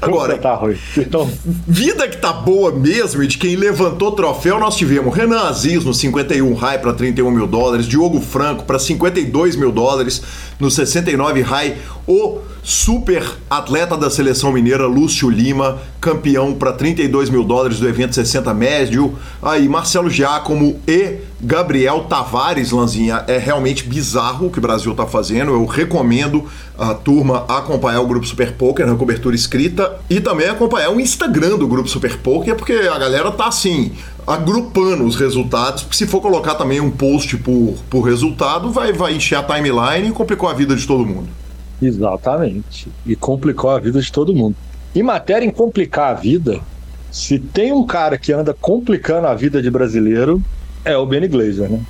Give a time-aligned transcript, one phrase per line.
[0.00, 0.76] Agora, tá ruim.
[0.96, 1.30] Então...
[1.66, 5.92] vida que tá boa mesmo e de quem levantou troféu, nós tivemos Renan Aziz no
[5.92, 10.22] 51 high para 31 mil dólares, Diogo Franco para 52 mil dólares
[10.58, 11.76] no 69 high,
[12.06, 18.14] o super atleta da seleção mineira Lúcio Lima, campeão para 32 mil dólares do evento
[18.14, 24.62] 60 médio, aí Marcelo Giacomo e Gabriel Tavares, Lanzinha, é realmente bizarro o que o
[24.62, 25.52] Brasil está fazendo.
[25.52, 26.46] Eu recomendo
[26.78, 31.56] a turma acompanhar o Grupo Super Poker na cobertura escrita e também acompanhar o Instagram
[31.56, 33.92] do Grupo Super Poker, porque a galera tá assim,
[34.26, 39.36] agrupando os resultados, se for colocar também um post por, por resultado, vai, vai encher
[39.36, 41.39] a timeline e complicou a vida de todo mundo.
[41.80, 42.88] Exatamente.
[43.06, 44.56] E complicou a vida de todo mundo.
[44.94, 46.60] Em matéria em complicar a vida,
[47.10, 50.42] se tem um cara que anda complicando a vida de brasileiro,
[50.84, 51.80] é o Benny Glazer, né?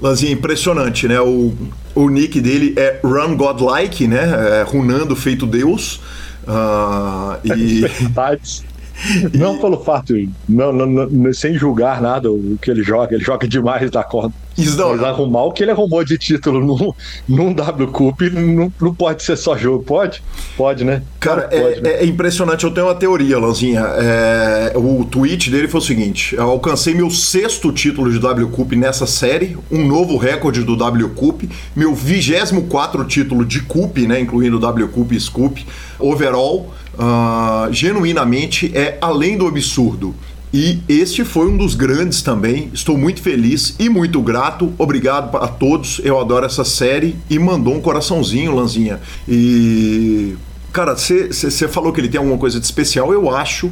[0.00, 1.20] Lanzinha, impressionante, né?
[1.20, 1.52] O,
[1.94, 4.60] o nick dele é Run Godlike, né?
[4.60, 6.00] É, runando feito Deus.
[6.46, 7.80] Uh, e...
[8.00, 8.67] Verdade.
[9.34, 10.14] Não pelo fato,
[10.48, 14.34] não, não, não, sem julgar nada o que ele joga, ele joga demais da conta.
[14.56, 14.90] Isso não.
[14.90, 16.92] Mas arrumar o que ele arrumou de título num,
[17.28, 20.20] num W Cup não, não pode ser só jogo, pode?
[20.56, 21.02] Pode, né?
[21.20, 21.90] Cara, pode, é, né?
[22.00, 22.64] é, impressionante.
[22.64, 23.80] Eu tenho uma teoria, Lanzinha.
[23.80, 28.72] É, o tweet dele foi o seguinte: eu alcancei meu sexto título de W Cup
[28.72, 31.44] nessa série, um novo recorde do W Cup,
[31.76, 34.20] meu 24 título de Cup, né?
[34.20, 35.64] Incluindo W Cup e Scoop,
[36.00, 36.74] overall.
[36.98, 40.14] Uh, genuinamente é além do absurdo.
[40.52, 42.70] E este foi um dos grandes também.
[42.72, 44.72] Estou muito feliz e muito grato.
[44.78, 46.00] Obrigado a todos.
[46.02, 47.16] Eu adoro essa série.
[47.28, 49.00] E mandou um coraçãozinho, Lanzinha.
[49.28, 50.36] E.
[50.72, 53.12] Cara, você falou que ele tem alguma coisa de especial.
[53.12, 53.70] Eu acho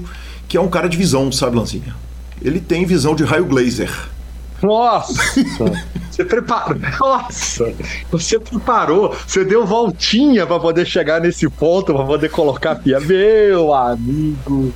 [0.48, 1.94] que é um cara de visão, sabe, Lanzinha?
[2.42, 3.90] Ele tem visão de raio glazer.
[4.62, 5.14] Nossa!
[6.10, 6.78] Você preparou.
[6.98, 7.74] Nossa!
[8.10, 9.14] Você preparou.
[9.26, 12.98] Você deu voltinha para poder chegar nesse ponto, para poder colocar a pia.
[13.00, 14.72] Meu amigo!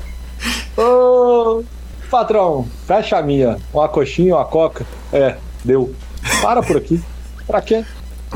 [0.77, 1.63] Oh.
[2.11, 3.57] Patrão, fecha a minha.
[3.73, 4.85] Uma coxinha, uma coca.
[5.13, 5.95] É, deu.
[6.43, 7.01] Para por aqui.
[7.47, 7.85] Pra quê?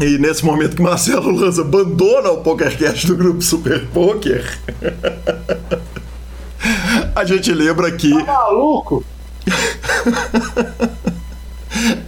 [0.01, 4.59] E nesse momento que Marcelo Lanza abandona o PokerCast do grupo Super Poker,
[7.15, 8.11] a gente lembra que.
[8.11, 9.05] Tá maluco?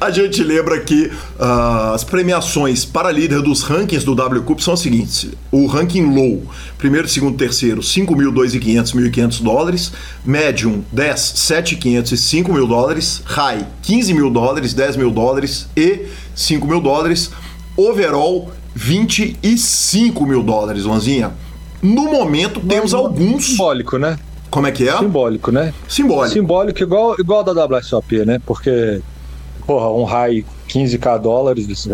[0.01, 4.75] A gente lembra que uh, as premiações para líder dos rankings do W Cup são
[4.75, 6.43] as seguintes: o ranking low,
[6.79, 9.93] primeiro, segundo, terceiro, 5 mil, 2.500, 1.500 dólares,
[10.25, 16.07] medium, 10, 7.500 e 5 mil dólares, high, 15 mil dólares, 10 mil dólares e
[16.35, 17.31] 5 mil dólares,
[17.77, 21.33] overall, 25 mil dólares, Lanzinha.
[21.83, 23.47] No momento, temos alguns.
[23.47, 24.19] Simbólico, né?
[24.51, 24.97] Como é que é?
[24.97, 25.75] Simbólico, né?
[25.89, 26.35] Simbólico.
[26.35, 28.41] Simbólico, igual, igual da WSOP, né?
[28.45, 29.03] Porque
[29.67, 31.89] porra, um high 15k dólares,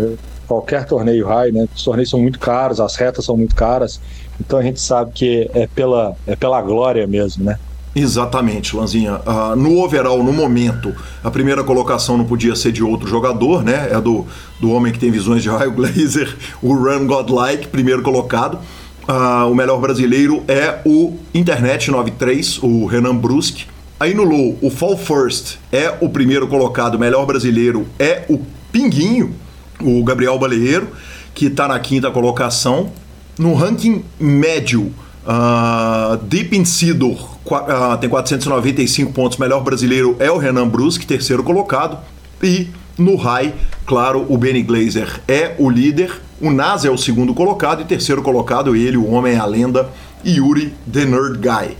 [0.47, 1.67] qualquer torneio high, né?
[1.75, 4.01] Os torneios são muito caros, as retas são muito caras,
[4.41, 7.59] então a gente sabe que é pela, é pela glória mesmo, né?
[7.95, 9.21] Exatamente, Lanzinha.
[9.27, 13.89] Uh, no overall, no momento, a primeira colocação não podia ser de outro jogador, né?
[13.91, 14.27] É do,
[14.59, 18.59] do homem que tem visões de raio laser, o Run Godlike, primeiro colocado.
[19.07, 23.67] Uh, o melhor brasileiro é o Internet 93, o Renan Brusque.
[24.03, 28.41] Aí no low, o Fall First é o primeiro colocado, o melhor brasileiro é o
[28.73, 29.33] Pinguinho,
[29.81, 30.89] o Gabriel Baleeiro,
[31.33, 32.91] que está na quinta colocação.
[33.39, 34.93] No ranking médio,
[35.25, 41.97] uh, Deep Incidor uh, tem 495 pontos, melhor brasileiro é o Renan Brusque, terceiro colocado.
[42.43, 42.67] E
[42.99, 43.55] no high,
[43.87, 48.21] claro, o Benny Glazer é o líder, o Nas é o segundo colocado e terceiro
[48.21, 49.89] colocado ele, o homem, a lenda,
[50.27, 51.77] Yuri The Nerd Guy.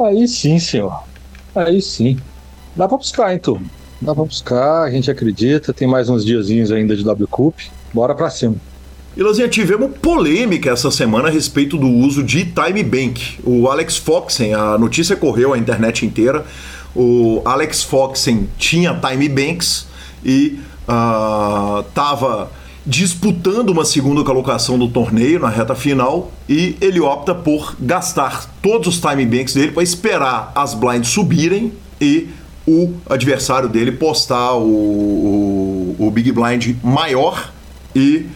[0.00, 1.09] Aí sim, senhor.
[1.54, 2.18] Aí sim.
[2.76, 3.60] Dá pra buscar, então.
[4.00, 7.58] Dá pra buscar, a gente acredita, tem mais uns diazinhos ainda de W Cup.
[7.92, 8.56] Bora pra cima.
[9.16, 13.40] E Lazinha, tivemos polêmica essa semana a respeito do uso de Time Bank.
[13.44, 16.46] O Alex Foxen, a notícia correu a internet inteira.
[16.94, 19.86] O Alex Foxen tinha Time Banks
[20.24, 20.60] e
[21.88, 22.48] estava uh,
[22.84, 28.94] disputando uma segunda colocação do torneio na reta final e ele opta por gastar todos
[28.94, 32.28] os time banks dele para esperar as blinds subirem e
[32.66, 34.64] o adversário dele postar o,
[35.98, 37.52] o, o Big Blind maior
[37.94, 38.26] e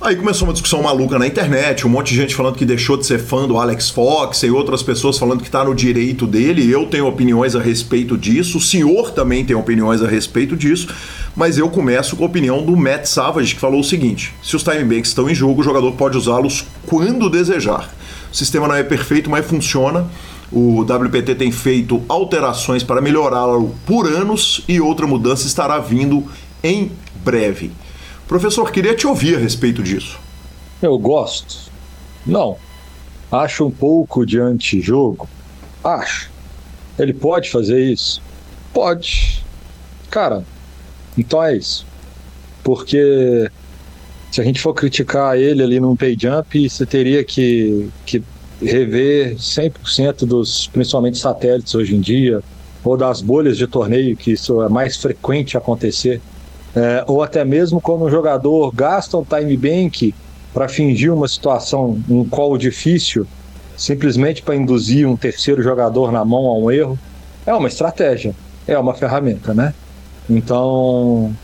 [0.00, 3.04] Aí começou uma discussão maluca na internet, um monte de gente falando que deixou de
[3.04, 6.70] ser fã do Alex Fox e outras pessoas falando que está no direito dele.
[6.70, 10.86] Eu tenho opiniões a respeito disso, o senhor também tem opiniões a respeito disso,
[11.34, 14.62] mas eu começo com a opinião do Matt Savage, que falou o seguinte: se os
[14.62, 17.92] time banks estão em jogo, o jogador pode usá-los quando desejar.
[18.32, 20.06] O sistema não é perfeito, mas funciona.
[20.52, 26.24] O WPT tem feito alterações para melhorá-lo por anos e outra mudança estará vindo
[26.62, 26.92] em
[27.24, 27.72] breve.
[28.28, 30.20] Professor, queria te ouvir a respeito disso.
[30.82, 31.72] Eu gosto.
[32.26, 32.58] Não.
[33.32, 35.26] Acho um pouco de antijogo?
[35.82, 36.30] Acho.
[36.98, 38.20] Ele pode fazer isso?
[38.72, 39.42] Pode.
[40.10, 40.44] Cara,
[41.16, 41.86] então é isso.
[42.62, 43.50] Porque
[44.30, 48.22] se a gente for criticar ele ali num pay jump, você teria que, que
[48.60, 52.42] rever 100% dos, principalmente satélites hoje em dia,
[52.84, 56.20] ou das bolhas de torneio, que isso é mais frequente acontecer
[56.78, 60.14] é, ou até mesmo quando um jogador gasta um time bank
[60.54, 63.26] para fingir uma situação, um call difícil,
[63.76, 66.96] simplesmente para induzir um terceiro jogador na mão a um erro,
[67.44, 68.32] é uma estratégia,
[68.66, 69.74] é uma ferramenta, né?
[70.30, 71.34] Então,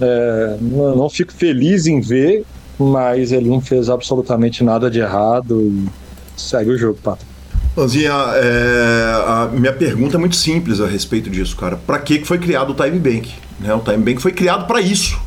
[0.00, 2.44] é, não fico feliz em ver,
[2.76, 5.88] mas ele não fez absolutamente nada de errado e
[6.36, 7.24] segue o jogo, Pato.
[7.76, 11.76] Lanzinha, é, a minha pergunta é muito simples a respeito disso, cara.
[11.76, 13.30] Para que foi criado o Time Bank?
[13.60, 13.72] Né?
[13.74, 15.18] O Time Bank foi criado para isso.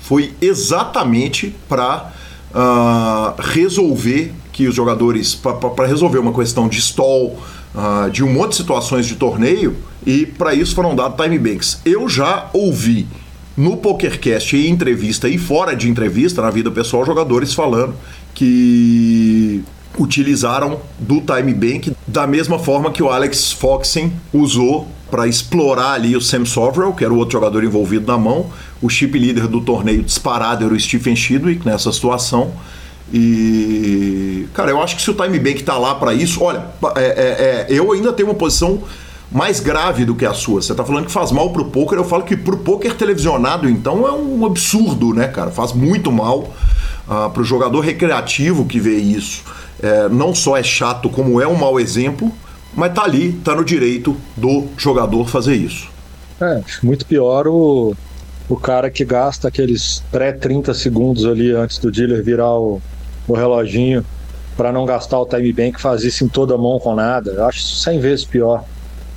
[0.00, 2.12] Foi exatamente para
[2.50, 7.38] uh, ah, resolver que os jogadores, para resolver uma questão de stall,
[7.74, 11.80] uh, de um monte de situações de torneio, e para isso foram dados Time Banks.
[11.84, 13.06] Eu já ouvi
[13.56, 17.94] no PokerCast, em entrevista e fora de entrevista, na vida pessoal, jogadores falando
[18.34, 19.62] que
[19.98, 26.16] utilizaram do time bank da mesma forma que o Alex Foxen usou para explorar ali
[26.16, 28.50] o Sam Soverell, que era o outro jogador envolvido na mão.
[28.80, 32.52] O chip líder do torneio disparado era o Stephen Chidwick nessa situação.
[33.12, 36.64] E, cara, eu acho que se o time bank tá lá para isso, olha,
[36.96, 38.82] é, é, é, eu ainda tenho uma posição
[39.32, 40.62] mais grave do que a sua.
[40.62, 44.06] Você tá falando que faz mal pro poker, eu falo que pro poker televisionado, então,
[44.06, 45.50] é um absurdo, né, cara?
[45.50, 46.52] Faz muito mal
[47.08, 49.42] uh, pro jogador recreativo que vê isso
[49.82, 52.32] é, não só é chato, como é um mau exemplo,
[52.74, 55.88] mas tá ali, tá no direito do jogador fazer isso.
[56.40, 57.94] É, muito pior o,
[58.48, 62.80] o cara que gasta aqueles pré-30 segundos ali antes do dealer virar o,
[63.28, 64.04] o reloginho
[64.56, 67.30] para não gastar o time bank, faz isso em toda mão com nada.
[67.30, 68.64] Eu acho isso 100 vezes pior.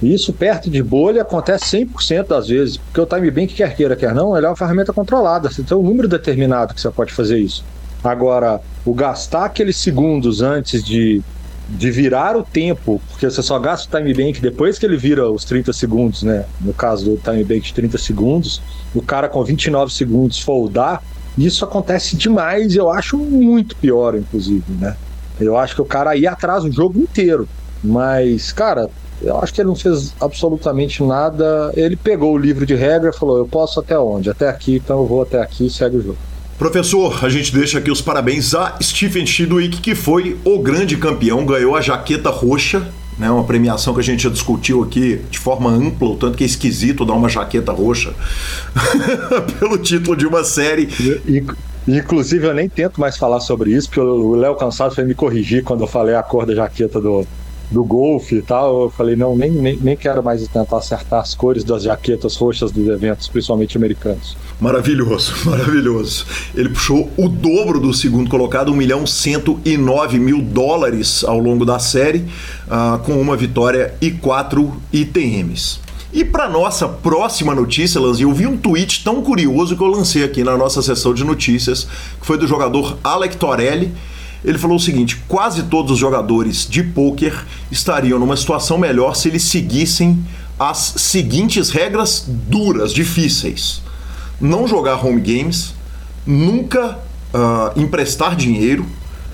[0.01, 4.13] Isso perto de bolha acontece 100% das vezes, porque o time bank, quer queira, quer
[4.13, 5.49] não, ele é uma ferramenta controlada.
[5.49, 7.63] Você tem um número determinado que você pode fazer isso.
[8.03, 11.21] Agora, o gastar aqueles segundos antes de,
[11.69, 15.29] de virar o tempo, porque você só gasta o time bank depois que ele vira
[15.29, 16.45] os 30 segundos, né?
[16.59, 18.61] No caso do time bank de 30 segundos,
[18.93, 21.01] o cara com 29 segundos foldar,
[21.37, 24.95] isso acontece demais, eu acho muito pior, inclusive, né?
[25.39, 27.47] Eu acho que o cara aí atrasa o jogo inteiro.
[27.83, 28.89] Mas, cara,
[29.21, 31.71] eu acho que ele não fez absolutamente nada.
[31.75, 34.29] Ele pegou o livro de regra e falou: Eu posso até onde?
[34.29, 36.17] Até aqui, então eu vou até aqui e segue o jogo.
[36.63, 41.45] Professor, a gente deixa aqui os parabéns a Stephen Chidwick, que foi o grande campeão,
[41.45, 42.87] ganhou a jaqueta roxa,
[43.19, 46.43] né, uma premiação que a gente já discutiu aqui de forma ampla, o tanto que
[46.45, 48.13] é esquisito dar uma jaqueta roxa
[49.59, 50.87] pelo título de uma série.
[51.27, 51.43] E,
[51.85, 55.65] inclusive, eu nem tento mais falar sobre isso, porque o Léo Cansado foi me corrigir
[55.65, 57.27] quando eu falei a cor da jaqueta do,
[57.71, 61.33] do golfe e tal, eu falei, não, nem, nem, nem quero mais tentar acertar as
[61.33, 64.37] cores das jaquetas roxas dos eventos, principalmente americanos.
[64.59, 66.25] Maravilhoso, maravilhoso.
[66.55, 71.79] Ele puxou o dobro do segundo colocado, 1 milhão 109 mil dólares ao longo da
[71.79, 72.25] série,
[72.67, 75.79] uh, com uma vitória e quatro ITMs.
[76.13, 80.23] E para nossa próxima notícia, Lanzinho, eu vi um tweet tão curioso que eu lancei
[80.23, 81.87] aqui na nossa sessão de notícias,
[82.19, 83.91] que foi do jogador Alec Torelli.
[84.43, 87.33] Ele falou o seguinte: quase todos os jogadores de pôquer
[87.71, 90.23] estariam numa situação melhor se eles seguissem
[90.59, 93.81] as seguintes regras duras, difíceis.
[94.39, 95.73] Não jogar home games,
[96.25, 96.99] nunca
[97.33, 98.85] uh, emprestar dinheiro,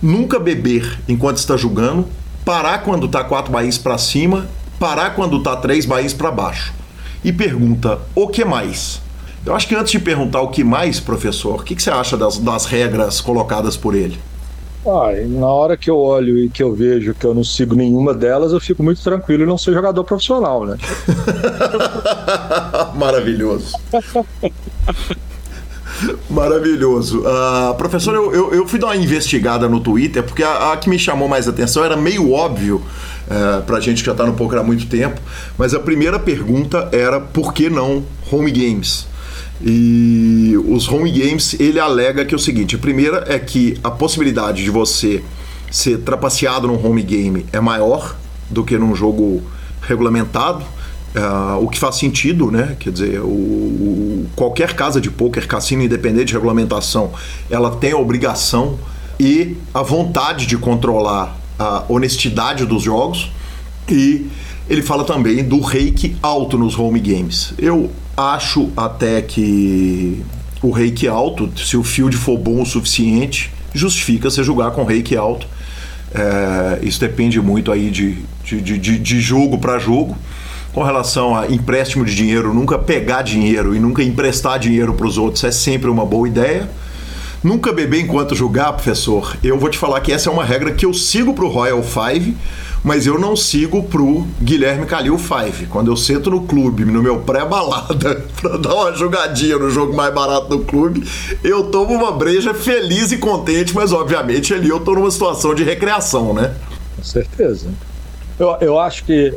[0.01, 2.07] nunca beber enquanto está jogando,
[2.45, 4.47] parar quando está quatro baís para cima
[4.79, 6.73] parar quando está três baís para baixo.
[7.23, 9.01] E pergunta: o que mais?
[9.45, 12.17] Eu acho que antes de perguntar o que mais, professor, o que, que você acha
[12.17, 14.19] das, das regras colocadas por ele?
[14.85, 18.13] Ah, na hora que eu olho e que eu vejo que eu não sigo nenhuma
[18.13, 20.77] delas, eu fico muito tranquilo e não ser jogador profissional, né?
[22.95, 23.75] Maravilhoso.
[26.29, 27.19] Maravilhoso.
[27.19, 30.89] Uh, professor, eu, eu, eu, fui dar uma investigada no Twitter, porque a, a que
[30.89, 34.59] me chamou mais atenção era meio óbvio uh, pra gente que já tá no poker
[34.59, 35.19] há muito tempo,
[35.57, 39.08] mas a primeira pergunta era por que não home games?
[39.61, 43.91] E os home games, ele alega que é o seguinte: a primeira é que a
[43.91, 45.23] possibilidade de você
[45.69, 48.15] ser trapaceado num home game é maior
[48.49, 49.41] do que num jogo
[49.81, 50.63] regulamentado.
[51.09, 52.77] Uh, o que faz sentido, né?
[52.79, 57.11] Quer dizer, o, o, qualquer casa de poker, cassino independente de regulamentação,
[57.49, 58.77] ela tem a obrigação
[59.19, 63.31] e a vontade de controlar a honestidade dos jogos.
[63.89, 64.27] E
[64.69, 67.53] ele fala também do reiki alto nos home games.
[67.57, 67.89] Eu
[68.19, 70.23] acho até que
[70.61, 75.15] o reiki alto, se o field for bom o suficiente, justifica você jogar com reiki
[75.15, 75.47] alto.
[76.13, 80.17] É, isso depende muito aí de, de, de, de jogo para jogo
[80.73, 85.17] com relação a empréstimo de dinheiro, nunca pegar dinheiro e nunca emprestar dinheiro para os
[85.17, 86.69] outros é sempre uma boa ideia.
[87.43, 89.37] Nunca beber enquanto jogar, professor.
[89.41, 91.81] Eu vou te falar que essa é uma regra que eu sigo para o Royal
[91.81, 92.35] Five,
[92.83, 95.67] mas eu não sigo para o Guilherme Calil Five.
[95.67, 100.13] Quando eu sento no clube, no meu pré-balada, para dar uma jogadinha no jogo mais
[100.13, 101.09] barato do clube,
[101.41, 105.63] eu tomo uma breja feliz e contente, mas obviamente ali eu estou numa situação de
[105.63, 106.53] recreação, né?
[106.97, 107.69] Com certeza.
[108.37, 109.33] Eu, eu acho que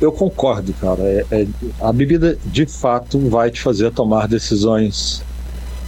[0.00, 1.02] eu concordo, cara.
[1.02, 1.46] É, é,
[1.80, 5.22] a bebida de fato vai te fazer tomar decisões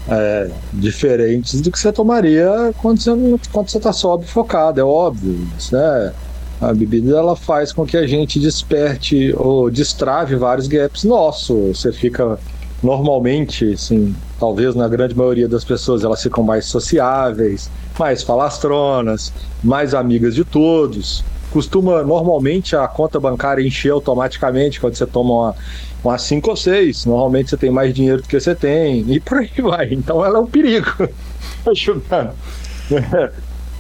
[0.09, 3.11] é, diferentes do que você tomaria quando você
[3.53, 5.47] quando você sóbrio focado, é óbvio.
[5.73, 6.13] Né?
[6.61, 11.81] A bebida ela faz com que a gente desperte ou destrave vários gaps nossos.
[11.81, 12.39] Você fica
[12.83, 19.33] normalmente, assim, talvez na grande maioria das pessoas elas ficam mais sociáveis, mais falastronas,
[19.63, 25.57] mais amigas de todos costuma normalmente a conta bancária encher automaticamente quando você toma uma,
[26.05, 27.07] uma 5 ou 6.
[27.07, 29.93] Normalmente você tem mais dinheiro do que você tem e por aí vai.
[29.93, 31.09] Então ela é um perigo.
[31.67, 32.33] Ajudando.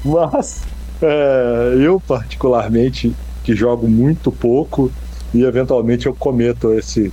[0.04, 0.62] Mas
[1.02, 4.90] é, eu, particularmente, que jogo muito pouco
[5.32, 7.12] e eventualmente eu cometo esse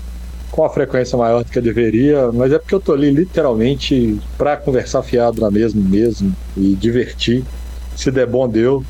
[0.51, 4.20] com a frequência maior do que eu deveria, mas é porque eu tô ali literalmente
[4.38, 7.46] para conversar fiado na mesma mesmo e divertir.
[7.96, 8.84] Se der bom, deu.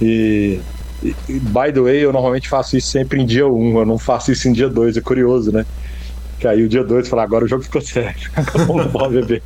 [0.00, 0.60] E
[1.02, 4.48] by the way, eu normalmente faço isso sempre em dia 1, eu não faço isso
[4.48, 5.64] em dia 2, é curioso, né?
[6.38, 8.30] Que aí o dia 2 fala, agora o jogo ficou sério,
[8.68, 9.42] não pode beber.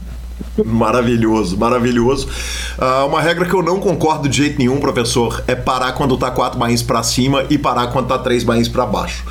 [0.64, 2.28] Maravilhoso, maravilhoso.
[2.78, 6.30] Uh, uma regra que eu não concordo de jeito nenhum, professor, é parar quando tá
[6.30, 9.24] quatro bains para cima e parar quando tá três bains para baixo.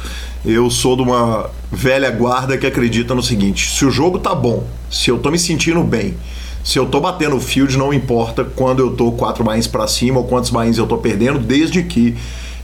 [0.45, 4.65] Eu sou de uma velha guarda que acredita no seguinte: se o jogo tá bom,
[4.89, 6.15] se eu tô me sentindo bem,
[6.63, 10.19] se eu tô batendo o field, não importa quando eu tô quatro bains para cima
[10.19, 12.15] ou quantos bains eu tô perdendo, desde que,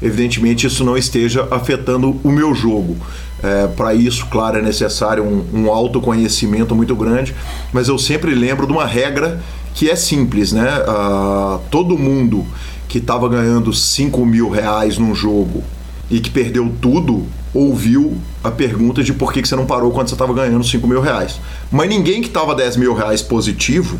[0.02, 2.96] evidentemente, isso não esteja afetando o meu jogo.
[3.42, 7.36] É, para isso, claro, é necessário um, um autoconhecimento muito grande,
[7.72, 9.42] mas eu sempre lembro de uma regra
[9.74, 10.68] que é simples, né?
[10.80, 12.46] Uh, todo mundo
[12.88, 15.64] que estava ganhando 5 mil reais num jogo
[16.10, 20.16] e que perdeu tudo, ouviu a pergunta de por que, você não parou quando você
[20.16, 21.40] estava ganhando 5 mil reais.
[21.72, 24.00] Mas ninguém que estava 10 mil reais positivo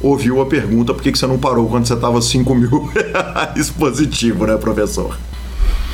[0.00, 4.46] ouviu a pergunta por que, você não parou quando você estava 5 mil reais positivo,
[4.46, 5.18] né, professor?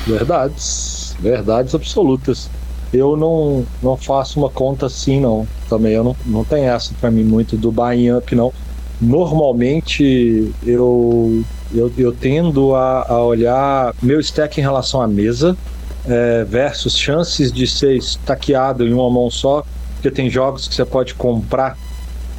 [0.07, 2.51] Verdades, verdades absolutas.
[2.93, 5.49] Eu não, não faço uma conta assim, não.
[5.69, 8.53] Também eu não, não tem essa para mim muito do buy up, não.
[9.01, 11.43] Normalmente eu,
[11.75, 15.57] eu, eu tendo a, a olhar meu stack em relação à mesa,
[16.07, 20.85] é, versus chances de ser estaqueado em uma mão só, porque tem jogos que você
[20.85, 21.77] pode comprar,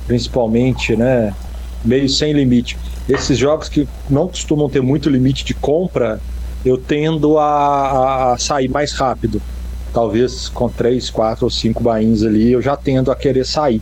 [0.06, 1.34] principalmente, né,
[1.84, 2.78] meio sem limite.
[3.08, 6.20] Esses jogos que não costumam ter muito limite de compra,
[6.66, 9.42] eu tendo a, a sair mais rápido.
[9.94, 13.82] Talvez com três, quatro ou cinco bainhos ali, eu já tendo a querer sair.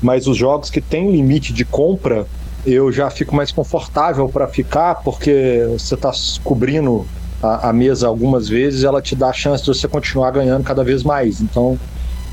[0.00, 2.26] Mas os jogos que tem limite de compra,
[2.64, 7.06] eu já fico mais confortável para ficar, porque você está cobrindo
[7.42, 10.84] a, a, mesa algumas vezes, ela te dá a chance de você continuar ganhando cada
[10.84, 11.40] vez mais.
[11.40, 11.78] Então,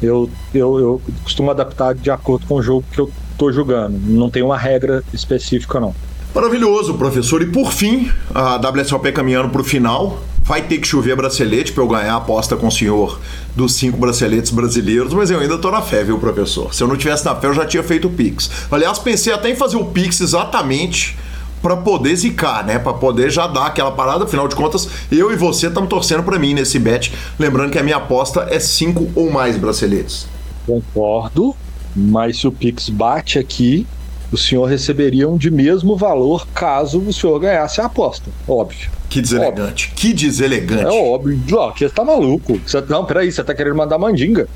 [0.02, 3.98] eu, eu, eu costumo adaptar de acordo com o jogo que eu estou jogando.
[4.00, 5.94] Não tem uma regra específica, não.
[6.34, 7.42] Maravilhoso, professor.
[7.42, 10.20] E por fim, a WSOP caminhando para o final.
[10.44, 13.20] Vai ter que chover bracelete para eu ganhar a aposta com o senhor
[13.54, 16.74] dos cinco braceletes brasileiros, mas eu ainda tô na fé, viu, professor?
[16.74, 18.50] Se eu não tivesse na fé, eu já tinha feito o Pix.
[18.72, 21.18] Aliás, pensei até em fazer o Pix exatamente
[21.62, 22.80] para poder zicar, né?
[22.80, 24.24] Para poder já dar aquela parada.
[24.26, 27.14] Afinal de contas, eu e você estamos torcendo para mim nesse bet.
[27.38, 30.28] Lembrando que a minha aposta é cinco ou mais braceletes.
[30.66, 31.56] Concordo,
[31.96, 33.88] mas se o Pix bate aqui,
[34.32, 38.30] o senhor receberia um de mesmo valor caso o senhor ganhasse a aposta.
[38.48, 38.90] Óbvio.
[39.10, 39.86] Que deselegante.
[39.86, 39.96] Óbvio.
[39.96, 40.84] Que deselegante.
[40.84, 41.40] É óbvio.
[41.54, 42.60] Ó, você tá maluco.
[42.66, 44.48] Você, não, peraí, você tá querendo mandar mandinga.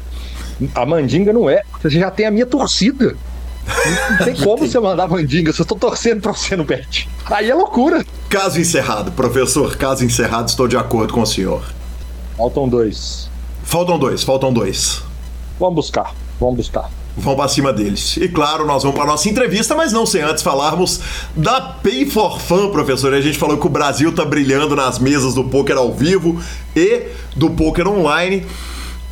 [0.76, 1.64] A mandinga não é.
[1.82, 3.16] Você já tem a minha torcida.
[4.10, 7.10] Não tem como você mandar mandinga se eu tô torcendo pra você no bet.
[7.26, 8.06] Aí é loucura.
[8.30, 9.76] Caso encerrado, professor.
[9.78, 11.64] Caso encerrado, estou de acordo com o senhor.
[12.38, 13.30] Faltam dois.
[13.64, 15.02] Faltam dois, faltam dois.
[15.60, 18.18] Vamos buscar, vamos buscar vão para cima deles.
[18.18, 21.00] E claro, nós vamos para nossa entrevista, mas não sem antes falarmos
[21.36, 23.14] da Pay for Fun, professor.
[23.14, 26.42] A gente falou que o Brasil tá brilhando nas mesas do poker ao vivo
[26.76, 28.46] e do poker online.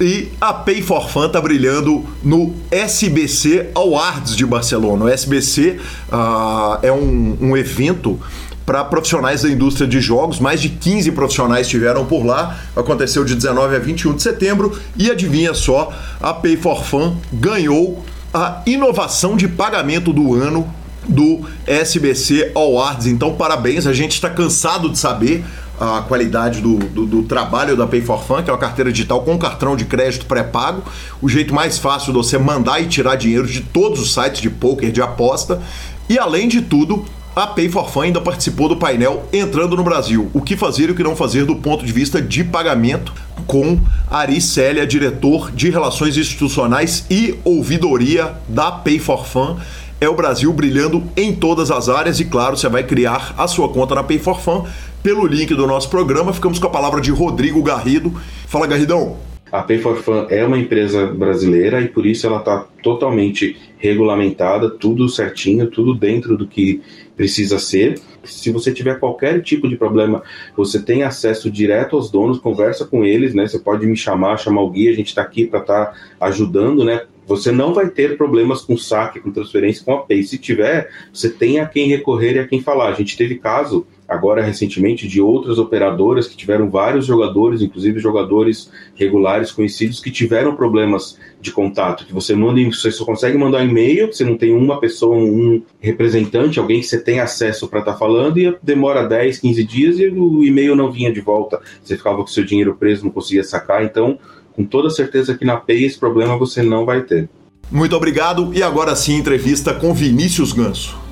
[0.01, 5.05] E a Pay for Fun tá brilhando no SBC Awards de Barcelona.
[5.05, 5.79] O SBC uh,
[6.11, 8.17] ah, é um, um evento
[8.65, 10.39] para profissionais da indústria de jogos.
[10.39, 12.59] Mais de 15 profissionais estiveram por lá.
[12.77, 14.79] Aconteceu de 19 a 21 de setembro.
[14.95, 15.91] E adivinha só,
[16.21, 18.01] a Pay for Fun ganhou
[18.33, 20.71] a inovação de pagamento do ano
[21.09, 23.07] do SBC Awards.
[23.07, 25.43] Então, parabéns, a gente está cansado de saber
[25.79, 29.21] a qualidade do, do, do, trabalho da Pay for Fun, que é uma carteira digital
[29.21, 30.83] com cartão de crédito pré-pago,
[31.21, 34.49] o jeito mais fácil de você mandar e tirar dinheiro de todos os sites de
[34.49, 35.61] poker, de aposta,
[36.09, 40.29] e além de tudo, a Pay for Fun ainda participou do painel Entrando no Brasil,
[40.33, 43.13] o que fazer e o que não fazer do ponto de vista de pagamento,
[43.47, 49.57] com Ari Célia, diretor de Relações Institucionais e Ouvidoria da Pay for Fun.
[50.01, 53.69] É o Brasil brilhando em todas as áreas e, claro, você vai criar a sua
[53.69, 54.65] conta na Pay for Fun
[55.03, 56.33] pelo link do nosso programa.
[56.33, 58.13] Ficamos com a palavra de Rodrigo Garrido.
[58.47, 59.17] Fala, Garridão.
[59.51, 64.69] A Pay for Fun é uma empresa brasileira e por isso ela está totalmente regulamentada,
[64.69, 66.81] tudo certinho, tudo dentro do que
[67.17, 67.99] precisa ser.
[68.23, 70.21] Se você tiver qualquer tipo de problema,
[70.55, 73.47] você tem acesso direto aos donos, conversa com eles, né?
[73.47, 76.85] Você pode me chamar, chamar o guia, a gente está aqui para estar tá ajudando,
[76.85, 77.01] né?
[77.25, 80.23] Você não vai ter problemas com saque, com transferência, com a Pay.
[80.23, 82.89] Se tiver, você tem a quem recorrer e a quem falar.
[82.89, 88.71] A gente teve caso agora recentemente de outras operadoras que tiveram vários jogadores, inclusive jogadores
[88.95, 94.11] regulares conhecidos que tiveram problemas de contato, que você manda, você só consegue mandar e-mail,
[94.11, 97.97] você não tem uma pessoa, um representante, alguém que você tem acesso para estar tá
[97.99, 102.17] falando e demora 10, 15 dias e o e-mail não vinha de volta, você ficava
[102.17, 104.17] com seu dinheiro preso, não conseguia sacar, então
[104.53, 107.29] com toda certeza que na Pay esse problema você não vai ter.
[107.71, 111.08] Muito obrigado e agora sim entrevista com Vinícius Ganso.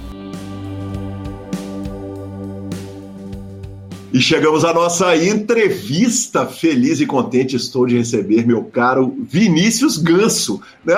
[4.17, 6.47] E chegamos à nossa entrevista.
[6.47, 10.60] Feliz e contente estou de receber meu caro Vinícius Ganso.
[10.84, 10.95] Né,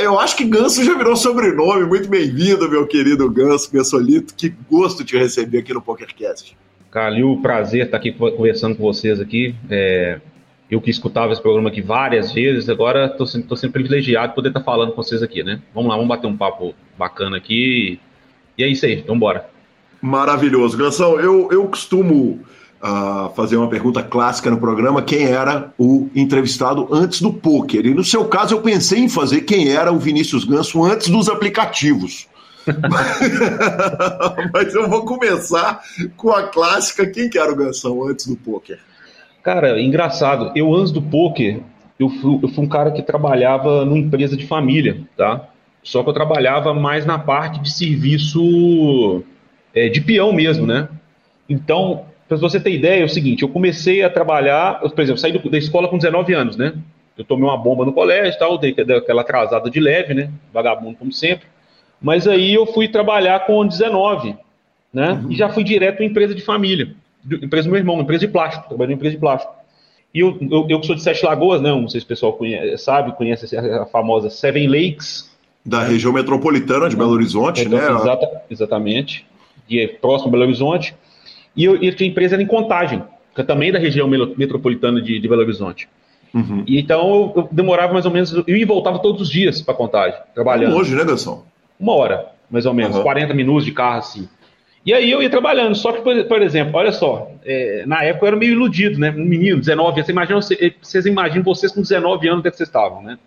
[0.00, 1.84] eu acho que Ganso já virou sobrenome.
[1.84, 4.34] Muito bem-vindo, meu querido Ganso, Gansolito.
[4.34, 6.56] Que gosto de receber aqui no PokerCast.
[6.90, 9.54] Calil, prazer estar aqui conversando com vocês aqui.
[9.68, 10.18] É,
[10.70, 14.48] eu que escutava esse programa aqui várias vezes, agora estou sendo, sendo, privilegiado de poder
[14.48, 15.60] estar falando com vocês aqui, né?
[15.74, 18.00] Vamos lá, vamos bater um papo bacana aqui.
[18.56, 19.46] E é isso aí, vamos embora.
[20.00, 20.78] Maravilhoso.
[20.78, 22.40] Gansão, eu, eu costumo
[22.82, 27.86] uh, fazer uma pergunta clássica no programa: quem era o entrevistado antes do poker?
[27.86, 31.28] E no seu caso, eu pensei em fazer quem era o Vinícius Ganso antes dos
[31.28, 32.26] aplicativos.
[34.52, 35.80] Mas eu vou começar
[36.16, 38.78] com a clássica: quem que era o Gansão antes do poker?
[39.42, 40.52] Cara, engraçado.
[40.54, 41.60] Eu antes do poker,
[41.98, 45.48] eu fui, eu fui um cara que trabalhava numa empresa de família, tá?
[45.82, 49.24] Só que eu trabalhava mais na parte de serviço
[49.74, 50.88] é, de peão mesmo, né?
[51.48, 52.04] Então,
[52.40, 55.58] para você ter ideia, é o seguinte, eu comecei a trabalhar, por exemplo, saí da
[55.58, 56.74] escola com 19 anos, né?
[57.16, 60.30] Eu tomei uma bomba no colégio e tal, dei aquela atrasada de leve, né?
[60.52, 61.46] Vagabundo como sempre.
[62.00, 64.34] Mas aí eu fui trabalhar com 19,
[64.92, 65.12] né?
[65.12, 65.30] Uhum.
[65.30, 66.94] E já fui direto em empresa de família.
[67.24, 69.52] Empresa do meu irmão, empresa de plástico, trabalhei em empresa de plástico.
[70.14, 71.70] E eu, eu, eu que sou de Sete Lagoas, né?
[71.70, 75.30] Não sei se o pessoal conhece, sabe, conhece a famosa Seven Lakes.
[75.64, 78.00] Da região metropolitana de Belo Horizonte, então, né?
[78.00, 79.24] Exata, exatamente.
[79.68, 80.94] E é próximo a Belo Horizonte.
[81.56, 83.02] E, eu, e a empresa era em contagem.
[83.34, 85.88] que é também da região metropolitana de, de Belo Horizonte.
[86.34, 86.64] Uhum.
[86.66, 89.74] E então eu, demorava mais ou menos, eu ia e voltava todos os dias para
[89.74, 90.74] Contagem, trabalhando.
[90.74, 91.44] Longe, né, Gansão?
[91.78, 93.02] Uma hora, mais ou menos, uhum.
[93.02, 94.28] 40 minutos de carro assim.
[94.84, 98.24] E aí eu ia trabalhando, só que, por, por exemplo, olha só, é, na época
[98.24, 99.10] eu era meio iludido, né?
[99.10, 100.40] Um menino, 19 anos, você imagina,
[100.82, 103.18] vocês imaginam vocês com 19 anos onde é que vocês estavam, né?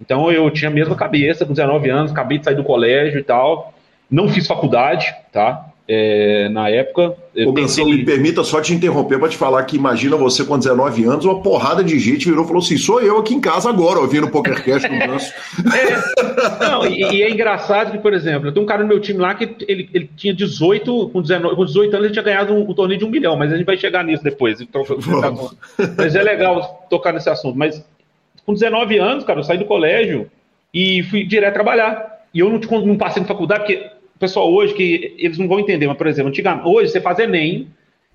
[0.00, 3.24] Então eu tinha a mesma cabeça, com 19 anos, acabei de sair do colégio e
[3.24, 3.74] tal,
[4.10, 5.69] não fiz faculdade, tá?
[5.92, 7.16] É, na época.
[7.44, 7.84] Ô, pensei...
[7.84, 11.42] me permita só te interromper para te falar que imagina você com 19 anos, uma
[11.42, 14.30] porrada de gente virou e falou assim: sou eu aqui em casa agora, ouvindo o
[14.30, 15.32] PokerCast no Ganso.
[15.74, 19.00] é, não, e, e, é engraçado que, por exemplo, eu tenho um cara no meu
[19.00, 22.54] time lá que ele, ele tinha 18, com, 19, com 18 anos ele tinha ganhado
[22.54, 24.60] um, um, torneio de um milhão, mas a gente vai chegar nisso depois.
[24.60, 24.84] Então,
[25.98, 27.58] mas é legal tocar nesse assunto.
[27.58, 27.84] Mas
[28.46, 30.30] com 19 anos, cara, eu saí do colégio
[30.72, 32.20] e fui direto trabalhar.
[32.32, 35.86] E eu não, não passei na faculdade, porque pessoal hoje que eles não vão entender,
[35.86, 37.68] mas, por exemplo, antigamente, hoje você faz Enem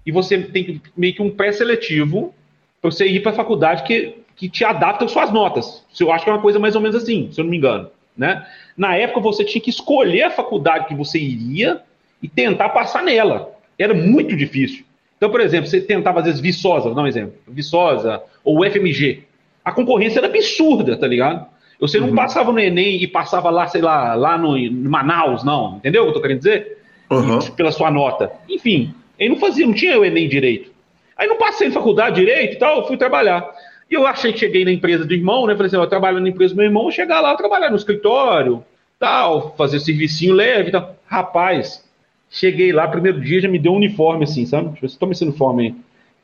[0.06, 2.34] e você tem meio que um pré-seletivo
[2.80, 5.84] para você ir para a faculdade que, que te adapta às suas notas.
[6.00, 7.90] Eu acho que é uma coisa mais ou menos assim, se eu não me engano.
[8.16, 8.46] Né?
[8.78, 11.82] Na época você tinha que escolher a faculdade que você iria
[12.22, 13.52] e tentar passar nela.
[13.78, 14.86] Era muito difícil.
[15.18, 19.24] Então, por exemplo, você tentava às vezes Viçosa, vou dar um exemplo, Viçosa ou FMG.
[19.64, 21.48] A concorrência era absurda, tá ligado?
[21.80, 22.16] Você não uhum.
[22.16, 25.78] passava no Enem e passava lá, sei lá, lá no, no Manaus, não.
[25.78, 26.78] Entendeu o que eu tô querendo dizer?
[27.10, 27.40] Uhum.
[27.40, 28.32] E, pela sua nota.
[28.50, 30.72] Enfim, ele não fazia, não tinha o Enem direito.
[31.18, 33.50] Aí não passei em faculdade direito e tal, fui trabalhar.
[33.90, 35.54] E eu achei que cheguei na empresa do irmão, né?
[35.54, 38.64] Falei assim, eu trabalho na empresa do meu irmão, vou chegar lá, trabalhar no escritório,
[39.00, 40.96] tal, fazer servicinho leve e tal.
[41.06, 41.84] Rapaz,
[42.30, 44.70] cheguei lá, primeiro dia já me deu um uniforme assim, sabe?
[44.70, 45.76] Deixa eu ver se toma esse uniforme aí.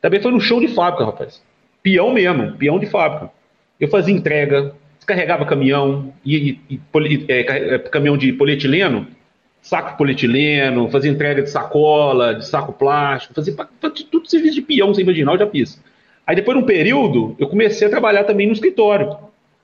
[0.02, 1.42] Também foi no show de fábrica, rapaz.
[1.84, 3.32] Peão mesmo, peão de fábrica.
[3.80, 9.08] Eu fazia entrega, descarregava caminhão, e, e, e é, é, caminhão de polietileno,
[9.60, 14.62] saco de polietileno, fazia entrega de sacola, de saco plástico, fazia, fazia tudo serviço de
[14.62, 15.82] peão, sem imaginar, eu já fiz.
[16.26, 19.18] Aí depois de um período, eu comecei a trabalhar também no escritório.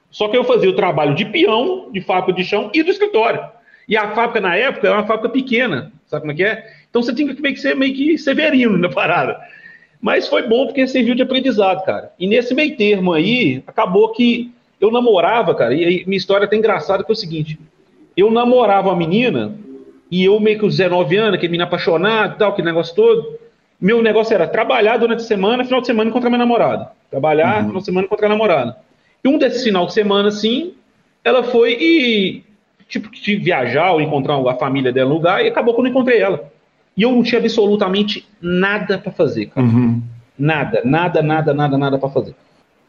[0.10, 3.42] Só que eu fazia o trabalho de peão, de fábrica de chão e do escritório.
[3.88, 6.68] E a fábrica, na época, era uma fábrica pequena, sabe como é que é?
[6.90, 9.40] Então você tinha que meio que ser meio que severino na parada.
[10.02, 12.12] Mas foi bom porque serviu de aprendizado, cara.
[12.20, 16.48] E nesse meio termo aí, acabou que eu namorava, cara, e aí minha história é
[16.48, 17.60] até engraçada que é o seguinte:
[18.16, 19.56] eu namorava uma menina,
[20.10, 23.38] e eu meio que com 19 anos, aquele menino apaixonado e tal, aquele negócio todo.
[23.80, 26.92] Meu negócio era trabalhar durante a semana, final de semana encontrar minha namorada.
[27.12, 27.68] Trabalhar, uhum.
[27.68, 28.78] final de semana encontrar a namorada.
[29.24, 30.74] E um desses final de semana, assim,
[31.24, 32.44] ela foi e,
[32.88, 35.92] tipo, de viajar ou encontrar a família dela no lugar, e acabou que eu não
[35.92, 36.52] encontrei ela.
[36.96, 39.68] E eu não tinha absolutamente nada para fazer, cara.
[39.68, 40.02] Uhum.
[40.40, 42.36] Nada, nada, nada, nada, nada para fazer.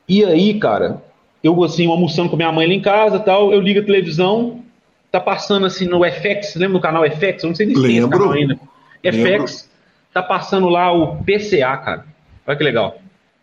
[0.09, 1.03] E aí, cara,
[1.49, 4.63] eu assim, almoçando com minha mãe lá em casa tal, eu ligo a televisão,
[5.11, 7.43] tá passando assim no FX, lembra do canal FX?
[7.43, 8.59] Eu não sei nem se tem esse canal ainda.
[9.03, 9.71] FX,
[10.13, 12.05] tá passando lá o PCA, cara.
[12.47, 12.99] Olha que legal.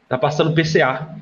[0.08, 1.16] Tá passando o PCA.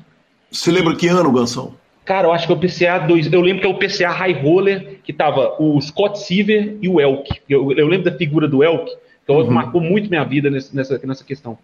[0.50, 1.74] Você lembra que ano, Gansão?
[2.04, 3.32] Cara, eu acho que é o PCA 2.
[3.32, 7.00] Eu lembro que é o PCA High Roller, que tava o Scott Silver e o
[7.00, 7.40] Elk.
[7.48, 8.90] Eu, eu lembro da figura do Elk,
[9.26, 9.50] que uhum.
[9.50, 11.58] marcou muito minha vida nessa, nessa questão.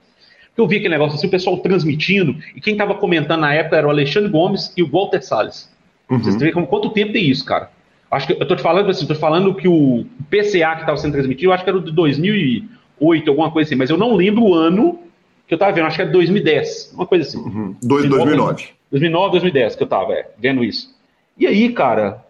[0.61, 3.87] Eu vi aquele negócio assim, o pessoal transmitindo, e quem estava comentando na época era
[3.87, 5.71] o Alexandre Gomes e o Walter Salles.
[6.09, 6.19] Uhum.
[6.19, 7.71] Vocês veem como, quanto tempo tem isso, cara.
[8.11, 10.97] Acho que eu tô te falando assim, tô te falando que o PCA que estava
[10.97, 14.43] sendo transmitido, eu acho que era de 2008, alguma coisa assim, mas eu não lembro
[14.43, 14.99] o ano
[15.47, 17.39] que eu estava vendo, acho que era 2010, uma coisa assim.
[17.39, 17.77] Uhum.
[17.83, 18.69] 2009.
[18.91, 20.93] 2009, 2010 que eu estava é, vendo isso.
[21.39, 22.25] E aí, cara,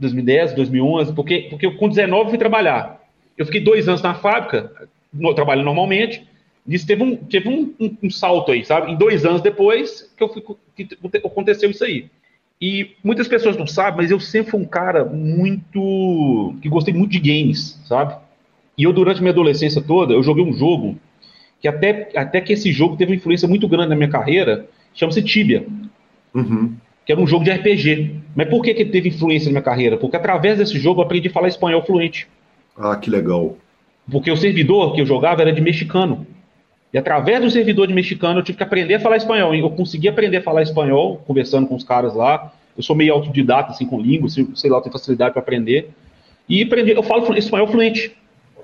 [0.00, 3.00] 2010, 2011, porque, porque eu com 19 fui trabalhar.
[3.38, 4.72] Eu fiquei dois anos na fábrica,
[5.12, 6.26] no, trabalhando normalmente,
[6.74, 8.92] isso teve um, teve um, um, um, salto aí, sabe?
[8.92, 10.42] Em dois anos depois que, eu fui,
[10.76, 12.06] que aconteceu isso aí.
[12.60, 16.54] E muitas pessoas não sabem, mas eu sempre fui um cara muito.
[16.60, 18.14] que gostei muito de games, sabe?
[18.76, 20.96] E eu, durante minha adolescência toda, eu joguei um jogo
[21.60, 25.22] que até, até que esse jogo teve uma influência muito grande na minha carreira, chama-se
[25.22, 25.66] Tibia.
[26.34, 26.74] Uhum.
[27.04, 28.14] Que era um jogo de RPG.
[28.34, 29.96] Mas por que, que teve influência na minha carreira?
[29.96, 32.28] Porque através desse jogo eu aprendi a falar espanhol fluente.
[32.76, 33.56] Ah, que legal.
[34.10, 36.26] Porque o servidor que eu jogava era de mexicano.
[36.92, 39.54] E através do servidor de mexicano eu tive que aprender a falar espanhol.
[39.54, 42.52] Eu consegui aprender a falar espanhol conversando com os caras lá.
[42.76, 45.90] Eu sou meio autodidata assim com língua, sei lá, eu tenho facilidade para aprender.
[46.48, 48.16] E aprendi, eu falo espanhol fluente.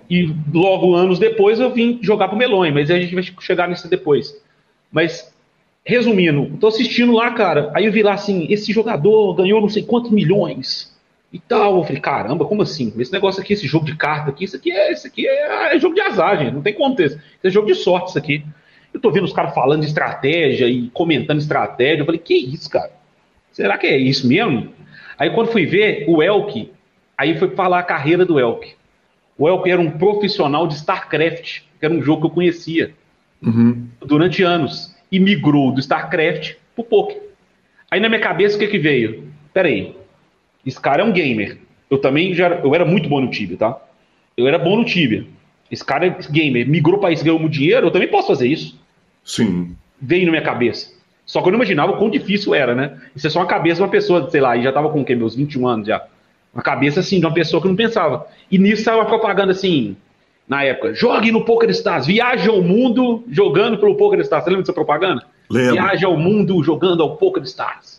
[0.08, 3.88] E logo anos depois eu vim jogar pro Melões, mas a gente vai chegar nisso
[3.88, 4.34] depois.
[4.90, 5.32] Mas
[5.84, 7.70] resumindo, tô assistindo lá, cara.
[7.74, 10.95] Aí eu vi lá assim, esse jogador ganhou não sei quantos milhões
[11.32, 11.78] e tal.
[11.78, 12.92] Eu falei, caramba, como assim?
[12.98, 15.78] Esse negócio aqui, esse jogo de carta aqui, isso aqui é, isso aqui é, é
[15.78, 16.54] jogo de azar, gente.
[16.54, 17.06] Não tem ter.
[17.06, 18.44] Isso é jogo de sorte, isso aqui.
[18.92, 22.02] Eu tô vendo os caras falando de estratégia e comentando estratégia.
[22.02, 22.90] Eu falei, que isso, cara?
[23.52, 24.72] Será que é isso mesmo?
[25.18, 26.70] Aí quando fui ver o Elk,
[27.16, 28.74] aí foi falar a carreira do Elk.
[29.38, 32.94] O Elk era um profissional de StarCraft, que era um jogo que eu conhecia.
[33.42, 33.88] uhum.
[34.00, 37.22] durante anos e migrou do StarCraft pro poker.
[37.90, 39.28] Aí na minha cabeça o que que veio?
[39.52, 39.94] Peraí,
[40.66, 41.58] esse cara é um gamer.
[41.88, 43.78] Eu também já eu era muito bom no Tibia, tá?
[44.36, 45.24] Eu era bom no Tibia.
[45.70, 48.78] Esse cara é gamer, migrou para isso, ganhou muito dinheiro, eu também posso fazer isso.
[49.24, 49.74] Sim.
[50.00, 50.94] Veio na minha cabeça.
[51.24, 52.98] Só que eu não imaginava o quão difícil era, né?
[53.14, 55.04] Isso é só uma cabeça de uma pessoa, sei lá, e já tava com o
[55.04, 55.14] quê?
[55.14, 56.04] Meus 21 anos já.
[56.54, 58.26] Uma cabeça assim, de uma pessoa que não pensava.
[58.50, 59.96] E nisso saiu uma propaganda assim,
[60.48, 64.44] na época, jogue no Poker Stars, viaje ao mundo jogando pelo Poker Stars.
[64.44, 65.24] Você lembra dessa propaganda?
[65.50, 65.72] Lembro.
[65.72, 67.95] Viaje ao mundo jogando ao Poker Stars.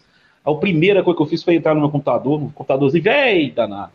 [0.48, 3.92] A primeira coisa que eu fiz foi entrar no meu computador, no computadorzinho, véi, danado.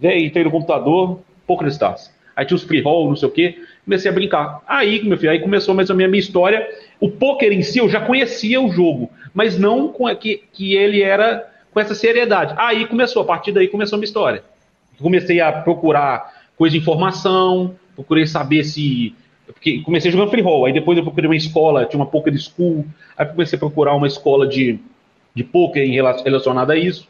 [0.00, 2.12] Véi, entrei no computador, Poker Stars.
[2.36, 3.58] Aí tinha os free roll, não sei o quê.
[3.84, 4.62] Comecei a brincar.
[4.68, 6.64] Aí, meu filho, aí começou mais ou menos a minha história.
[7.00, 11.02] O poker em si, eu já conhecia o jogo, mas não com que, que ele
[11.02, 12.54] era com essa seriedade.
[12.56, 14.44] Aí começou, a partir daí começou a minha história.
[15.00, 19.14] Comecei a procurar coisa de informação, procurei saber se.
[19.46, 22.86] Porque comecei jogando free roll, aí depois eu procurei uma escola, tinha uma poker school,
[23.18, 24.78] aí comecei a procurar uma escola de,
[25.34, 25.86] de poker
[26.24, 27.08] relacionada a isso.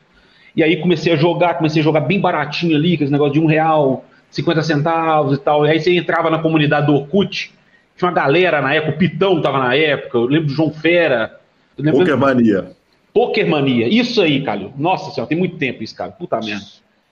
[0.54, 3.46] E aí comecei a jogar, comecei a jogar bem baratinho ali, aqueles negócio de um
[3.46, 5.66] real, 50 centavos e tal.
[5.66, 7.52] E aí você entrava na comunidade do Orkut,
[7.96, 11.38] tinha uma galera na época, o Pitão tava na época, eu lembro do João Fera.
[11.76, 12.72] Poker Mania.
[13.12, 14.72] Poker Mania, isso aí, Calil.
[14.76, 16.10] Nossa senhora, tem muito tempo isso, cara.
[16.12, 16.64] Puta merda.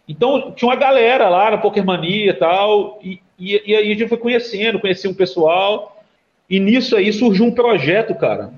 [0.08, 3.94] Então, tinha uma galera lá na Poker Mania e tal, e, e, e aí a
[3.94, 6.02] gente foi conhecendo, conheci um pessoal,
[6.48, 8.52] e nisso aí surgiu um projeto, cara,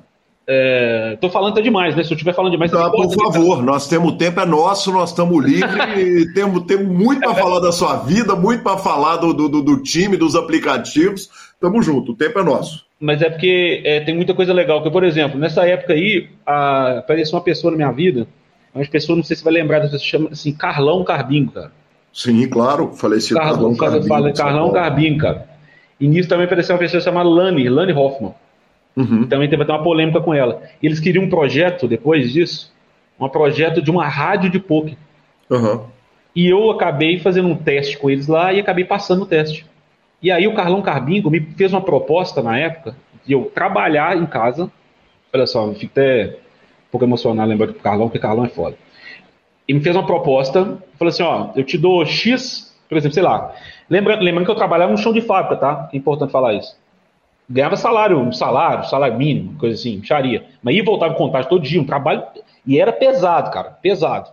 [0.52, 2.02] é, tô falando até demais, né?
[2.02, 5.44] Se eu estiver falando demais, tá, por favor, nós temos tempo, é nosso, nós estamos
[5.44, 5.70] livres,
[6.34, 10.16] temos, temos muito para falar da sua vida, muito para falar do, do, do, time,
[10.16, 11.30] dos aplicativos.
[11.60, 12.84] Tamo junto, o tempo é nosso.
[12.98, 14.82] Mas é porque é, tem muita coisa legal.
[14.82, 18.26] Que, por exemplo, nessa época aí, a, apareceu uma pessoa na minha vida,
[18.74, 21.70] uma pessoa, não sei se vai lembrar, se chama assim, Carlão Carbinho, cara.
[22.12, 24.34] Sim, claro, falecido Carlão, Carlão Carbinho.
[24.34, 25.48] Carlão Carbinho, cara.
[26.00, 28.34] E nisso também apareceu uma pessoa chamada Lani, Lani Hoffman.
[28.96, 29.26] Uhum.
[29.26, 30.62] Também teve até uma polêmica com ela.
[30.83, 32.72] E eles queriam um projeto, depois disso,
[33.18, 34.96] um projeto de uma rádio de poker.
[35.48, 35.85] Uhum.
[36.35, 39.66] E eu acabei fazendo um teste com eles lá e acabei passando o teste.
[40.22, 42.94] E aí o Carlão Carbingo me fez uma proposta na época
[43.26, 44.70] de eu trabalhar em casa.
[45.33, 46.37] Olha só, eu fico até
[46.88, 48.76] um pouco emocionado lembrando do Carlão, porque Carlão é foda.
[49.66, 53.22] E me fez uma proposta, falou assim, ó, eu te dou X, por exemplo, sei
[53.22, 53.53] lá.
[53.88, 55.88] Lembra, lembrando que eu trabalhava no chão de fábrica, tá?
[55.92, 56.79] É importante falar isso
[57.50, 60.46] ganhava salário, um salário, salário mínimo, coisa assim, charia.
[60.62, 62.22] Mas ia voltar com contagem todo dia, um trabalho.
[62.64, 64.30] E era pesado, cara, pesado.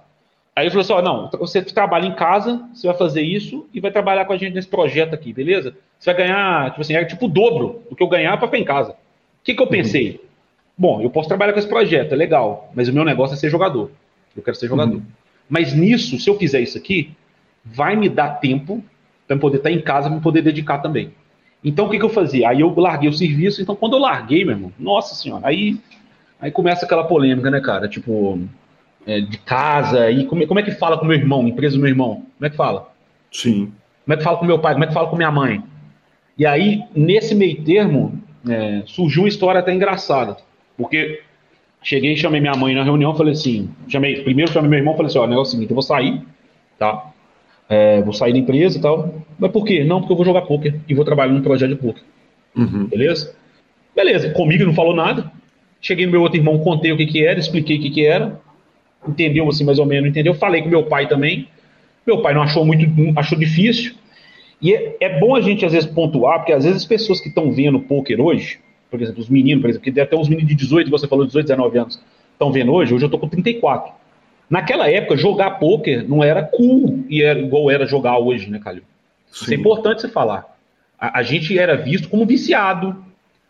[0.56, 3.80] Aí ele falou assim: ó, não, você trabalha em casa, você vai fazer isso e
[3.80, 5.76] vai trabalhar com a gente nesse projeto aqui, beleza?
[6.00, 8.60] Você vai ganhar, tipo assim, é tipo o dobro do que eu ganhava para ficar
[8.60, 8.92] em casa.
[8.92, 8.96] O
[9.44, 10.12] que, que eu pensei?
[10.12, 10.20] Uhum.
[10.78, 13.50] Bom, eu posso trabalhar com esse projeto, é legal, mas o meu negócio é ser
[13.50, 13.90] jogador.
[14.36, 14.96] Eu quero ser jogador.
[14.96, 15.04] Uhum.
[15.50, 17.16] Mas nisso, se eu fizer isso aqui,
[17.66, 18.84] vai me dar tempo
[19.26, 21.12] para eu poder estar em casa, para poder dedicar também.
[21.64, 22.50] Então o que, que eu fazia?
[22.50, 23.62] Aí eu larguei o serviço.
[23.62, 25.78] Então quando eu larguei, meu irmão, nossa senhora, aí,
[26.40, 27.88] aí começa aquela polêmica, né, cara?
[27.88, 28.40] Tipo,
[29.06, 30.12] é, de casa.
[30.12, 32.26] E como, como é que fala com meu irmão, empresa do meu irmão?
[32.38, 32.92] Como é que fala?
[33.32, 33.72] Sim.
[34.06, 34.74] Como é que fala com meu pai?
[34.74, 35.64] Como é que fala com minha mãe?
[36.38, 40.38] E aí, nesse meio termo, é, surgiu uma história até engraçada.
[40.78, 41.22] Porque
[41.82, 45.08] cheguei e chamei minha mãe na reunião falei assim: chamei, primeiro chamei meu irmão falei
[45.08, 46.22] assim: ó, o negócio é o seguinte, eu vou sair,
[46.78, 47.12] tá?
[47.70, 49.14] É, vou sair da empresa e tal.
[49.38, 49.84] Mas por quê?
[49.84, 52.04] Não, porque eu vou jogar poker e vou trabalhar num projeto de poker.
[52.56, 52.86] Uhum.
[52.86, 53.36] Beleza?
[53.96, 55.32] Beleza, comigo não falou nada.
[55.82, 58.40] Cheguei no meu outro irmão, contei o que, que era, expliquei o que, que era.
[59.08, 60.34] Entendeu assim, mais ou menos, entendeu?
[60.34, 61.48] Falei com meu pai também.
[62.06, 62.86] Meu pai não achou muito,
[63.18, 63.94] achou difícil.
[64.62, 67.28] E é, é bom a gente às vezes pontuar, porque às vezes as pessoas que
[67.28, 70.56] estão vendo poker hoje, por exemplo, os meninos, por exemplo, que até uns meninos de
[70.56, 72.02] 18, você falou 18, 19 anos,
[72.32, 73.94] estão vendo hoje, hoje eu tô com 34.
[74.50, 78.84] Naquela época, jogar poker não era cool e era igual era jogar hoje, né, Calil?
[79.32, 80.58] Isso é importante você falar.
[80.98, 83.04] A, a, gente era visto como viciado,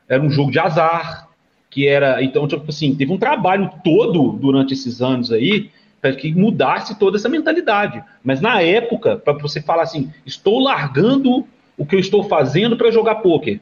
[0.09, 1.29] era um jogo de azar,
[1.69, 2.23] que era.
[2.23, 5.69] Então, tipo assim, teve um trabalho todo durante esses anos aí
[6.01, 8.03] para que mudasse toda essa mentalidade.
[8.23, 11.45] Mas na época, para você falar assim, estou largando
[11.77, 13.59] o que eu estou fazendo para jogar poker,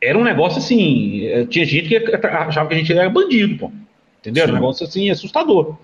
[0.00, 1.24] era um negócio assim.
[1.24, 3.72] Eh, tinha gente que achava que a gente era bandido, pô.
[4.20, 4.44] Entendeu?
[4.44, 5.76] Era um negócio assim assustador.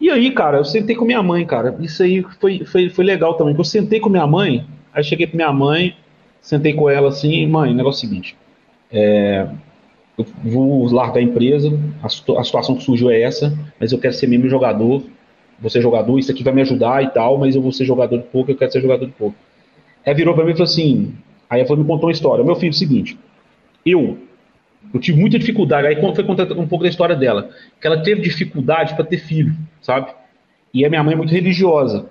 [0.00, 1.76] E aí, cara, eu sentei com minha mãe, cara.
[1.80, 3.54] Isso aí foi, foi, foi legal também.
[3.56, 5.96] Eu sentei com minha mãe, aí cheguei pra minha mãe,
[6.40, 8.36] sentei com ela assim, mãe, negócio é o seguinte.
[8.90, 9.46] É,
[10.18, 11.68] eu vou largar a empresa,
[12.02, 15.02] a, a, situação que surgiu é essa, mas eu quero ser mesmo jogador,
[15.58, 18.18] vou ser jogador, isso aqui vai me ajudar e tal, mas eu vou ser jogador
[18.18, 19.36] de pouco, eu quero ser jogador de pouco.
[20.04, 21.14] Aí virou pra mim e falou assim,
[21.50, 22.44] aí ela me contou uma história.
[22.44, 23.18] Meu filho, é o seguinte,
[23.84, 24.18] eu
[24.92, 25.86] eu tive muita dificuldade.
[25.86, 27.50] Aí foi contar um pouco da história dela.
[27.80, 30.12] Que ela teve dificuldade para ter filho, sabe?
[30.72, 32.06] E a minha mãe é muito religiosa.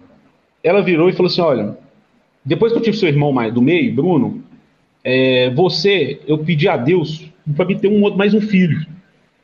[0.63, 1.77] Ela virou e falou assim: olha,
[2.43, 4.43] depois que eu tive seu irmão mais do meio, Bruno,
[5.03, 8.85] é, você, eu pedi a Deus para me ter um outro, mais um filho,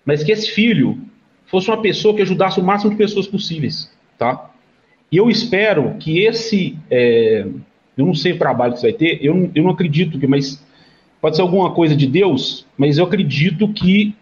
[0.03, 0.99] mas que esse filho
[1.45, 4.49] fosse uma pessoa que ajudasse o máximo de pessoas possíveis, tá?
[5.11, 7.45] E eu espero que esse, é,
[7.97, 10.63] eu não sei o trabalho que você vai ter, eu eu não acredito que, mas
[11.21, 14.15] pode ser alguma coisa de Deus, mas eu acredito que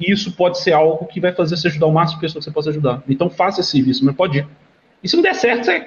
[0.00, 2.54] isso pode ser algo que vai fazer você ajudar o máximo de pessoas que você
[2.54, 3.02] possa ajudar.
[3.08, 4.46] Então faça esse serviço, mas pode ir.
[5.02, 5.86] E se não der certo, você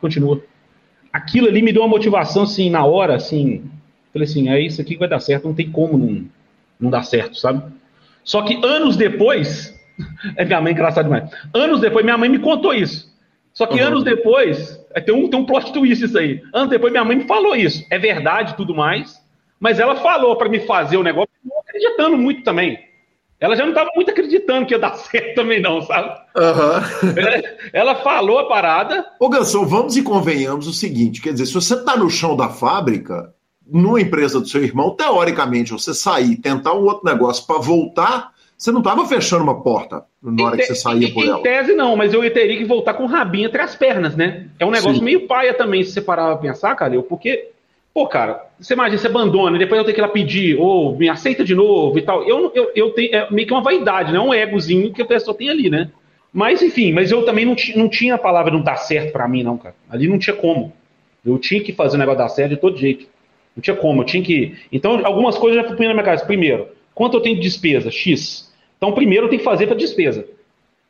[0.00, 0.42] continua.
[1.12, 3.70] Aquilo ali me deu uma motivação, assim, na hora, assim,
[4.12, 6.24] falei assim, é isso aqui que vai dar certo, não tem como não,
[6.80, 7.62] não dar certo, sabe?
[8.24, 9.78] Só que anos depois,
[10.36, 11.30] é minha mãe engraçada demais.
[11.52, 13.12] Anos depois, minha mãe me contou isso.
[13.52, 13.88] Só que uhum.
[13.88, 16.42] anos depois, é, tem um, tem um plot twist isso aí.
[16.54, 17.84] Anos depois, minha mãe me falou isso.
[17.90, 19.21] É verdade tudo mais,
[19.62, 22.80] mas ela falou para me fazer o negócio, não acreditando muito também.
[23.38, 26.08] Ela já não estava muito acreditando que ia dar certo também, não, sabe?
[26.36, 27.12] Uhum.
[27.16, 29.06] Ela, ela, falou a parada.
[29.20, 32.48] Ô, Gansão, vamos e convenhamos o seguinte: quer dizer, se você está no chão da
[32.48, 33.32] fábrica,
[33.64, 38.72] numa empresa do seu irmão, teoricamente, você sair, tentar um outro negócio para voltar, você
[38.72, 41.38] não estava fechando uma porta na hora que você saía por em ela.
[41.38, 44.48] Em tese, não, mas eu teria que voltar com o rabinho entre as pernas, né?
[44.58, 45.04] É um negócio Sim.
[45.04, 47.51] meio paia também, se você parar pra pensar, cara, porque,
[47.94, 50.96] pô, cara, você imagina, você abandona, e depois eu tenho que ir lá pedir, ou
[50.96, 52.22] me aceita de novo e tal.
[52.28, 54.18] Eu, eu, eu tenho, é meio que uma vaidade, né?
[54.18, 55.90] Um egozinho que a pessoa tem ali, né?
[56.32, 59.42] Mas, enfim, mas eu também não, não tinha a palavra não dar certo para mim,
[59.42, 59.74] não, cara.
[59.90, 60.72] Ali não tinha como.
[61.24, 63.06] Eu tinha que fazer o negócio dar certo de todo jeito.
[63.54, 64.56] Não tinha como, eu tinha que.
[64.72, 66.24] Então, algumas coisas já fui na minha casa.
[66.24, 67.90] Primeiro, quanto eu tenho de despesa?
[67.90, 68.50] X.
[68.78, 70.26] Então, primeiro eu tenho que fazer para despesa.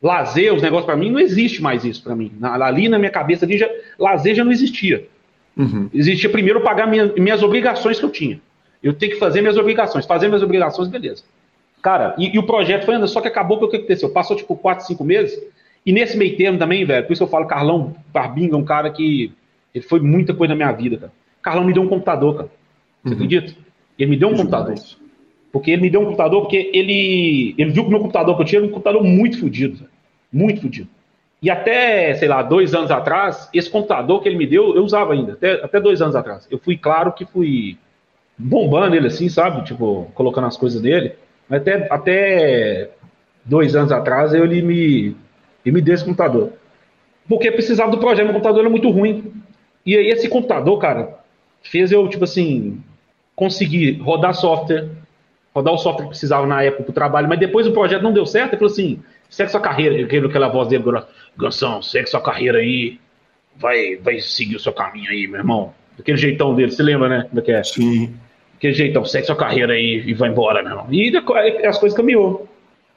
[0.01, 2.31] Lazer, os negócios para mim, não existe mais isso para mim.
[2.41, 5.07] Ali na minha cabeça, ali já, lazer já não existia.
[5.55, 5.89] Uhum.
[5.93, 8.39] Existia primeiro pagar minha, minhas obrigações que eu tinha.
[8.81, 10.05] Eu tenho que fazer minhas obrigações.
[10.05, 11.23] Fazer minhas obrigações, beleza.
[11.81, 14.09] Cara, e, e o projeto foi andando, só que acabou que o que aconteceu?
[14.09, 15.39] Passou tipo 4, 5 meses,
[15.85, 18.89] e nesse meio termo também, velho, por isso eu falo, Carlão Barbinga é um cara
[18.89, 19.31] que.
[19.75, 21.11] Ele foi muita coisa na minha vida, cara.
[21.41, 22.49] Carlão me deu um computador, cara.
[23.03, 23.15] Você uhum.
[23.15, 23.55] acredita?
[23.97, 24.75] Ele me deu um computador.
[25.51, 28.41] Porque ele me deu um computador, porque ele, ele viu que o meu computador que
[28.41, 29.85] eu tinha era um computador muito fodido.
[30.31, 30.89] Muito fodido.
[31.43, 35.11] E até, sei lá, dois anos atrás, esse computador que ele me deu, eu usava
[35.11, 35.33] ainda.
[35.33, 36.47] Até, até dois anos atrás.
[36.49, 37.77] Eu fui, claro, que fui
[38.37, 39.61] bombando ele assim, sabe?
[39.65, 41.15] Tipo, colocando as coisas dele.
[41.51, 42.91] Até, até
[43.43, 45.17] dois anos atrás, ele me,
[45.65, 46.53] ele me deu esse computador.
[47.27, 49.33] Porque precisava do projeto, meu computador era muito ruim.
[49.85, 51.19] E aí esse computador, cara,
[51.61, 52.81] fez eu, tipo assim,
[53.35, 54.87] conseguir rodar software,
[55.53, 58.25] rodar o software que precisava na época do trabalho, mas depois o projeto não deu
[58.25, 59.03] certo, ele falou assim,
[59.33, 60.83] segue sua carreira, aquela voz dele,
[61.35, 62.99] Gansão, segue sua carreira aí,
[63.55, 65.73] vai, vai seguir o seu caminho aí, meu irmão.
[65.97, 67.27] Daquele jeitão dele, você lembra, né?
[67.31, 67.63] Do que é?
[67.63, 68.13] Sim.
[68.55, 70.87] Aquele jeitão, segue sua carreira aí e vai embora, meu irmão.
[70.91, 72.47] E as coisas caminhou.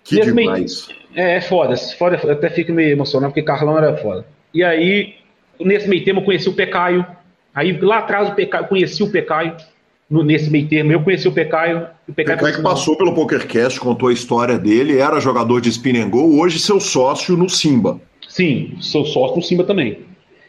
[0.05, 0.89] Que e demais.
[0.89, 4.27] Meio, é, é foda, foda, eu até fico meio emocionado, porque Carlão era foda.
[4.53, 5.15] E aí,
[5.59, 7.05] nesse meio tempo, eu conheci o Pecaio,
[7.55, 9.57] aí lá atrás o Pecaio, conheci o Pecaio,
[10.09, 10.93] no, nesse meio termo.
[10.93, 11.87] Eu conheci o Pecaio.
[12.09, 15.99] O Pecaio, Pecaio que passou pelo PokerCast, contou a história dele, era jogador de spin
[15.99, 18.01] and go, hoje seu sócio no Simba.
[18.29, 19.99] Sim, seu sócio no Simba também.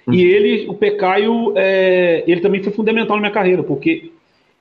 [0.07, 0.13] Hum.
[0.13, 4.11] E ele, o Pecaio, é, ele também foi fundamental na minha carreira, porque,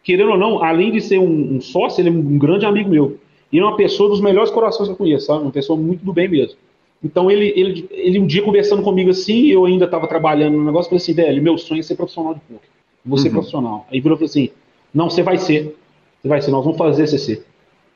[0.03, 3.19] querendo ou não, além de ser um, um sócio, ele é um grande amigo meu.
[3.53, 5.43] E é uma pessoa dos melhores corações que eu conheço, sabe?
[5.43, 6.57] Uma pessoa muito do bem mesmo.
[7.03, 10.89] Então ele, ele, ele um dia conversando comigo assim, eu ainda estava trabalhando no negócio,
[10.89, 12.69] falei assim, velho, meu sonho é ser profissional de poker.
[13.05, 13.35] Vou ser uhum.
[13.35, 13.87] profissional.
[13.93, 14.51] Aí virou e falou assim,
[14.97, 15.77] não, você vai ser.
[16.23, 16.51] Você vai ser.
[16.51, 17.45] Nós vamos fazer você ser.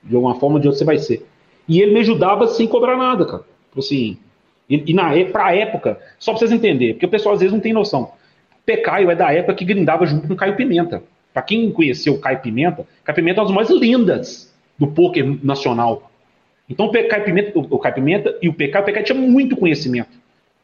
[0.03, 1.27] De alguma forma ou de outra você vai ser.
[1.67, 3.43] E ele me ajudava sem cobrar nada, cara.
[3.69, 4.19] Tipo assim.
[4.69, 7.61] E, e na, pra época, só pra vocês entenderem, porque o pessoal às vezes não
[7.61, 8.13] tem noção.
[8.67, 11.03] Pecaio é da época que grindava junto com Caio Pimenta.
[11.33, 16.11] Pra quem conheceu Caio Pimenta, Caio Pimenta é uma das mais lindas do poker nacional.
[16.69, 20.11] Então o Caio Pimenta, o Caio Pimenta e o PK, o PK tinha muito conhecimento.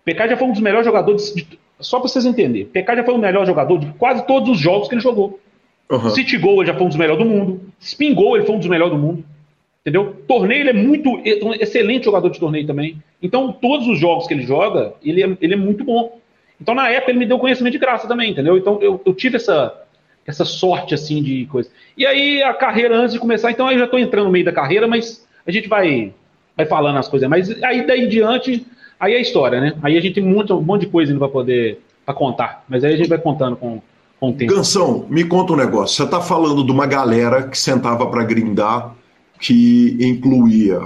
[0.02, 2.96] O PK já foi um dos melhores jogadores, de, só pra vocês entenderem, o PK
[2.96, 5.40] já foi o melhor jogador de quase todos os jogos que ele jogou.
[5.90, 6.10] Uhum.
[6.10, 7.60] City Goal ele já foi um dos melhores do mundo.
[7.80, 9.24] Spin Goal ele foi um dos melhores do mundo.
[9.80, 10.16] Entendeu?
[10.26, 13.00] Torneio ele é muito um excelente jogador de torneio também.
[13.22, 16.18] Então, todos os jogos que ele joga, ele é, ele é muito bom.
[16.60, 18.56] Então, na época, ele me deu conhecimento de graça também, entendeu?
[18.56, 19.80] Então, eu, eu tive essa,
[20.26, 21.70] essa sorte, assim, de coisa.
[21.96, 24.52] E aí, a carreira, antes de começar, então, eu já estou entrando no meio da
[24.52, 26.12] carreira, mas a gente vai,
[26.56, 27.28] vai falando as coisas.
[27.28, 28.66] Mas aí, daí em diante,
[28.98, 29.74] aí é a história, né?
[29.82, 32.64] Aí a gente tem monte, um monte de coisa ainda para poder pra contar.
[32.68, 33.80] Mas aí a gente vai contando com,
[34.32, 35.96] Gansão, me conta um negócio.
[35.96, 38.94] Você está falando de uma galera que sentava para grindar,
[39.38, 40.80] que incluía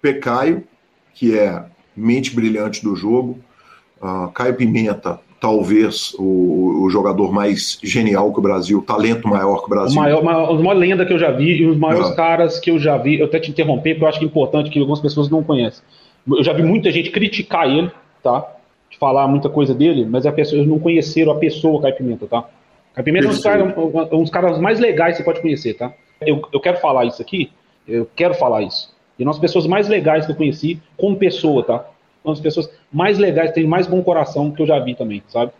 [0.00, 0.64] Pecaio,
[1.14, 1.64] que é
[1.96, 3.38] mente brilhante do jogo,
[4.00, 9.66] uh, Caio Pimenta, talvez o, o, jogador mais genial que o Brasil, talento maior que
[9.66, 9.98] o Brasil.
[9.98, 12.14] O maior, maior, uma lenda que eu já vi e os maiores ah.
[12.14, 13.18] caras que eu já vi.
[13.18, 15.82] Eu até te interromper, porque eu acho que é importante que algumas pessoas não conhecem.
[16.28, 17.90] Eu já vi muita gente criticar ele,
[18.22, 18.46] tá?
[18.90, 22.26] De falar muita coisa dele, mas a pessoa, eles não conheceram a pessoa Caio Pimenta,
[22.26, 22.44] tá?
[22.94, 23.74] Caipimenta é um dos, caras,
[24.12, 25.92] um dos caras mais legais que você pode conhecer, tá?
[26.20, 27.50] Eu, eu quero falar isso aqui,
[27.86, 28.94] eu quero falar isso.
[29.18, 31.86] E uma das pessoas mais legais que eu conheci como pessoa, tá?
[32.24, 35.52] Uma das pessoas mais legais, tem mais bom coração que eu já vi também, sabe?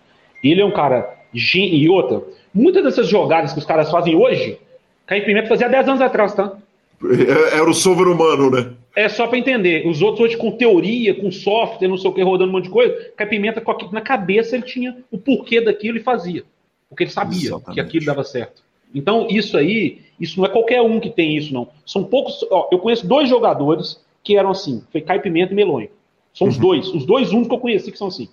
[0.42, 1.18] Ele é um cara.
[1.32, 2.22] E outra,
[2.52, 4.58] muitas dessas jogadas que os caras fazem hoje,
[5.06, 6.56] Caio Pimenta fazia 10 anos atrás, tá?
[7.02, 8.72] É, era o sobre-humano, né?
[8.96, 9.86] É só para entender.
[9.86, 12.70] Os outros hoje com teoria, com software, não sei o que, rodando um monte de
[12.70, 13.12] coisa.
[13.16, 13.62] Caio Pimenta,
[13.92, 16.42] na cabeça, ele tinha o porquê daquilo e fazia.
[16.90, 17.74] Porque ele sabia Exatamente.
[17.74, 18.62] que aquilo dava certo.
[18.94, 21.68] Então, isso aí, isso não é qualquer um que tem isso, não.
[21.86, 22.44] São poucos.
[22.50, 25.88] Ó, eu conheço dois jogadores que eram assim: foi Caio Pimenta e Melonho.
[26.34, 26.62] São os uhum.
[26.62, 28.28] dois, os dois únicos que eu conheci que são assim.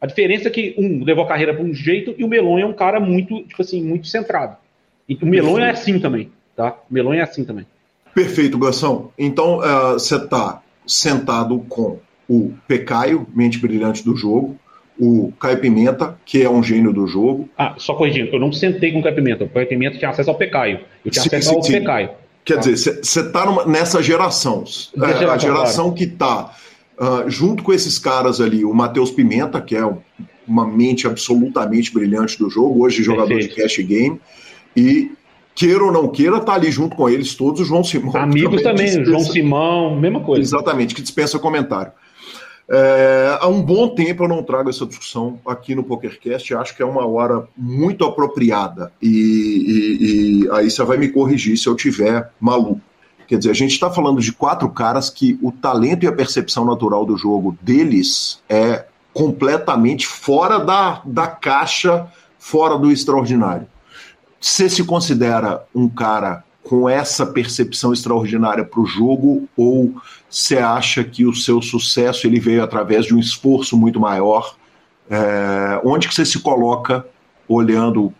[0.00, 2.66] A diferença é que um levou a carreira para um jeito e o Melonho é
[2.66, 4.56] um cara muito, tipo assim, muito centrado.
[5.08, 6.76] E o Melonho é assim também, tá?
[6.88, 7.66] O Melonho é assim também.
[8.14, 9.10] Perfeito, Gação.
[9.18, 11.98] Então, uh, você está sentado com
[12.28, 14.58] o Pecaio, mente brilhante do jogo,
[14.98, 17.48] o Caio Pimenta, que é um gênio do jogo.
[17.56, 19.44] Ah, só corrigindo, eu não sentei com o Caio Pimenta.
[19.44, 20.80] O Caio Pimenta tinha acesso ao Pecaio.
[21.04, 21.72] Eu tinha sim, acesso sim, ao sim.
[21.72, 22.10] Pecaio.
[22.44, 22.60] Quer tá?
[22.60, 24.64] dizer, você está nessa geração.
[24.96, 25.96] É, a geração claro.
[25.96, 26.52] que está
[26.98, 29.86] Uh, junto com esses caras ali, o Matheus Pimenta, que é
[30.48, 33.54] uma mente absolutamente brilhante do jogo, hoje jogador Perfeito.
[33.54, 34.18] de cash game,
[34.74, 35.10] e
[35.54, 38.16] queira ou não queira, tá ali junto com eles todos o João Simão.
[38.16, 39.10] Amigos também, dispensa...
[39.10, 40.40] João Simão, mesma coisa.
[40.40, 41.92] Exatamente, que dispensa comentário.
[42.68, 46.82] É, há um bom tempo eu não trago essa discussão aqui no PokerCast, acho que
[46.82, 51.76] é uma hora muito apropriada, e, e, e aí você vai me corrigir se eu
[51.76, 52.80] tiver maluco.
[53.28, 56.64] Quer dizer, a gente está falando de quatro caras que o talento e a percepção
[56.64, 62.06] natural do jogo deles é completamente fora da, da caixa,
[62.38, 63.66] fora do extraordinário.
[64.40, 69.94] Você se considera um cara com essa percepção extraordinária para o jogo ou
[70.28, 74.56] você acha que o seu sucesso ele veio através de um esforço muito maior?
[75.08, 77.06] É, onde que você se coloca
[77.48, 78.12] olhando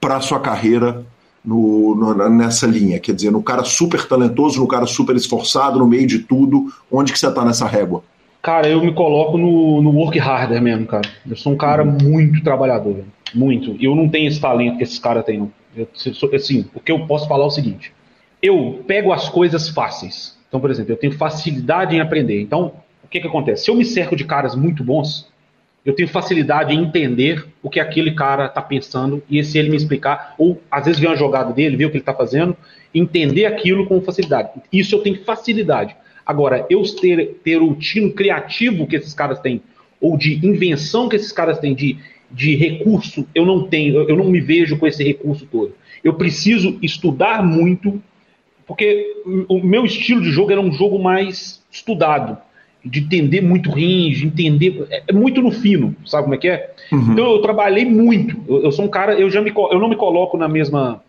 [0.00, 1.06] para a sua carreira
[1.44, 2.98] no, no, nessa linha?
[2.98, 7.12] Quer dizer, no cara super talentoso, no cara super esforçado, no meio de tudo, onde
[7.12, 8.02] que você está nessa régua?
[8.42, 11.08] Cara, eu me coloco no, no work harder mesmo, cara.
[11.24, 13.76] Eu sou um cara muito trabalhador, muito.
[13.80, 15.61] Eu não tenho esse talento que esses caras têm, não.
[15.76, 15.88] Eu,
[16.34, 17.92] assim, o que eu posso falar é o seguinte:
[18.42, 20.38] eu pego as coisas fáceis.
[20.48, 22.40] Então, por exemplo, eu tenho facilidade em aprender.
[22.40, 23.64] Então, o que, que acontece?
[23.64, 25.32] Se eu me cerco de caras muito bons,
[25.84, 29.76] eu tenho facilidade em entender o que aquele cara está pensando e se ele me
[29.76, 32.56] explicar, ou às vezes ver uma jogada dele, ver o que ele está fazendo,
[32.94, 34.50] entender aquilo com facilidade.
[34.72, 35.96] Isso eu tenho facilidade.
[36.24, 39.60] Agora, eu ter, ter o tino criativo que esses caras têm,
[40.00, 41.98] ou de invenção que esses caras têm, de,
[42.32, 45.74] de recurso, eu não tenho, eu não me vejo com esse recurso todo.
[46.02, 48.02] Eu preciso estudar muito,
[48.66, 49.14] porque
[49.48, 52.38] o meu estilo de jogo era um jogo mais estudado
[52.84, 54.86] de entender muito range, entender.
[54.90, 56.74] É, é muito no fino, sabe como é que é?
[56.90, 57.12] Uhum.
[57.12, 58.36] Então eu trabalhei muito.
[58.48, 61.02] Eu, eu, sou um cara, eu já me, eu não me coloco na mesma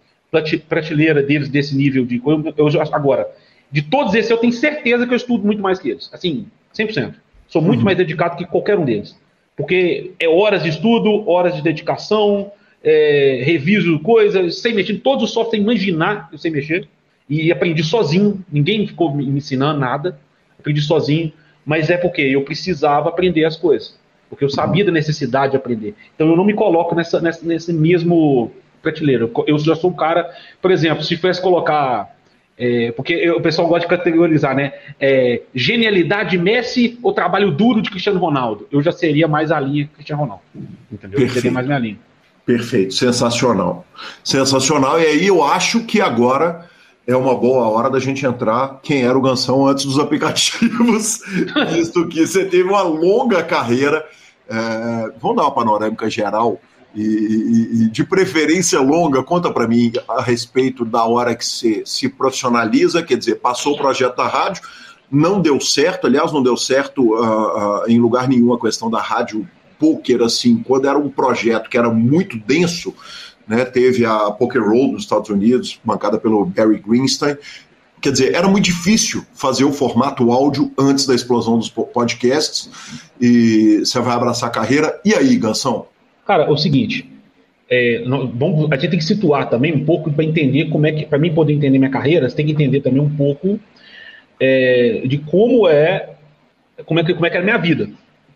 [0.68, 2.22] prateleira deles desse nível de.
[2.26, 3.28] Eu, eu, agora,
[3.72, 6.10] de todos esses, eu tenho certeza que eu estudo muito mais que eles.
[6.14, 6.46] Assim,
[6.76, 7.16] 100%.
[7.48, 7.86] Sou muito uhum.
[7.86, 9.16] mais dedicado que qualquer um deles.
[9.56, 12.52] Porque é horas de estudo, horas de dedicação,
[12.84, 15.00] é, reviso coisas, sei mexer.
[15.00, 16.88] Todos os softwares, imaginar, eu sei mexer.
[17.30, 20.20] E aprendi sozinho, ninguém ficou me ensinando nada.
[20.60, 21.32] Aprendi sozinho
[21.66, 23.98] mas é porque eu precisava aprender as coisas,
[24.30, 25.96] porque eu sabia da necessidade de aprender.
[26.14, 28.52] Então eu não me coloco nessa, nessa nesse mesmo
[28.82, 29.32] prateleiro.
[29.48, 30.30] Eu já sou um cara,
[30.62, 32.13] por exemplo, se fosse colocar
[32.66, 34.72] é, porque o pessoal gosta de categorizar, né?
[34.98, 38.66] É, genialidade Messi ou trabalho duro de Cristiano Ronaldo?
[38.72, 40.44] Eu já seria mais a linha Cristiano Ronaldo.
[40.90, 41.20] Entendeu?
[41.20, 41.34] Perfeito.
[41.34, 42.00] Seria mais minha linha.
[42.46, 43.86] Perfeito, sensacional.
[44.24, 44.98] Sensacional.
[44.98, 46.70] E aí eu acho que agora
[47.06, 51.20] é uma boa hora da gente entrar quem era o Gansão antes dos aplicativos,
[51.70, 54.06] visto que você teve uma longa carreira.
[54.50, 56.62] É, vamos dar uma panorâmica geral
[56.96, 62.08] e, e, de preferência longa, conta para mim a respeito da hora que você se
[62.08, 64.62] profissionaliza, quer dizer, passou o projeto da rádio,
[65.10, 69.02] não deu certo, aliás, não deu certo uh, uh, em lugar nenhum a questão da
[69.02, 69.48] rádio
[69.80, 72.94] poker, assim, quando era um projeto que era muito denso,
[73.48, 73.66] né?
[73.66, 77.36] Teve a Poker Roll nos Estados Unidos, bancada pelo Barry Greenstein.
[78.02, 82.70] Quer dizer, era muito difícil fazer o formato áudio antes da explosão dos podcasts.
[83.20, 85.00] E você vai abraçar a carreira.
[85.06, 85.88] E aí, Gansão?
[86.26, 87.10] Cara, é o seguinte.
[87.70, 88.04] É,
[88.72, 91.34] a gente tem que situar também um pouco para entender como é que, para mim
[91.34, 93.60] poder entender minha carreira, você tem que entender também um pouco
[94.40, 96.10] é, de como é,
[96.86, 97.90] como é que, como é que era a minha vida.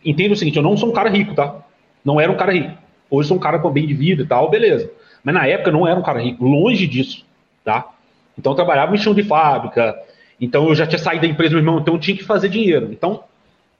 [0.03, 1.63] Entenda o seguinte, eu não sou um cara rico, tá?
[2.03, 2.71] Não era um cara rico.
[3.09, 4.89] Hoje sou um cara com bem de vida e tal, beleza.
[5.23, 7.25] Mas na época não era um cara rico, longe disso,
[7.63, 7.93] tá?
[8.37, 9.95] Então eu trabalhava em chão de fábrica,
[10.39, 12.89] então eu já tinha saído da empresa meu irmão, então eu tinha que fazer dinheiro.
[12.91, 13.23] Então,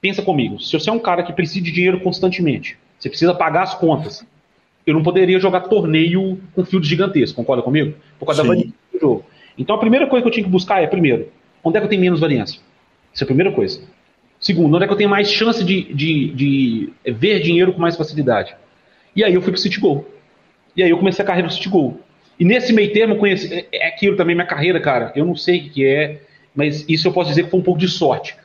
[0.00, 3.62] pensa comigo, se você é um cara que precisa de dinheiro constantemente, você precisa pagar
[3.62, 4.26] as contas.
[4.86, 7.94] eu não poderia jogar torneio com field gigantesco, concorda comigo?
[8.18, 8.48] Por causa Sim.
[8.48, 9.24] da variância do jogo.
[9.56, 11.28] Então a primeira coisa que eu tinha que buscar é, primeiro,
[11.62, 12.60] onde é que eu tenho menos variância?
[13.14, 13.80] Essa é a primeira coisa.
[14.40, 17.96] Segundo, onde é que eu tenho mais chance de, de, de ver dinheiro com mais
[17.96, 18.54] facilidade?
[19.14, 20.06] E aí eu fui pro City Goal.
[20.76, 21.98] E aí eu comecei a carreira no City Goal.
[22.38, 25.34] E nesse meio termo, eu conheci, é, é aquilo também, minha carreira, cara, eu não
[25.34, 26.20] sei o que é,
[26.54, 28.36] mas isso eu posso dizer que foi um pouco de sorte.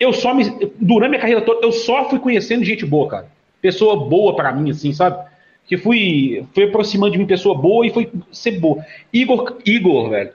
[0.00, 0.44] Eu só me,
[0.80, 3.35] durante minha carreira toda, eu só fui conhecendo gente boa, cara.
[3.66, 5.18] Pessoa boa para mim, assim, sabe?
[5.66, 8.84] Que fui, fui aproximando de mim pessoa boa e foi ser boa.
[9.12, 10.30] Igor, Igor, velho.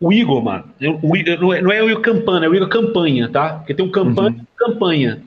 [0.00, 0.66] O Igor, mano.
[1.02, 3.54] O, não, é, não é o Igor Campanha, é o Igor Campanha, tá?
[3.54, 4.46] Porque tem um campanha uhum.
[4.56, 5.22] campanha.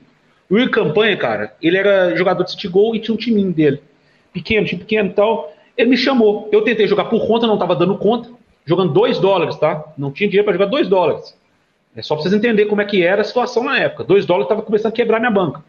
[0.48, 3.82] O Igor Campanha, cara, ele era jogador de City Goal e tinha um timinho dele.
[4.32, 5.52] Pequeno, time pequeno e tal.
[5.76, 6.48] Ele me chamou.
[6.50, 8.30] Eu tentei jogar por conta, não tava dando conta.
[8.64, 9.92] Jogando 2 dólares, tá?
[9.98, 11.36] Não tinha dinheiro para jogar 2 dólares.
[11.94, 14.04] É só pra vocês entenderem como é que era a situação na época.
[14.04, 15.62] 2 dólares tava começando a quebrar minha banca.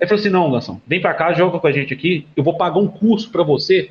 [0.00, 2.26] Aí falou assim: não, Gansão, vem para cá, joga com a gente aqui.
[2.36, 3.90] Eu vou pagar um curso para você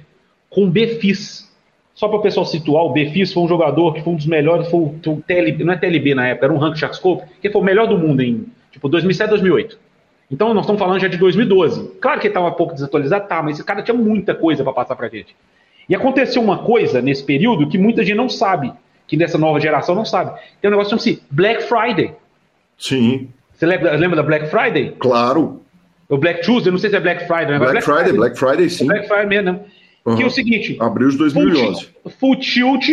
[0.49, 1.47] com BFIS.
[1.93, 4.70] Só para o pessoal situar, o BFIS foi um jogador que foi um dos melhores,
[4.70, 7.64] foi o, TLB, não é TLB na época, era um rank Sharkscope, que foi o
[7.64, 9.80] melhor do mundo em tipo 2007, 2008.
[10.30, 11.95] Então nós estamos falando já de 2012.
[11.99, 14.74] Claro que ele estava um pouco desatualizado, tá, mas esse cara tinha muita coisa para
[14.74, 15.36] passar para gente.
[15.89, 18.72] E aconteceu uma coisa nesse período que muita gente não sabe,
[19.08, 20.39] que nessa nova geração não sabe.
[20.62, 22.14] Tem um negócio chamado assim, Black Friday.
[22.78, 23.30] Sim.
[23.53, 24.91] Você lembra, lembra da Black Friday?
[24.99, 25.62] Claro.
[26.10, 27.60] O Black Tuesday, não sei se é Black Friday, né?
[27.60, 28.84] Black, Black Friday, Friday, Black Friday, sim.
[28.86, 29.66] É Black Friday mesmo?
[30.05, 30.16] Uhum.
[30.16, 31.89] Que é o seguinte: Abril de 2011.
[32.20, 32.88] Full Tilt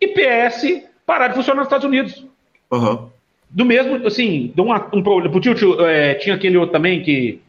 [0.00, 2.26] e PS parar de funcionar nos Estados Unidos.
[2.70, 3.08] Uhum.
[3.48, 5.34] Do mesmo, assim, de um, um problema.
[5.34, 7.40] O Tilt é, tinha aquele outro também que.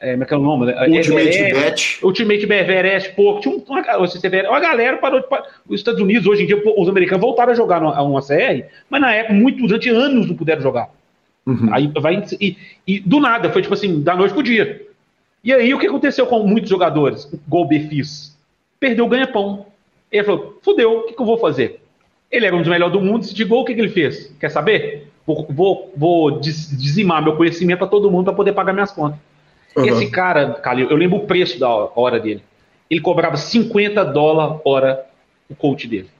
[0.00, 0.72] É, como é que é o nome?
[0.72, 1.98] Ultimate é, Bet.
[2.04, 3.40] Ultimate Bet, Everest, pouco.
[3.40, 3.82] Tinha uma,
[4.48, 5.26] uma galera parou de.
[5.68, 9.12] Os Estados Unidos, hoje em dia, os americanos voltaram a jogar uma CR, mas na
[9.12, 10.90] época, muito, durante anos não puderam jogar.
[11.48, 11.72] Uhum.
[11.72, 12.22] Aí vai.
[12.38, 14.86] E, e, do nada, foi tipo assim, da noite pro dia.
[15.42, 17.26] E aí o que aconteceu com muitos jogadores?
[17.48, 18.36] Gol Befis.
[18.78, 19.64] Perdeu o ganha-pão.
[20.12, 21.80] Ele falou: fudeu, o que, que, eu vou fazer?
[22.30, 24.30] Ele era um dos melhores do mundo, se gol, o que, que ele fez?
[24.38, 25.08] Quer saber?
[25.26, 29.18] Vou, vou, vou dizimar meu conhecimento para todo mundo para poder pagar minhas contas.
[29.74, 29.86] Uhum.
[29.86, 32.42] Esse cara, Calil, eu lembro o preço da hora dele.
[32.90, 35.06] Ele cobrava 50 dólares hora
[35.48, 36.10] o coach dele.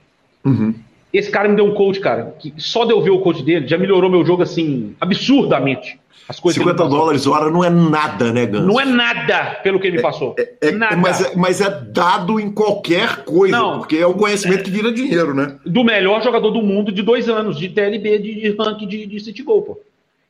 [0.43, 0.73] Uhum.
[1.11, 3.67] Esse cara me deu um coach, cara, que só de eu ver o coach dele
[3.67, 5.99] já melhorou meu jogo assim, absurdamente.
[6.29, 8.63] As coisas 50 dólares hora não é nada, né, Gans?
[8.63, 10.35] Não é nada pelo que ele me passou.
[10.37, 10.95] É, é, nada.
[10.95, 14.91] Mas, é, mas é dado em qualquer coisa, não, porque é o conhecimento que vira
[14.91, 15.57] dinheiro, né?
[15.65, 19.19] Do melhor jogador do mundo de dois anos, de TLB, de, de ranking de, de
[19.19, 19.79] City Goal, pô.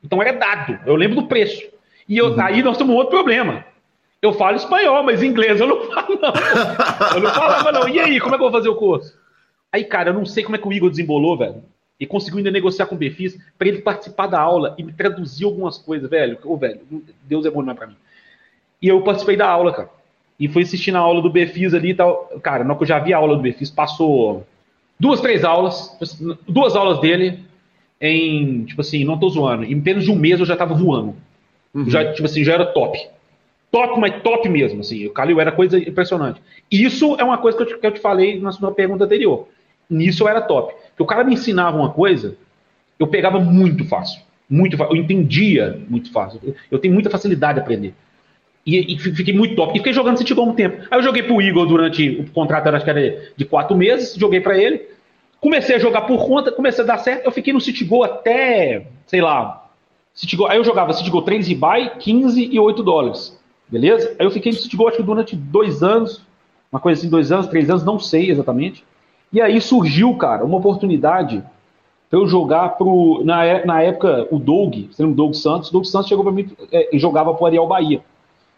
[0.02, 0.80] Então é dado.
[0.86, 1.62] Eu lembro do preço.
[2.08, 2.42] E eu, uhum.
[2.42, 3.66] aí nós temos um outro problema.
[4.22, 7.14] Eu falo espanhol, mas inglês eu não falo, não.
[7.16, 7.90] Eu não falava, não.
[7.90, 9.19] E aí, como é que eu vou fazer o curso?
[9.72, 11.64] Aí, cara, eu não sei como é que o Igor desembolou, velho.
[12.00, 15.46] E conseguiu ainda negociar com o Befis para ele participar da aula e me traduzir
[15.46, 16.38] algumas coisas, velho.
[16.46, 16.80] Ô, velho,
[17.24, 17.96] Deus é bom demais pra mim.
[18.82, 19.90] E eu participei da aula, cara.
[20.40, 22.28] E fui assistir na aula do Befis ali e tal.
[22.42, 24.48] Cara, na que eu já vi a aula do Befis, passou
[24.98, 25.98] duas, três aulas,
[26.48, 27.44] duas aulas dele
[28.00, 31.16] em, tipo assim, não tô zoando, em menos de um mês eu já tava voando.
[31.74, 31.90] Uhum.
[31.90, 32.98] Já, tipo assim, já era top.
[33.72, 35.06] Top, mas top mesmo, assim.
[35.06, 36.42] O Calil era coisa impressionante.
[36.72, 39.48] Isso é uma coisa que eu te, que eu te falei na sua pergunta anterior.
[39.90, 40.74] Nisso eu era top.
[40.90, 42.36] Porque o cara me ensinava uma coisa,
[43.00, 44.22] eu pegava muito fácil.
[44.50, 44.96] Muito fácil.
[44.96, 46.56] Eu entendia muito fácil.
[46.70, 47.94] Eu tenho muita facilidade de aprender.
[48.66, 49.74] E, e fiquei muito top.
[49.74, 50.86] E fiquei jogando City Goal um tempo.
[50.92, 54.42] Aí eu joguei pro Igor durante o contrato, acho que era de quatro meses, joguei
[54.42, 54.88] para ele.
[55.40, 57.26] Comecei a jogar por conta, comecei a dar certo.
[57.26, 59.70] Eu fiquei no City até, sei lá.
[60.14, 63.40] City Goal, aí eu jogava City Goal 3 buy, 15 e 8 dólares.
[63.70, 64.16] Beleza?
[64.20, 66.22] Aí eu fiquei no City acho que durante dois anos,
[66.72, 68.84] uma coisa assim, dois anos, três anos, não sei exatamente.
[69.32, 71.44] E aí surgiu, cara, uma oportunidade
[72.10, 73.22] para eu jogar pro.
[73.24, 75.70] Na, é, na época, o Doug, você lembra o Doug Santos?
[75.70, 78.02] O Doug Santos chegou para mim é, e jogava pro Ariel Bahia.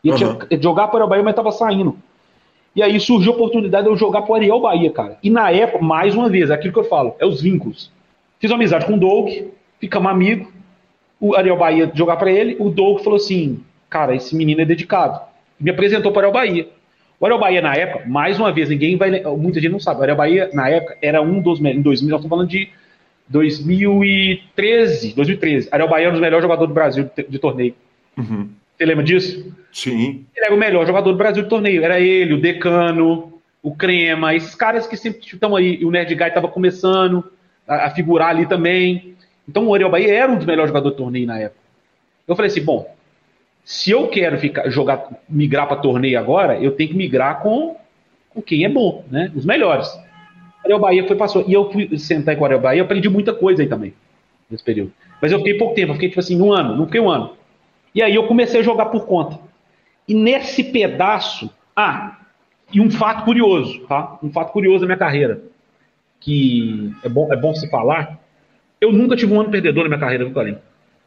[0.04, 0.18] E uhum.
[0.62, 1.96] jogar pro Ariel Bahia, mas tava saindo.
[2.74, 5.18] E aí surgiu a oportunidade de eu jogar pro Ariel Bahia, cara.
[5.22, 7.92] E na época, mais uma vez, é aquilo que eu falo, é os vínculos.
[8.40, 9.30] Fiz uma amizade com o Doug,
[9.80, 10.48] ficamos amigos.
[11.20, 13.60] O Ariel Bahia jogar para ele, o Doug falou assim:
[13.90, 15.20] cara, esse menino é dedicado.
[15.60, 16.70] E me apresentou para o Ariel Bahia.
[17.22, 19.22] O Ariel Bahia, na época, mais uma vez, ninguém vai.
[19.38, 20.00] Muita gente não sabe.
[20.00, 21.60] O Ariel Bahia, na época, era um dos.
[21.60, 22.68] Em 2000, nós estamos falando de
[23.28, 25.14] 2013.
[25.14, 25.70] 2013.
[25.72, 27.76] Ariel Bahia era um dos melhores jogadores do Brasil de, de torneio.
[28.18, 28.50] Uhum.
[28.76, 29.56] Você lembra disso?
[29.72, 30.26] Sim.
[30.36, 31.84] Ele era o melhor jogador do Brasil de torneio.
[31.84, 35.78] Era ele, o Decano, o Crema, esses caras que sempre estão aí.
[35.80, 37.24] E o Nerd Guy estava começando
[37.68, 39.14] a, a, figurar ali também.
[39.48, 41.62] Então o Ariel Bahia era um dos melhores jogadores de torneio na época.
[42.28, 42.92] Eu falei assim: bom,
[43.64, 47.78] se eu quero ficar, jogar, migrar para torneio agora, eu tenho que migrar com,
[48.30, 49.32] com quem é bom, né?
[49.36, 49.88] Os melhores.
[50.64, 51.44] Ariel Bahia foi passou.
[51.48, 53.94] E eu fui sentar com o Ariel Bahia, eu aprendi muita coisa aí também,
[54.50, 54.92] nesse período.
[55.22, 57.34] Mas eu fiquei pouco tempo, eu fiquei tipo assim, um ano, não fiquei um ano.
[57.94, 59.40] E aí eu comecei a jogar por conta.
[60.08, 62.18] E nesse pedaço, ah,
[62.74, 64.18] E um fato curioso, tá?
[64.24, 65.42] Um fato curioso da minha carreira,
[66.22, 68.18] que é bom, é bom se falar.
[68.80, 70.58] Eu nunca tive um ano perdedor na minha carreira, viu, Clarim?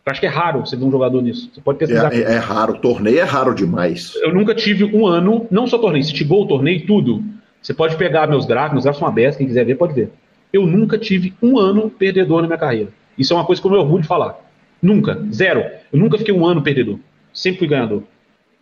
[0.07, 1.50] Eu acho que é raro você ver um jogador nisso.
[1.52, 2.12] Você pode pesquisar.
[2.12, 4.14] É, é, é raro, torneio é raro demais.
[4.16, 7.24] Eu nunca tive um ano, não só torneio, se gol, torneio, tudo.
[7.62, 10.11] Você pode pegar meus gráficos, meus gráficos são abertos, quem quiser ver pode ver.
[10.52, 12.90] Eu nunca tive um ano perdedor na minha carreira.
[13.16, 14.38] Isso é uma coisa que eu me orgulho de falar.
[14.82, 15.64] Nunca, zero.
[15.90, 16.98] Eu nunca fiquei um ano perdedor.
[17.32, 18.02] Sempre fui ganhador.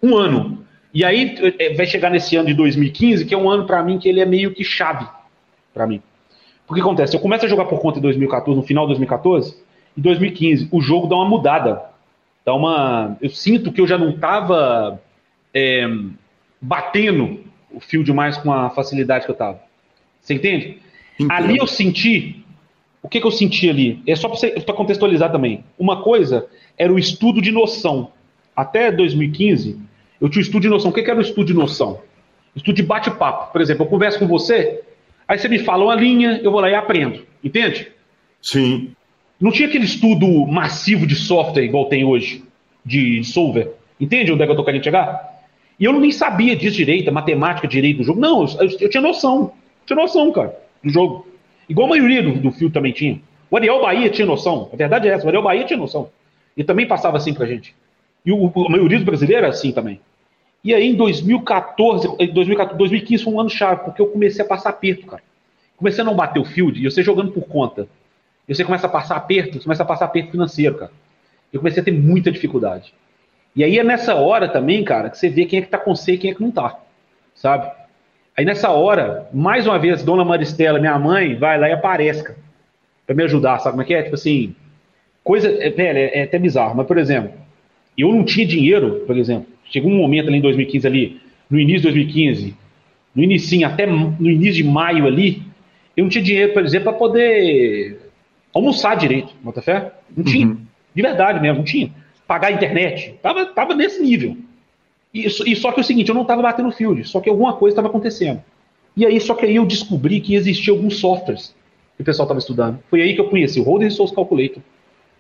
[0.01, 0.65] Um ano.
[0.95, 3.99] E aí é, vai chegar nesse ano de 2015, que é um ano para mim
[3.99, 5.07] que ele é meio que chave
[5.75, 6.01] para mim.
[6.67, 9.57] Porque acontece, eu começo a jogar por conta em 2014, no final de 2014,
[9.97, 11.83] em 2015, o jogo dá uma mudada.
[12.45, 13.17] Dá uma.
[13.21, 15.01] Eu sinto que eu já não estava
[15.55, 15.87] é,
[16.61, 17.41] batendo
[17.71, 19.61] o fio demais com a facilidade que eu estava.
[20.21, 20.79] Você entende?
[21.19, 21.33] Entendo.
[21.33, 22.45] Ali eu senti.
[23.03, 24.01] O que, que eu senti ali?
[24.07, 25.65] É só para contextualizar também.
[25.79, 26.47] Uma coisa
[26.79, 28.13] era o estudo de noção.
[28.55, 29.79] Até 2015,
[30.21, 30.91] eu tinha o estudo de noção.
[30.91, 32.01] O que, que era o estudo de noção?
[32.55, 33.53] Estudo de bate-papo.
[33.53, 34.83] Por exemplo, eu converso com você,
[35.27, 37.25] aí você me fala uma linha, eu vou lá e aprendo.
[37.43, 37.91] Entende?
[38.41, 38.95] Sim.
[39.43, 42.45] Não tinha aquele estudo massivo de software igual tem hoje,
[42.87, 43.73] de solver.
[44.01, 45.43] Entende onde é que eu tô querendo chegar?
[45.81, 48.21] E eu nem sabia disso direito, matemática direito do jogo.
[48.21, 49.53] Não, eu, eu, tinha noção.
[49.85, 51.27] Tinha noção, cara, do jogo.
[51.69, 53.21] Igual a maioria do, do também tinha.
[53.51, 54.71] O Ariel Bahia tinha noção.
[54.73, 56.09] A verdade é essa, o Ariel Bahia tinha noção.
[56.57, 57.75] E também passava assim pra gente.
[58.25, 59.99] E o, a maioria dos brasileiros era assim também.
[60.63, 64.71] E aí em 2014, 2014, 2015 foi um ano chave, porque eu comecei a passar
[64.71, 65.23] aperto, cara.
[65.77, 67.89] Comecei a não bater o field e você jogando por conta.
[68.49, 70.93] E você começa a passar aperto, você começa a passar aperto financeiro, cara.
[71.53, 72.93] Eu comecei a ter muita dificuldade.
[73.55, 75.95] E aí é nessa hora também, cara, que você vê quem é que tá com
[75.95, 76.81] você e quem é que não tá.
[77.35, 77.71] Sabe?
[78.37, 82.39] Aí nessa hora, mais uma vez, Dona Maristela, minha mãe, vai lá e aparece, cara,
[83.07, 84.03] pra me ajudar, sabe como é que é?
[84.03, 84.55] Tipo assim,
[85.23, 87.33] coisa, é, velho, é, é até bizarro, mas por exemplo,
[87.97, 91.21] eu não tinha dinheiro, por exemplo, chegou um momento ali em 2015 ali,
[91.51, 92.57] no início de 2015,
[93.15, 95.43] no início até no início de maio ali,
[95.95, 98.02] eu não tinha dinheiro, por exemplo, para poder
[98.55, 99.93] almoçar direito, bota fé?
[100.17, 100.47] Não tinha.
[100.47, 100.59] Uhum.
[100.95, 101.93] De verdade mesmo, não tinha
[102.33, 103.15] pagar a internet.
[103.21, 104.37] Tava, tava nesse nível.
[105.13, 107.55] E, e só que é o seguinte, eu não estava batendo field, só que alguma
[107.55, 108.43] coisa estava acontecendo.
[108.97, 111.55] E aí, só que aí eu descobri que existia alguns softwares
[111.95, 112.79] que o pessoal estava estudando.
[112.89, 114.63] Foi aí que eu conheci o Holder Resource Calculator.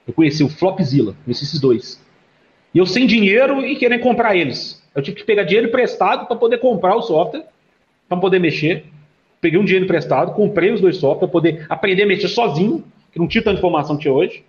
[0.07, 2.03] Eu conheci o Flopzilla, conheci esses dois.
[2.75, 4.83] E eu sem dinheiro e querendo comprar eles.
[4.95, 7.45] Eu tive que pegar dinheiro emprestado para poder comprar o software,
[8.09, 8.87] para poder mexer.
[9.39, 12.83] Peguei um dinheiro emprestado, comprei os dois softwares para poder aprender a mexer sozinho,
[13.13, 14.43] que não tinha tanta informação que tinha hoje,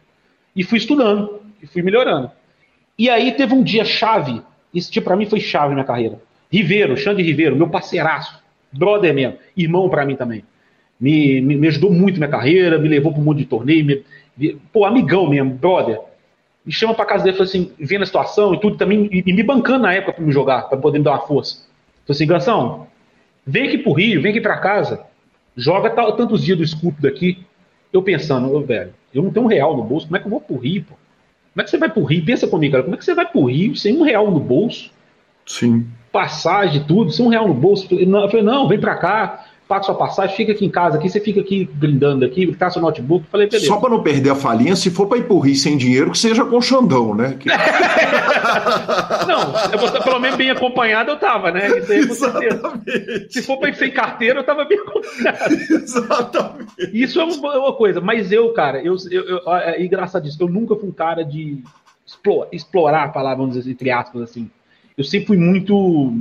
[0.55, 2.31] e fui estudando, e fui melhorando.
[2.97, 4.41] E aí teve um dia chave,
[4.73, 6.21] esse dia para mim foi chave na minha carreira.
[6.51, 8.41] Ribeiro, Xande Ribeiro, meu parceiraço,
[8.71, 10.43] brother mesmo, irmão para mim também.
[10.99, 13.83] Me, me, me, ajudou muito na minha carreira, me levou para um monte de torneio,
[13.83, 14.03] me,
[14.37, 15.99] me, pô, amigão mesmo, brother.
[16.65, 19.33] Me chama para casa dele, falou assim, vendo a situação e tudo também, e, e
[19.33, 21.57] me bancando na época para me jogar, para poder me dar uma força.
[22.05, 22.87] Falei assim, Gansão,
[23.45, 25.03] vem aqui pro Rio, vem aqui para casa,
[25.57, 27.43] joga tantos dias do Scoop daqui.
[27.93, 30.41] Eu pensando, velho, eu não tenho um real no bolso, como é que eu vou
[30.41, 30.95] pro Rio, pô?
[31.53, 32.25] Como é que você vai pro Rio?
[32.25, 32.83] Pensa comigo, cara.
[32.83, 34.91] Como é que você vai pro Rio sem um real no bolso?
[35.45, 35.85] Sim.
[36.11, 37.87] Passagem, tudo, sem um real no bolso.
[37.91, 41.19] Eu falei, não, vem pra cá, paga sua passagem, fica aqui em casa, aqui, você
[41.19, 43.25] fica aqui brindando aqui, tá seu notebook.
[43.31, 43.65] Falei, beleza.
[43.65, 46.17] Só para não perder a falinha, se for para ir pro Rio sem dinheiro, que
[46.17, 47.37] seja com Xandão, né?
[47.43, 47.49] Que...
[49.25, 51.67] não, eu pelo menos bem acompanhado, eu tava, né?
[51.79, 52.81] Isso aí, com certeza.
[53.29, 55.53] Se for para ir sem carteira, eu tava bem acompanhado.
[55.73, 56.71] Exatamente.
[56.93, 60.75] Isso é uma, uma, coisa, mas eu, cara, eu, eu, eu é engraçadíssimo, eu nunca
[60.75, 61.63] fui um cara de
[62.05, 64.49] explorar, explorar a palavra, vamos dizer, entre aspas, assim.
[64.95, 66.15] Eu sempre fui muito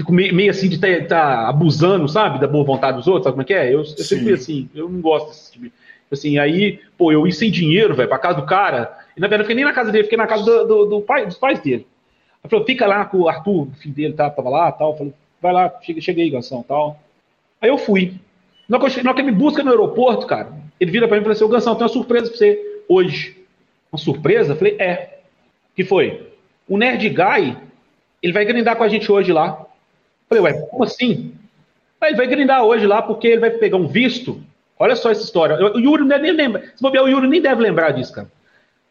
[0.00, 3.24] fico meio, meio assim de estar tá, tá abusando, sabe, da boa vontade dos outros,
[3.24, 3.66] sabe como é que é?
[3.68, 5.72] Eu, eu sempre fui assim, eu não gosto desse tipo.
[6.10, 8.98] Assim, aí, pô, eu ia sem dinheiro, velho, pra casa do cara.
[9.16, 11.00] E na verdade, eu fiquei nem na casa dele, fiquei na casa do, do, do
[11.02, 11.86] pai, dos pais dele.
[12.42, 14.96] Aí falou, fica lá com o Arthur, o filho dele, tá, tava lá tal.
[14.96, 16.98] Falei, vai lá, chega, chega aí, Gansão, tal.
[17.60, 18.14] Aí eu fui.
[18.68, 21.34] Na hora que, ele me busca no aeroporto, cara, ele vira pra mim e fala
[21.34, 23.36] assim, ô Gansão, tem uma surpresa pra você hoje.
[23.92, 24.52] Uma surpresa?
[24.52, 25.18] Eu falei, é.
[25.76, 26.28] que foi?
[26.66, 27.56] O Nerd Guy,
[28.22, 29.66] ele vai grindar com a gente hoje lá.
[30.30, 31.32] Falei, ué, como assim?
[32.00, 34.40] Ele vai grindar hoje lá porque ele vai pegar um visto.
[34.78, 35.56] Olha só essa história.
[35.74, 36.62] O Yuri nem lembra.
[36.76, 38.30] Se bobear, o Yuri nem deve lembrar disso, cara.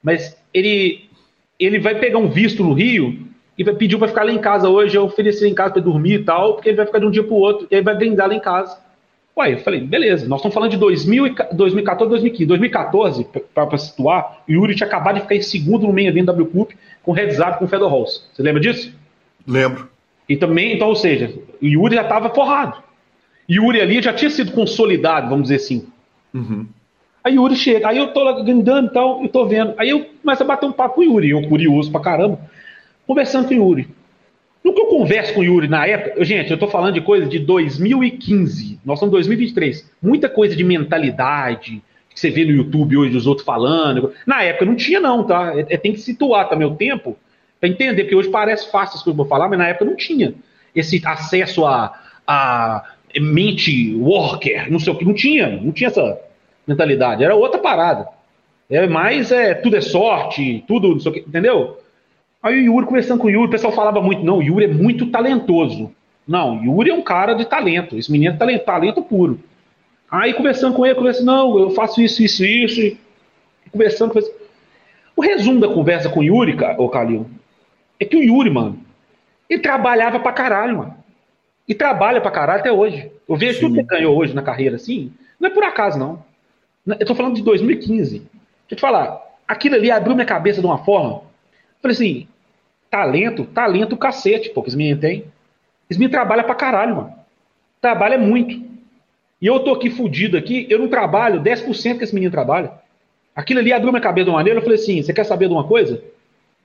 [0.03, 1.09] Mas ele,
[1.57, 3.25] ele vai pegar um visto no Rio
[3.57, 4.97] e vai pedir para ficar lá em casa hoje.
[4.97, 7.23] Eu ofereci em casa para dormir e tal, porque ele vai ficar de um dia
[7.23, 7.67] para o outro.
[7.71, 8.77] E aí vai grindar lá em casa.
[9.37, 10.27] Ué, eu falei, beleza.
[10.27, 12.45] Nós estamos falando de 2000, 2014, 2015.
[12.45, 16.47] 2014, para situar, o Yuri tinha acabado de ficar em segundo no main event W
[16.47, 16.71] Cup
[17.01, 18.29] com up com o Fedor Halls.
[18.33, 18.93] Você lembra disso?
[19.47, 19.89] Lembro.
[20.29, 22.83] E também, então, ou seja, o Yuri já estava forrado.
[23.49, 25.87] Yuri ali já tinha sido consolidado, vamos dizer assim.
[26.31, 26.67] Uhum.
[27.23, 29.73] Aí Yuri chega, aí eu tô lá grindando e tal, eu tô vendo.
[29.75, 32.39] Aí eu começo a bater um papo com o Yuri, eu curioso pra caramba,
[33.07, 33.89] conversando com o Yuri.
[34.63, 37.25] No que eu converso com o Yuri na época, gente, eu tô falando de coisa
[37.25, 39.89] de 2015, nós estamos em 2023.
[39.99, 41.81] Muita coisa de mentalidade,
[42.13, 44.13] que você vê no YouTube hoje os outros falando.
[44.27, 45.57] Na época não tinha, não, tá?
[45.57, 47.17] É, é tem que situar também o tempo
[47.59, 49.85] para entender, porque hoje parece fácil as coisas que eu vou falar, mas na época
[49.85, 50.33] não tinha
[50.75, 52.83] esse acesso a, a
[53.19, 56.19] mente worker, não sei o que, não tinha, não tinha essa
[56.65, 58.07] mentalidade, era outra parada.
[58.69, 61.79] É mais, é, tudo é sorte, tudo, não sei o que, entendeu?
[62.41, 64.67] Aí o Yuri conversando com o Yuri, o pessoal falava muito, não, o Yuri é
[64.67, 65.91] muito talentoso.
[66.27, 69.39] Não, Yuri é um cara de talento, esse menino é talento, talento puro.
[70.09, 72.97] Aí conversando com ele, conversando, não, eu faço isso, isso, isso,
[73.71, 74.35] conversando, conversando.
[75.15, 77.25] O resumo da conversa com o Yuri, ô Calil,
[77.99, 78.79] é que o Yuri, mano,
[79.49, 80.95] ele trabalhava pra caralho, mano.
[81.67, 83.11] E trabalha pra caralho até hoje.
[83.27, 83.59] Eu vejo Sim.
[83.61, 86.23] tudo que ele ganhou hoje na carreira, assim, não é por acaso, não.
[86.87, 88.19] Eu tô falando de 2015.
[88.19, 88.29] Deixa
[88.71, 91.29] eu te falar, aquilo ali abriu minha cabeça de uma forma
[91.81, 92.27] Falei assim,
[92.89, 95.25] talento, talento cacete, pô, que menino tem.
[95.89, 97.13] Esse menino trabalha pra caralho, mano.
[97.81, 98.53] Trabalha muito.
[99.41, 102.71] E eu tô aqui fudido aqui, eu não trabalho 10% que esse menino trabalha.
[103.33, 105.53] Aquilo ali abriu minha cabeça de uma maneira, eu falei assim, você quer saber de
[105.53, 106.03] uma coisa?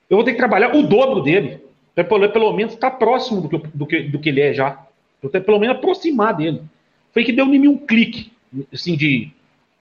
[0.09, 1.61] Eu vou ter que trabalhar o dobro dele.
[1.95, 4.53] Pra pelo, pelo menos estar tá próximo do que, do, que, do que ele é
[4.53, 4.79] já.
[5.23, 6.63] Eu ter pelo menos aproximar dele.
[7.13, 8.33] Foi que deu em mim um clique,
[8.73, 9.31] assim, de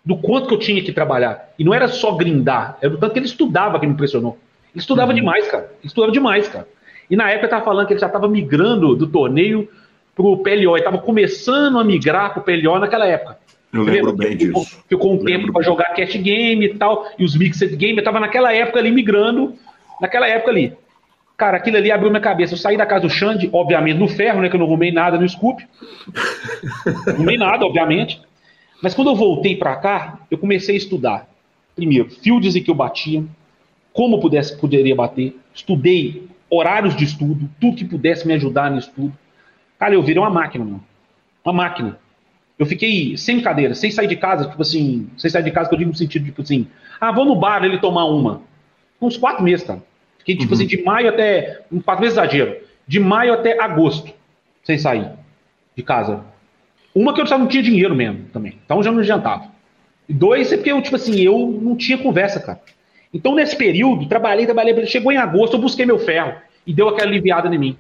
[0.06, 1.54] do quanto que eu tinha que trabalhar.
[1.58, 4.38] E não era só grindar, era o tanto que ele estudava que me impressionou.
[4.74, 5.16] Ele estudava uhum.
[5.16, 5.64] demais, cara.
[5.80, 6.68] Ele estudava demais, cara.
[7.10, 9.70] E na época eu tava falando que ele já estava migrando do torneio
[10.16, 10.76] pro PLO.
[10.76, 13.38] Ele estava começando a migrar pro PLO naquela época.
[13.72, 14.84] Eu lembro bem ficou, disso.
[14.88, 17.98] Ficou um tempo para jogar cat game e tal, e os mixed game.
[17.98, 19.56] Eu tava naquela época ali migrando,
[20.00, 20.74] naquela época ali.
[21.36, 22.54] Cara, aquilo ali abriu minha cabeça.
[22.54, 24.50] Eu saí da casa do Xande, obviamente no ferro, né?
[24.50, 25.66] Que eu não arrumei nada no Scoop.
[27.18, 28.22] não nada, obviamente.
[28.82, 31.28] Mas quando eu voltei para cá, eu comecei a estudar.
[31.76, 33.24] Primeiro, fields em que eu batia,
[33.92, 35.36] como pudesse, poderia bater.
[35.54, 39.14] Estudei horários de estudo, tudo que pudesse me ajudar no estudo.
[39.80, 40.84] Cara, eu virei uma máquina, mano.
[41.44, 42.00] Uma máquina.
[42.58, 45.76] Eu fiquei sem cadeira, sem sair de casa, tipo assim, sem sair de casa, que
[45.76, 46.68] eu digo no sentido, tipo assim,
[47.02, 48.42] ah, vou no bar ele tomar uma.
[49.06, 49.82] Uns quatro meses, cara.
[50.20, 50.56] Fiquei, tipo uhum.
[50.56, 51.62] assim, de maio até.
[51.84, 52.58] Quatro meses exagero.
[52.88, 54.12] De maio até agosto,
[54.64, 55.10] sem sair
[55.76, 56.24] de casa.
[56.94, 58.58] Uma que eu já não tinha dinheiro mesmo também.
[58.66, 59.52] Então já não adiantava.
[60.08, 62.62] E dois é porque eu, tipo assim, eu não tinha conversa, cara.
[63.14, 66.34] Então, nesse período, trabalhei, trabalhei, chegou em agosto, eu busquei meu ferro
[66.66, 67.78] e deu aquela aliviada em mim.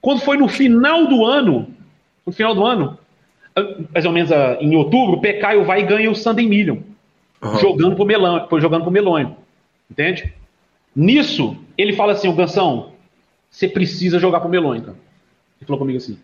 [0.00, 1.68] Quando foi no final do ano,
[2.24, 2.98] no final do ano,
[3.92, 6.78] mais ou menos ah, em outubro, o Pecaio vai e ganha o Sunday Million,
[7.42, 7.58] uhum.
[7.58, 9.36] jogando pro Melão, jogando pro Melonho.
[9.90, 10.32] Entende?
[11.00, 12.92] Nisso, ele fala assim, o Gansão,
[13.50, 14.96] você precisa jogar pro Melonho, cara.
[15.60, 16.18] Ele falou comigo assim.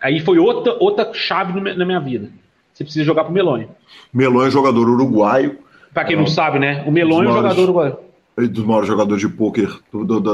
[0.00, 2.30] Aí foi outra, outra chave na minha vida.
[2.72, 3.68] Você precisa jogar pro Melonho.
[4.12, 5.58] Melonho é jogador uruguaio
[5.92, 6.84] Pra quem não sabe, né?
[6.86, 7.98] O Melon é um jogador uruguaio.
[8.36, 9.68] Dos maiores jogadores de pôquer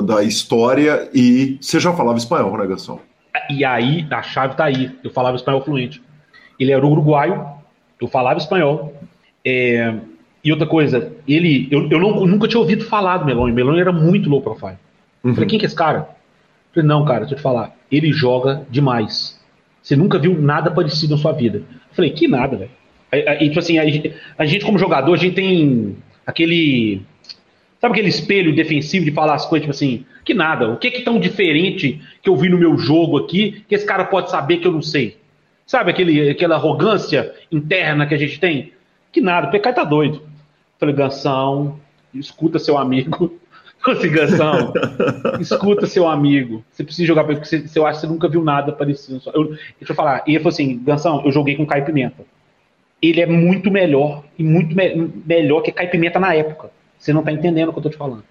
[0.04, 1.10] da história.
[1.12, 3.00] E você já falava espanhol, né, Gação?
[3.50, 4.96] E aí, a chave tá aí.
[5.02, 6.00] Eu falava espanhol fluente.
[6.60, 7.44] Ele era uruguaio,
[8.00, 8.94] eu falava espanhol.
[9.44, 9.94] É,
[10.48, 11.68] e outra coisa, ele.
[11.70, 13.50] Eu, eu, não, eu, nunca tinha ouvido falar do Melon.
[13.50, 14.78] O Melon era muito low profile.
[15.22, 15.34] Uhum.
[15.34, 15.98] Falei, quem que é esse cara?
[15.98, 17.76] Eu falei, não, cara, deixa eu te falar.
[17.92, 19.38] Ele joga demais.
[19.82, 21.58] Você nunca viu nada parecido na sua vida.
[21.58, 22.70] Eu falei, que nada, velho.
[23.12, 23.82] E, tipo assim, a,
[24.38, 25.96] a, gente, como jogador, a gente tem
[26.26, 27.02] aquele.
[27.78, 31.02] Sabe aquele espelho defensivo de falar as coisas, tipo assim, que nada, o que é
[31.02, 34.66] tão diferente que eu vi no meu jogo aqui, que esse cara pode saber que
[34.66, 35.18] eu não sei?
[35.66, 38.72] Sabe aquele, aquela arrogância interna que a gente tem?
[39.12, 40.27] Que nada, o PK tá doido.
[40.78, 41.78] Falei, Gansão,
[42.14, 43.38] escuta seu amigo.
[43.86, 44.72] Assim, Gansão,
[45.40, 46.64] escuta seu amigo.
[46.70, 49.22] Você precisa jogar porque você, eu acho que você nunca viu nada parecido.
[49.32, 50.24] Eu, deixa eu falar.
[50.26, 52.24] E ele falou assim, Gansão, eu joguei com Caio Pimenta
[53.00, 56.70] ele é muito melhor e muito me melhor que Caipimenta na época.
[56.98, 58.24] Você não tá entendendo o que eu tô te falando.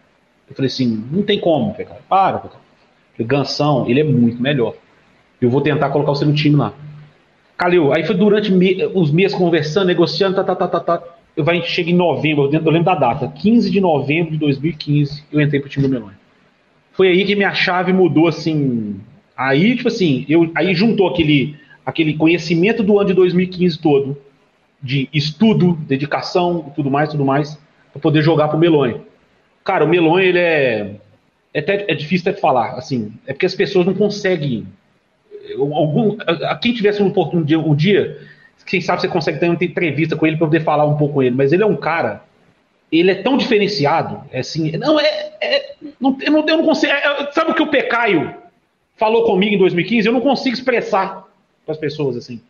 [0.50, 2.02] Eu falei assim, não tem como, cara.
[2.08, 2.56] Para, cara.
[3.20, 4.76] Gansão, ele é muito melhor.
[5.42, 6.74] Eu vou tentar colocar você no time lá.
[7.58, 11.17] Calil, aí foi durante me os meses conversando, negociando, tá, tá, tá, tá, tá.
[11.38, 15.60] Vai, chega em novembro, eu lembro da data, 15 de novembro de 2015, eu entrei
[15.60, 16.16] pro time do Melões.
[16.94, 19.00] Foi aí que minha chave mudou, assim.
[19.36, 24.18] Aí, tipo assim, eu, aí juntou aquele, aquele conhecimento do ano de 2015 todo,
[24.82, 27.60] de estudo, dedicação, tudo mais, tudo mais,
[27.94, 29.04] para poder jogar pro Melonho.
[29.64, 30.96] Cara, o Melonho, ele é.
[31.54, 33.14] É, até, é difícil até falar, assim.
[33.28, 34.66] É porque as pessoas não conseguem.
[35.56, 38.18] Algum, a, quem tivesse um, um, dia, um dia,
[38.68, 41.24] quem sabe você consegue ter uma entrevista com ele para poder falar um pouco com
[41.24, 41.36] ele.
[41.36, 42.24] Mas ele é um cara.
[42.92, 44.72] Ele é tão diferenciado, é assim.
[44.78, 45.34] Não, é.
[45.42, 46.92] é não, eu, não, eu não consigo.
[46.92, 48.36] É, sabe o que o Pecaio
[48.98, 50.08] falou comigo em 2015?
[50.08, 51.26] Eu não consigo expressar
[51.66, 52.42] para as pessoas assim.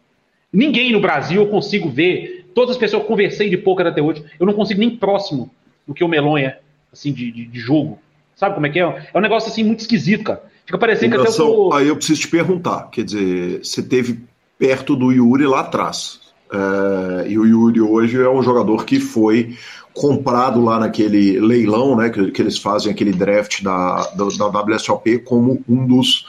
[0.51, 4.01] Ninguém no Brasil eu consigo ver, todas as pessoas que eu conversei de poker até
[4.01, 5.51] hoje, eu não consigo nem próximo
[5.86, 6.59] do que o Melon é,
[6.91, 7.99] assim, de, de, de jogo.
[8.36, 8.84] Sabe como é que é?
[9.13, 10.43] É um negócio assim muito esquisito, cara.
[10.65, 11.74] Fica parecendo que até o...
[11.74, 14.20] Aí eu preciso te perguntar, quer dizer, você teve
[14.58, 16.20] perto do Yuri lá atrás.
[16.51, 19.55] É, e o Yuri hoje é um jogador que foi
[19.93, 25.20] comprado lá naquele leilão, né, que, que eles fazem aquele draft da, da, da WSOP
[25.20, 26.26] como um dos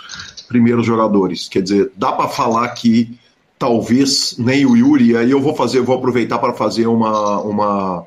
[0.48, 1.48] primeiros jogadores.
[1.48, 3.18] Quer dizer, dá para falar que
[3.58, 8.06] talvez nem o Yuri, aí eu vou fazer, vou aproveitar para fazer uma, uma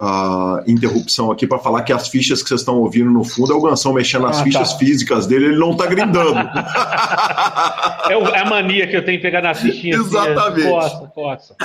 [0.00, 3.56] uh, interrupção aqui para falar que as fichas que vocês estão ouvindo no fundo é
[3.56, 4.78] o Gansão mexendo nas ah, fichas tá.
[4.78, 6.38] físicas dele, ele não está grindando.
[8.10, 10.06] é, a mania que eu tenho de pegar nas fichinhas.
[10.06, 10.68] Exatamente.
[10.68, 11.56] Coça, coça.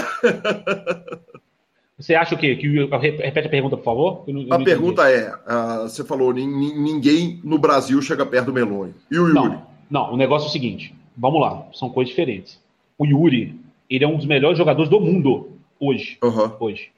[1.97, 2.55] Você acha o quê?
[2.55, 2.67] Que,
[2.97, 4.23] repete a pergunta, por favor.
[4.27, 5.29] Não, a pergunta entendi.
[5.47, 8.95] é: uh, você falou, ninguém no Brasil chega perto do Melonho.
[9.09, 9.33] E o Yuri?
[9.33, 12.59] Não, não, o negócio é o seguinte: vamos lá, são coisas diferentes.
[12.97, 13.59] O Yuri,
[13.89, 16.17] ele é um dos melhores jogadores do mundo hoje.
[16.23, 16.51] Uhum.
[16.59, 16.89] Hoje.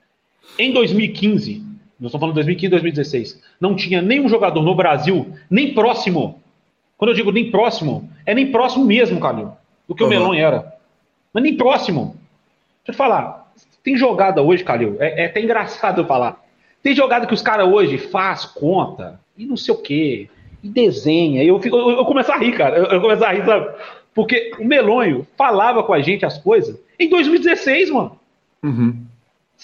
[0.57, 1.59] Em 2015,
[1.99, 6.41] nós estamos falando de 2015 2016, não tinha nenhum jogador no Brasil, nem próximo.
[6.97, 9.51] Quando eu digo nem próximo, é nem próximo mesmo, Calil,
[9.87, 10.09] do que uhum.
[10.09, 10.73] o Melon era.
[11.33, 12.15] Mas nem próximo.
[12.85, 13.51] Deixa eu te falar,
[13.83, 16.43] tem jogada hoje, Calil, é, é até engraçado eu falar.
[16.81, 20.29] Tem jogada que os caras hoje faz conta e não sei o quê,
[20.63, 21.43] e desenha.
[21.43, 22.77] E eu, fico, eu, eu começo a rir, cara.
[22.77, 23.75] Eu, eu começo a rir, sabe?
[24.13, 28.19] Porque o Melonho falava com a gente as coisas em 2016, mano.
[28.61, 29.02] Uhum.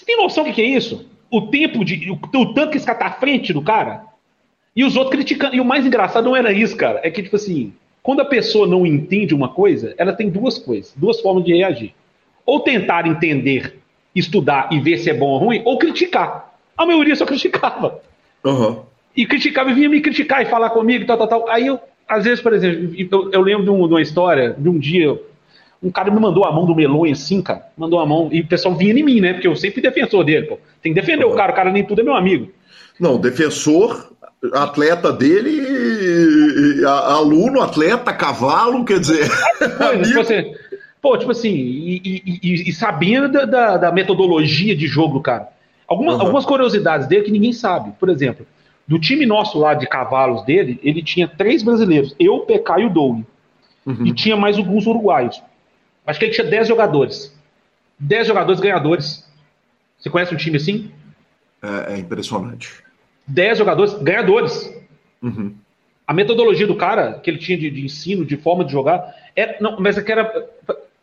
[0.00, 1.06] Você tem noção do que, que é isso?
[1.30, 2.10] O tempo de.
[2.10, 4.04] O, o, tanto que esse cara tá à frente do cara.
[4.74, 5.54] E os outros criticando.
[5.54, 7.00] E o mais engraçado não era isso, cara.
[7.02, 10.94] É que, tipo assim, quando a pessoa não entende uma coisa, ela tem duas coisas,
[10.96, 11.92] duas formas de reagir.
[12.46, 13.78] Ou tentar entender
[14.16, 16.54] estudar e ver se é bom ou ruim, ou criticar.
[16.76, 18.00] A maioria só criticava.
[18.42, 18.80] Uhum.
[19.14, 21.48] E criticava e vinha me criticar e falar comigo, tal, tal, tal.
[21.50, 21.78] Aí eu,
[22.08, 25.20] às vezes, por exemplo, eu, eu lembro de, um, de, uma história, de um dia,
[25.82, 27.66] um cara me mandou a mão do melão assim, cara.
[27.76, 29.32] Mandou a mão, e o pessoal vinha em mim, né?
[29.32, 30.58] Porque eu sempre defensor dele, pô.
[30.82, 31.32] Tem que defender uhum.
[31.32, 32.50] o cara, o cara nem tudo é meu amigo.
[32.98, 34.12] Não, defensor,
[34.52, 39.28] atleta dele, aluno, atleta, cavalo, quer dizer.
[39.78, 40.54] Coisa, tipo assim,
[41.00, 45.48] Pô, tipo assim, e, e, e sabendo da, da, da, metodologia de jogo, cara.
[45.88, 46.20] Alguma, uhum.
[46.20, 47.92] Algumas curiosidades dele que ninguém sabe.
[47.98, 48.46] Por exemplo,
[48.86, 52.14] do time nosso lá de cavalos dele, ele tinha três brasileiros.
[52.20, 53.22] Eu, PK e o Doug.
[53.86, 54.06] Uhum.
[54.06, 55.42] E tinha mais alguns uruguaios.
[56.10, 57.32] Acho que ele tinha dez jogadores.
[57.96, 59.24] Dez jogadores ganhadores.
[59.96, 60.90] Você conhece um time assim?
[61.62, 62.82] É, é impressionante.
[63.24, 64.74] Dez jogadores ganhadores.
[65.22, 65.54] Uhum.
[66.04, 69.56] A metodologia do cara, que ele tinha de, de ensino, de forma de jogar, era,
[69.60, 70.50] não, mas é que era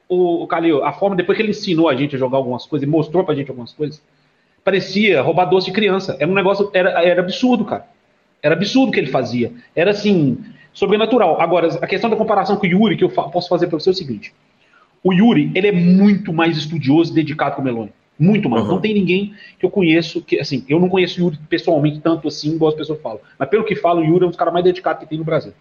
[0.09, 2.85] o, o Calil, a forma, depois que ele ensinou a gente a jogar algumas coisas
[2.85, 4.03] e mostrou pra gente algumas coisas,
[4.61, 6.17] parecia roubar doce de criança.
[6.19, 7.87] Era um negócio, era, era absurdo, cara.
[8.43, 9.53] Era absurdo o que ele fazia.
[9.73, 10.43] Era assim,
[10.73, 11.39] sobrenatural.
[11.39, 13.89] Agora, a questão da comparação com o Yuri, que eu fa posso fazer para você
[13.89, 14.33] é o seguinte:
[15.03, 17.91] o Yuri, ele é muito mais estudioso e dedicado que o Meloni.
[18.19, 18.63] Muito mais.
[18.63, 18.71] Uhum.
[18.71, 22.27] Não tem ninguém que eu conheço, que assim, eu não conheço o Yuri pessoalmente tanto
[22.27, 23.19] assim, igual as pessoas falam.
[23.37, 25.23] Mas pelo que falam, o Yuri é um dos caras mais dedicados que tem no
[25.23, 25.53] Brasil.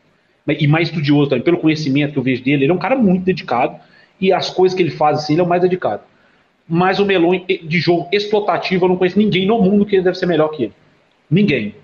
[0.49, 2.65] E mais estudioso também, pelo conhecimento que eu vejo dele.
[2.65, 3.77] Ele é um cara muito dedicado
[4.21, 6.03] e as coisas que ele faz assim, ele é o mais dedicado.
[6.69, 10.27] Mas o Melon de jogo explotativo, eu não conheço ninguém no mundo que deve ser
[10.27, 10.73] melhor que ele.
[11.31, 11.75] Ninguém.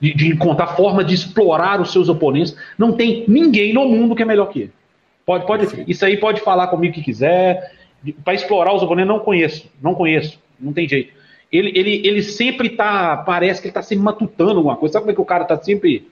[0.00, 2.56] De, de encontrar forma de explorar os seus oponentes.
[2.76, 4.72] Não tem ninguém no mundo que é melhor que ele.
[5.24, 7.72] Pode, pode, isso aí pode falar comigo que quiser.
[8.24, 9.68] Para explorar os oponentes, não conheço.
[9.80, 10.38] Não conheço.
[10.58, 11.12] Não tem jeito.
[11.50, 13.18] Ele, ele, ele sempre tá.
[13.18, 14.94] Parece que ele tá sempre matutando alguma coisa.
[14.94, 16.08] Sabe como é que o cara tá sempre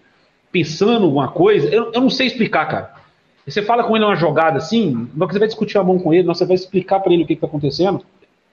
[0.53, 1.69] pensando alguma coisa?
[1.69, 3.01] Eu, eu não sei explicar, cara.
[3.47, 6.13] Você fala com ele uma jogada assim, na que você vai discutir a mão com
[6.13, 8.05] ele, você vai explicar para ele o que está acontecendo,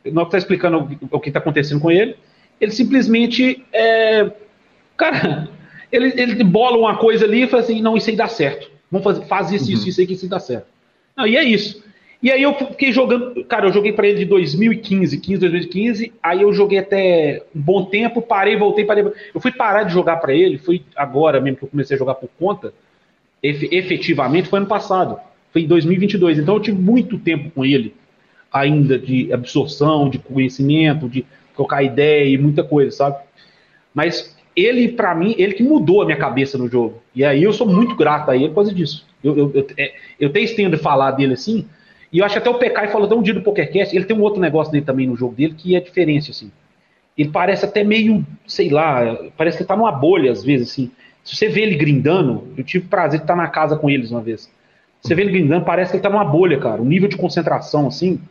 [0.05, 2.15] na que está explicando o que está acontecendo com ele,
[2.59, 4.31] ele simplesmente, é,
[4.95, 5.49] cara,
[5.91, 8.71] ele, ele bola uma coisa ali e fala assim, não, isso aí dá certo.
[8.91, 9.73] Vamos fazer, faz isso, uhum.
[9.73, 10.67] isso, isso aí que isso aí dá certo.
[11.15, 11.83] Não, e é isso.
[12.21, 16.41] E aí eu fiquei jogando, cara, eu joguei para ele de 2015, 15, 2015, aí
[16.41, 19.05] eu joguei até um bom tempo, parei, voltei, parei.
[19.33, 22.15] Eu fui parar de jogar para ele, foi agora mesmo que eu comecei a jogar
[22.15, 22.73] por conta,
[23.41, 25.19] efetivamente foi ano passado,
[25.53, 26.39] foi em 2022.
[26.39, 27.93] Então eu tive muito tempo com ele
[28.51, 31.23] ainda de absorção, de conhecimento, de
[31.55, 33.17] trocar ideia e muita coisa, sabe?
[33.93, 37.01] Mas ele, para mim, ele que mudou a minha cabeça no jogo.
[37.18, 39.03] E aí eu sou muito grato a ele por causa disso.
[39.24, 41.65] Eu, eu, eu, é, eu tenho estendo de falar dele assim,
[42.13, 44.22] e eu acho até o PK falou tão um dia do PokerCast, ele tem um
[44.22, 46.51] outro negócio dele também no jogo dele que é diferente, assim.
[47.18, 50.91] Ele parece até meio, sei lá, parece que tá numa bolha às vezes, assim.
[51.24, 54.22] Se você vê ele grindando, eu tive prazer de estar na casa com eles uma
[54.22, 54.47] vez.
[55.01, 56.80] Você vê ele grindando, parece que ele tá numa bolha, cara.
[56.80, 58.22] O nível de concentração, assim,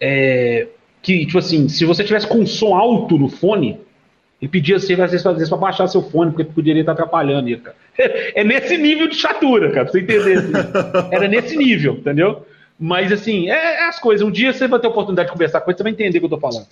[0.00, 0.68] é.
[1.02, 3.80] Que, tipo assim, se você tivesse com um som alto no fone,
[4.40, 7.48] ele pedia assim, às vezes, às vezes pra baixar seu fone, porque poderia estar atrapalhando
[7.48, 7.76] ele, cara.
[8.34, 10.38] É nesse nível de chatura, cara, pra você entender.
[10.38, 10.52] Assim.
[11.12, 12.46] Era nesse nível, entendeu?
[12.78, 14.26] Mas, assim, é, é, as coisas.
[14.26, 16.20] Um dia você vai ter a oportunidade de conversar com ele, você vai entender o
[16.20, 16.66] que eu tô falando.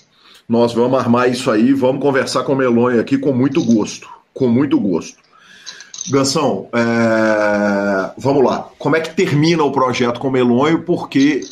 [0.49, 4.09] Nós vamos armar isso aí, vamos conversar com o Melonha aqui com muito gosto.
[4.33, 5.19] Com muito gosto.
[6.11, 8.11] Gansão, é...
[8.17, 8.71] vamos lá.
[8.79, 10.83] Como é que termina o projeto com o Melonho?
[10.85, 11.43] Porque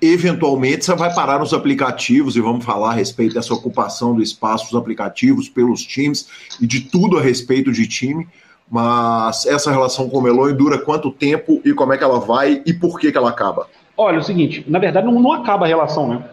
[0.00, 4.66] eventualmente você vai parar nos aplicativos e vamos falar a respeito dessa ocupação do espaço
[4.66, 6.28] dos aplicativos pelos times
[6.60, 8.26] e de tudo a respeito de time.
[8.70, 12.62] Mas essa relação com o Melonho dura quanto tempo e como é que ela vai
[12.66, 13.68] e por que, que ela acaba?
[13.96, 16.24] Olha, é o seguinte, na verdade não, não acaba a relação, né?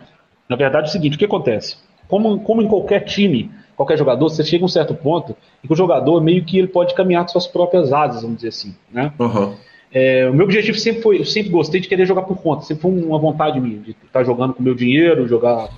[0.49, 1.77] Na verdade é o seguinte, o que acontece?
[2.07, 5.73] Como, como em qualquer time, qualquer jogador, você chega a um certo ponto e que
[5.73, 9.13] o jogador meio que ele pode caminhar com suas próprias asas, vamos dizer assim, né?
[9.19, 9.55] Uhum.
[9.93, 12.81] É, o meu objetivo sempre foi, eu sempre gostei de querer jogar por conta, sempre
[12.81, 15.69] foi uma vontade minha, de estar jogando com meu dinheiro, jogar.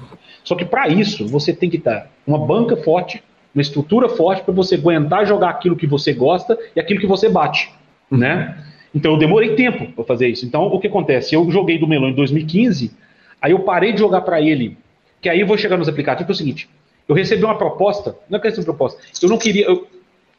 [0.42, 3.22] Só que para isso, você tem que estar uma banca forte,
[3.54, 7.28] uma estrutura forte para você aguentar jogar aquilo que você gosta e aquilo que você
[7.28, 7.70] bate,
[8.10, 8.18] uhum.
[8.18, 8.58] né?
[8.94, 10.46] Então eu demorei tempo para fazer isso.
[10.46, 11.36] Então o que acontece?
[11.36, 12.94] Eu joguei do Melão em 2015,
[13.42, 14.78] aí eu parei de jogar para ele,
[15.22, 16.70] que aí eu vou chegar nos aplicativos, é o seguinte,
[17.08, 19.86] eu recebi uma proposta, não é questão de proposta, eu não queria, eu,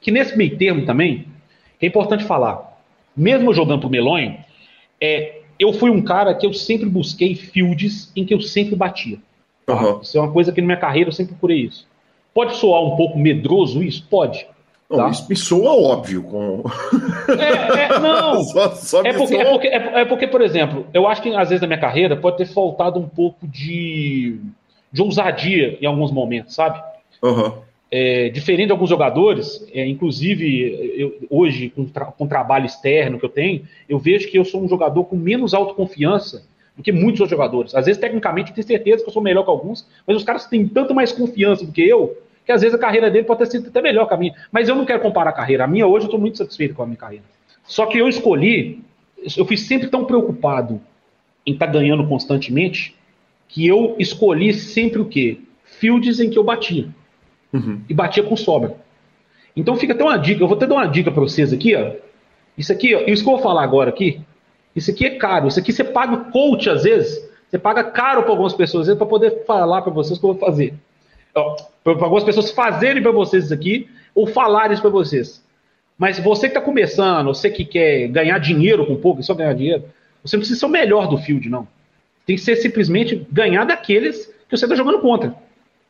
[0.01, 1.27] que nesse meio termo também,
[1.81, 2.66] é importante falar,
[3.17, 4.37] mesmo jogando pro Melonho,
[5.01, 9.19] é, eu fui um cara que eu sempre busquei fields em que eu sempre batia.
[9.69, 10.01] Uhum.
[10.01, 11.87] Isso é uma coisa que na minha carreira eu sempre procurei isso.
[12.33, 14.07] Pode soar um pouco medroso isso?
[14.09, 14.47] Pode.
[14.89, 15.09] Não, tá?
[15.09, 16.23] Isso me soa óbvio.
[16.23, 16.62] Com...
[17.33, 18.45] É, é, não.
[18.45, 21.49] só, só é, porque, é, porque, é, é, porque, por exemplo, eu acho que às
[21.49, 24.39] vezes na minha carreira pode ter faltado um pouco de,
[24.93, 26.81] de ousadia em alguns momentos, sabe?
[27.23, 27.53] Uhum.
[27.99, 33.18] É, diferente de alguns jogadores, é, inclusive eu, hoje, com, tra com o trabalho externo
[33.18, 36.92] que eu tenho, eu vejo que eu sou um jogador com menos autoconfiança do que
[36.92, 37.74] muitos outros jogadores.
[37.74, 40.44] Às vezes, tecnicamente, eu tenho certeza que eu sou melhor que alguns, mas os caras
[40.44, 43.47] têm tanto mais confiança do que eu, que às vezes a carreira dele pode ter
[43.47, 44.34] sido até melhor que a minha.
[44.53, 45.64] Mas eu não quero comparar a carreira.
[45.64, 47.24] A minha hoje eu estou muito satisfeito com a minha carreira.
[47.64, 48.84] Só que eu escolhi,
[49.38, 50.82] eu fui sempre tão preocupado
[51.47, 52.94] em estar tá ganhando constantemente,
[53.49, 55.38] que eu escolhi sempre o quê?
[55.64, 56.88] Fields em que eu batia
[57.57, 57.81] uhum.
[57.89, 58.75] e batia com sobra.
[59.57, 61.93] Então fica até uma dica, eu vou até dar uma dica para vocês aqui, ó.
[62.57, 64.21] Isso aqui, ó, isso que eu vou falar agora aqui,
[64.75, 65.49] isso aqui é caro.
[65.49, 69.45] Isso aqui você paga coach às vezes, você paga caro para algumas pessoas para poder
[69.45, 70.75] falar para vocês o que eu vou fazer.
[71.33, 75.45] Para algumas pessoas fazerem para vocês isso aqui ou falarem isso para vocês.
[75.99, 79.85] Mas você que está começando, você que quer ganhar dinheiro com pouco, só ganhar dinheiro,
[80.23, 81.67] você não precisa ser o melhor do field, não.
[82.27, 85.35] Tem que ser simplesmente ganhar daqueles que você está jogando contra.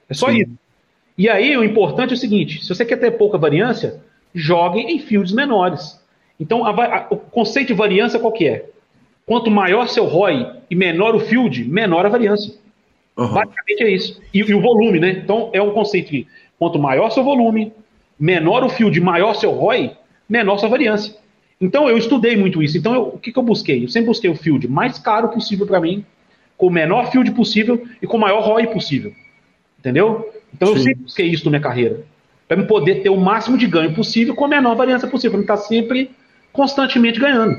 [0.09, 0.43] É só Sim.
[0.43, 0.51] isso.
[1.17, 4.01] E aí o importante é o seguinte: se você quer ter pouca variância,
[4.35, 6.01] jogue em fields menores.
[6.39, 8.67] Então a, a, o conceito de variância qual que é?
[9.25, 12.55] Quanto maior seu ROI e menor o field, menor a variância.
[13.17, 13.33] Uhum.
[13.33, 14.21] Basicamente é isso.
[14.33, 15.11] E, e, o volume, né?
[15.23, 16.27] Então é um conceito que
[16.59, 17.73] quanto maior seu volume,
[18.19, 19.97] menor o field, maior seu ROI,
[20.29, 21.15] menor sua variância.
[21.61, 22.77] Então eu estudei muito isso.
[22.77, 23.85] Então eu, o que, que eu busquei?
[23.85, 26.05] Eu sempre busquei o field mais caro possível para mim,
[26.57, 29.13] com o menor field possível e com o maior ROI possível.
[29.79, 30.31] Entendeu?
[30.55, 30.75] Então Sim.
[30.75, 32.01] eu sempre busquei isso na minha carreira.
[32.49, 35.43] Para eu poder ter o máximo de ganho possível com a menor variância possível.
[35.43, 36.11] Para estar sempre,
[36.53, 37.57] constantemente ganhando.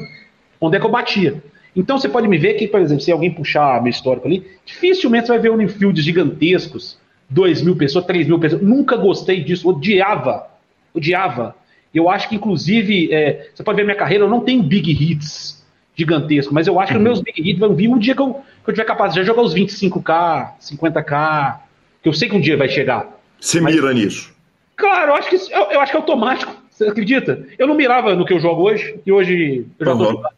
[0.60, 1.44] Onde é que eu batia.
[1.76, 5.28] Então você pode me ver que, por exemplo, se alguém puxar meu histórico ali, dificilmente
[5.28, 6.98] você vai ver Unifields gigantescos,
[7.30, 8.62] 2 mil pessoas, 3 mil pessoas.
[8.62, 10.48] Nunca gostei disso, odiava.
[10.94, 11.56] Odiava.
[11.94, 15.64] Eu acho que, inclusive, é, você pode ver minha carreira, eu não tenho big hits
[15.96, 17.04] gigantescos, mas eu acho que uhum.
[17.04, 18.34] meus big hits vão vir um dia que eu,
[18.64, 21.60] que eu tiver capaz de jogar os 25k, 50k,
[22.08, 23.20] que eu sei que um dia vai chegar.
[23.40, 23.76] Você mas...
[23.76, 24.34] mira nisso?
[24.78, 26.56] Claro, eu acho, que, eu, eu, acho que é automático.
[26.70, 27.46] Você acredita?
[27.58, 30.22] Eu não mirava no que eu jogo hoje, e hoje eu já uhum.
[30.22, 30.30] tô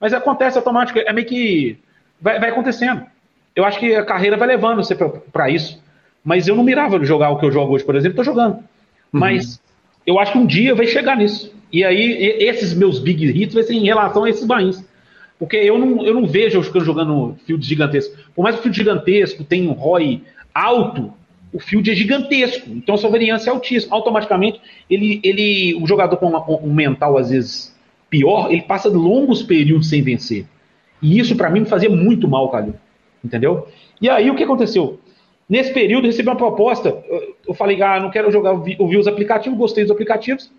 [0.00, 1.76] Mas acontece automático, é meio que.
[2.20, 3.02] Vai, vai acontecendo.
[3.54, 5.82] Eu acho que a carreira vai levando você para isso.
[6.24, 8.54] Mas eu não mirava jogar o que eu jogo hoje, por exemplo, tô jogando.
[8.54, 8.62] Uhum.
[9.12, 9.60] Mas
[10.06, 11.52] eu acho que um dia vai chegar nisso.
[11.72, 14.84] E aí, esses meus big hits vai ser em relação a esses bains.
[15.38, 18.14] Porque eu não, eu não vejo eu jogando field gigantesco.
[18.34, 20.22] Por mais que o field gigantesco tenha um ROI
[20.54, 21.12] alto,
[21.52, 23.94] o field é gigantesco, então a sua variância é altíssima.
[23.94, 26.28] Automaticamente, ele, ele, o jogador com
[26.62, 27.76] um mental às vezes
[28.08, 30.46] pior, ele passa longos períodos sem vencer.
[31.02, 32.74] E isso para mim me fazia muito mal, Calil.
[33.24, 33.68] Entendeu?
[34.00, 34.98] E aí o que aconteceu?
[35.48, 36.96] Nesse período eu recebi uma proposta.
[37.46, 40.50] Eu falei, ah, não quero jogar, eu vi os aplicativos, gostei dos aplicativos.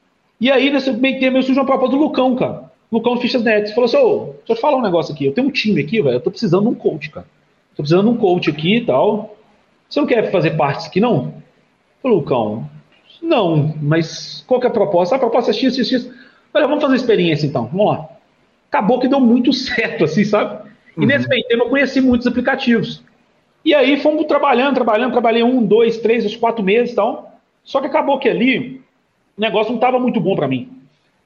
[0.42, 2.72] E aí, nesse meio tempo, eu surgiu uma proposta do Lucão, cara.
[2.92, 3.74] Lucão Fichas Nets.
[3.74, 5.26] Falou assim: oh, deixa eu te falar um negócio aqui.
[5.26, 6.16] Eu tenho um time aqui, velho.
[6.16, 7.28] Eu tô precisando de um coach, cara.
[7.76, 9.38] Tô precisando de um coach aqui e tal.
[9.92, 11.34] Você não quer fazer parte disso aqui, não?
[12.02, 12.68] Lucão,
[13.22, 15.18] não, mas qual que é a proposta?
[15.18, 16.12] A proposta é X, X, X.
[16.54, 18.10] Olha, vamos fazer experiência então, vamos lá.
[18.70, 20.70] Acabou que deu muito certo, assim, sabe?
[20.96, 21.06] E uhum.
[21.06, 23.04] nesse meio tempo eu conheci muitos aplicativos.
[23.66, 27.38] E aí fomos trabalhando, trabalhando, trabalhei um, dois, três, uns quatro meses e tal.
[27.62, 28.82] Só que acabou que ali
[29.38, 30.70] o negócio não estava muito bom para mim.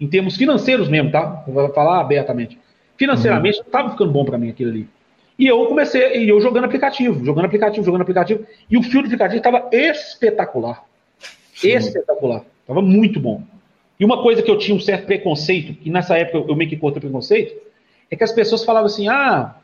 [0.01, 1.43] Em termos financeiros mesmo, tá?
[1.47, 2.59] Vou falar abertamente.
[2.97, 3.63] Financeiramente uhum.
[3.63, 4.87] não estava ficando bom para mim aquilo ali.
[5.37, 9.07] E eu comecei, e eu jogando aplicativo, jogando aplicativo, jogando aplicativo, e o fio do
[9.07, 10.83] aplicativo estava espetacular.
[11.53, 11.69] Sim.
[11.69, 12.43] Espetacular.
[12.61, 13.43] Estava muito bom.
[13.99, 16.77] E uma coisa que eu tinha um certo preconceito, e nessa época eu meio que
[16.77, 17.55] cortei preconceito,
[18.09, 19.55] é que as pessoas falavam assim: ah,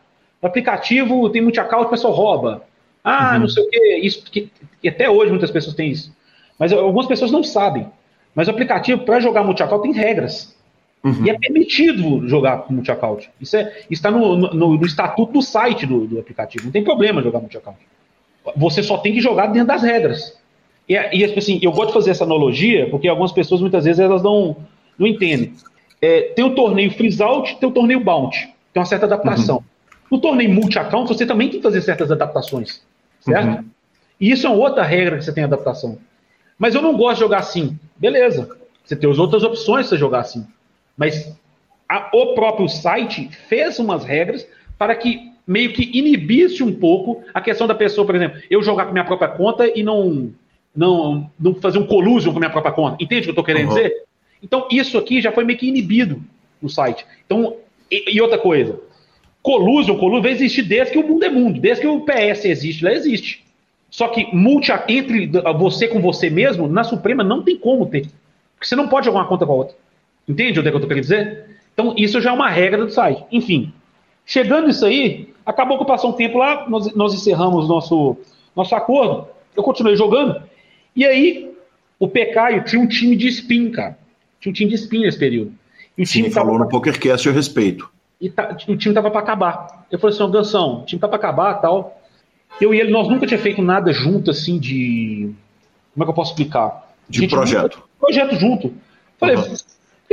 [0.42, 2.64] o aplicativo tem multi-account, o pessoal rouba.
[3.04, 3.42] Ah, uhum.
[3.42, 4.00] não sei o quê.
[4.04, 4.52] Isso, que,
[4.82, 6.16] que, até hoje muitas pessoas têm isso.
[6.58, 7.88] Mas algumas pessoas não sabem.
[8.36, 10.56] Mas o aplicativo, para jogar multi-account, tem regras.
[11.04, 11.26] Uhum.
[11.26, 13.30] E é permitido jogar com multi-account.
[13.40, 16.66] Isso é, está no, no, no, estatuto do site do, do, aplicativo.
[16.66, 17.80] Não tem problema jogar multi-account.
[18.56, 20.38] Você só tem que jogar dentro das regras.
[20.88, 24.22] E, e assim, eu gosto de fazer essa analogia, porque algumas pessoas, muitas vezes, elas
[24.22, 24.58] não,
[24.98, 25.54] não entendem.
[26.00, 28.50] É, tem o torneio freeze out, tem o torneio bounty.
[28.72, 29.58] Tem uma certa adaptação.
[29.58, 29.64] Uhum.
[30.12, 32.82] No torneio multi-account, você também tem que fazer certas adaptações.
[33.22, 33.48] Certo?
[33.48, 33.66] Uhum.
[34.20, 35.98] E isso é outra regra que você tem adaptação.
[36.60, 37.80] Mas eu não gosto de jogar assim.
[37.98, 38.56] Beleza.
[38.84, 40.46] Você tem as outras opções você jogar assim.
[40.98, 41.36] Mas
[41.88, 47.42] a, o próprio site fez umas regras para que meio que inibisse um pouco a
[47.42, 50.32] questão da pessoa, por exemplo, eu jogar com minha própria conta e não
[50.76, 53.04] não, não fazer um collusion com a minha própria conta.
[53.04, 53.76] Entende o que eu estou querendo uhum.
[53.76, 54.04] dizer?
[54.42, 56.22] Então, isso aqui já foi meio que inibido
[56.62, 57.06] no site.
[57.26, 57.58] Então,
[57.90, 58.80] e, e outra coisa,
[59.42, 62.84] collusion, collusion vai existir desde que o mundo é mundo, desde que o PS existe,
[62.84, 63.44] lá existe.
[63.90, 68.08] Só que multi, entre você com você mesmo, na Suprema não tem como ter.
[68.56, 69.76] Porque você não pode jogar uma conta com a outra.
[70.28, 71.46] Entende o que eu estou querendo dizer?
[71.74, 73.24] Então, isso já é uma regra do site.
[73.32, 73.74] Enfim,
[74.26, 78.18] chegando isso aí, acabou que passou um tempo lá, nós, nós encerramos nosso,
[78.56, 80.42] nosso acordo, eu continuei jogando,
[80.96, 81.52] e aí,
[82.00, 83.98] o Pecaio tinha um time de spin, cara.
[84.40, 85.54] Tinha um time de spin nesse período.
[85.98, 86.66] E o Sim, time falou tava...
[86.66, 87.90] no PokerCast a respeito.
[88.20, 89.86] E tá, o time tava para acabar.
[89.90, 92.02] Eu falei assim, Gansão, o time tá para acabar tal.
[92.60, 95.32] Eu e ele, nós nunca tinha feito nada junto, assim, de...
[95.94, 96.94] Como é que eu posso explicar?
[97.10, 97.76] De projeto.
[97.78, 97.88] Nunca...
[98.00, 98.74] Projeto junto.
[99.18, 99.56] Falei, uhum.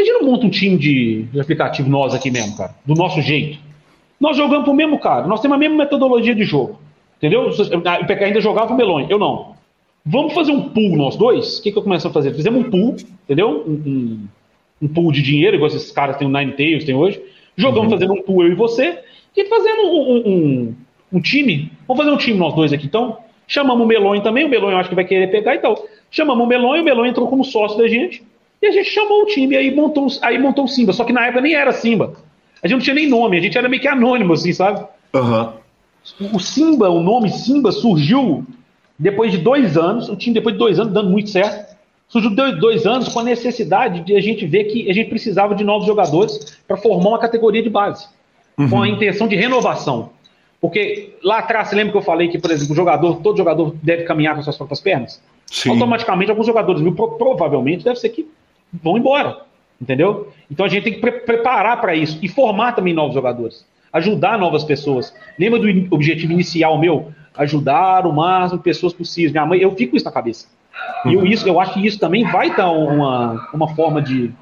[0.00, 2.74] A gente não monta um time de, de aplicativo nós aqui mesmo, cara?
[2.84, 3.58] Do nosso jeito.
[4.20, 5.26] Nós jogamos pro mesmo cara.
[5.26, 6.78] Nós temos a mesma metodologia de jogo.
[7.18, 7.48] Entendeu?
[7.48, 9.56] O PK ainda jogava o Melon, eu não.
[10.04, 11.58] Vamos fazer um pool nós dois?
[11.58, 12.32] O que, que eu começo a fazer?
[12.32, 13.64] Fizemos um pool, entendeu?
[13.66, 14.28] Um, um,
[14.82, 17.20] um pool de dinheiro, igual esses caras têm o Nine Tails, tem hoje.
[17.56, 17.98] Jogamos uhum.
[17.98, 19.00] fazendo um pool eu e você,
[19.36, 20.74] e fazendo um, um,
[21.12, 21.72] um, time.
[21.86, 22.86] Vamos fazer um time nós dois aqui.
[22.86, 25.84] Então, chamamos o Melon também, o Melon eu acho que vai querer pegar e tal.
[26.10, 28.22] Chamamos o Melon e o Melon entrou como sócio da gente.
[28.60, 30.92] E a gente chamou o time, e aí montou, aí montou o Simba.
[30.92, 32.14] Só que na época nem era Simba.
[32.62, 34.84] A gente não tinha nem nome, a gente era meio que anônimo, assim, sabe?
[35.14, 35.52] Uhum.
[36.32, 38.44] O Simba, o nome Simba surgiu
[38.98, 41.76] depois de dois anos, o time depois de dois anos dando muito certo,
[42.08, 45.54] surgiu dois, dois anos com a necessidade de a gente ver que a gente precisava
[45.54, 48.08] de novos jogadores para formar uma categoria de base,
[48.58, 48.68] uhum.
[48.68, 50.10] com a intenção de renovação.
[50.60, 53.76] Porque lá atrás, você lembra que eu falei que, por exemplo, o jogador, todo jogador
[53.80, 55.22] deve caminhar com suas próprias pernas?
[55.46, 55.70] Sim.
[55.70, 58.26] Automaticamente, alguns jogadores, viu, provavelmente, deve ser que
[58.72, 59.42] vão embora.
[59.80, 60.32] Entendeu?
[60.50, 64.38] Então a gente tem que pre preparar para isso e formar também novos jogadores, ajudar
[64.38, 65.14] novas pessoas.
[65.38, 67.12] Lembra do objetivo inicial meu?
[67.38, 69.32] ajudar o máximo de pessoas possíveis.
[69.32, 70.48] Minha mãe, eu fico com isso na cabeça.
[71.06, 74.32] E eu, isso, eu acho que isso também vai estar uma, uma forma de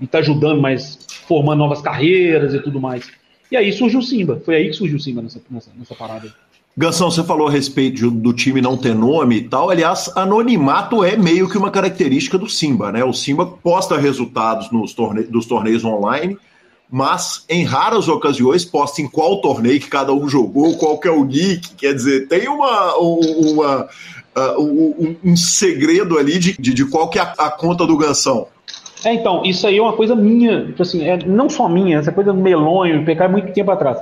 [0.00, 3.08] estar tá ajudando, mas formando novas carreiras e tudo mais.
[3.50, 4.42] E aí surgiu o Simba.
[4.44, 6.32] Foi aí que surgiu o Simba nessa, nessa, nessa parada.
[6.76, 9.68] Gansão, você falou a respeito do time não ter nome e tal.
[9.68, 13.04] Aliás, anonimato é meio que uma característica do Simba, né?
[13.04, 16.38] O Simba posta resultados nos torne dos torneios online
[16.94, 21.10] mas em raras ocasiões posta em qual torneio que cada um jogou, qual que é
[21.10, 23.88] o nick, quer dizer, tem uma, uma
[24.36, 27.96] uh, um, um, segredo ali de, de, de, qual que é a, a, conta do
[27.96, 28.46] Gansão.
[29.02, 32.12] É, então, isso aí é uma coisa minha, tipo assim, é, não só minha, essa
[32.12, 33.98] coisa do melonho, PK é muito tempo atrás.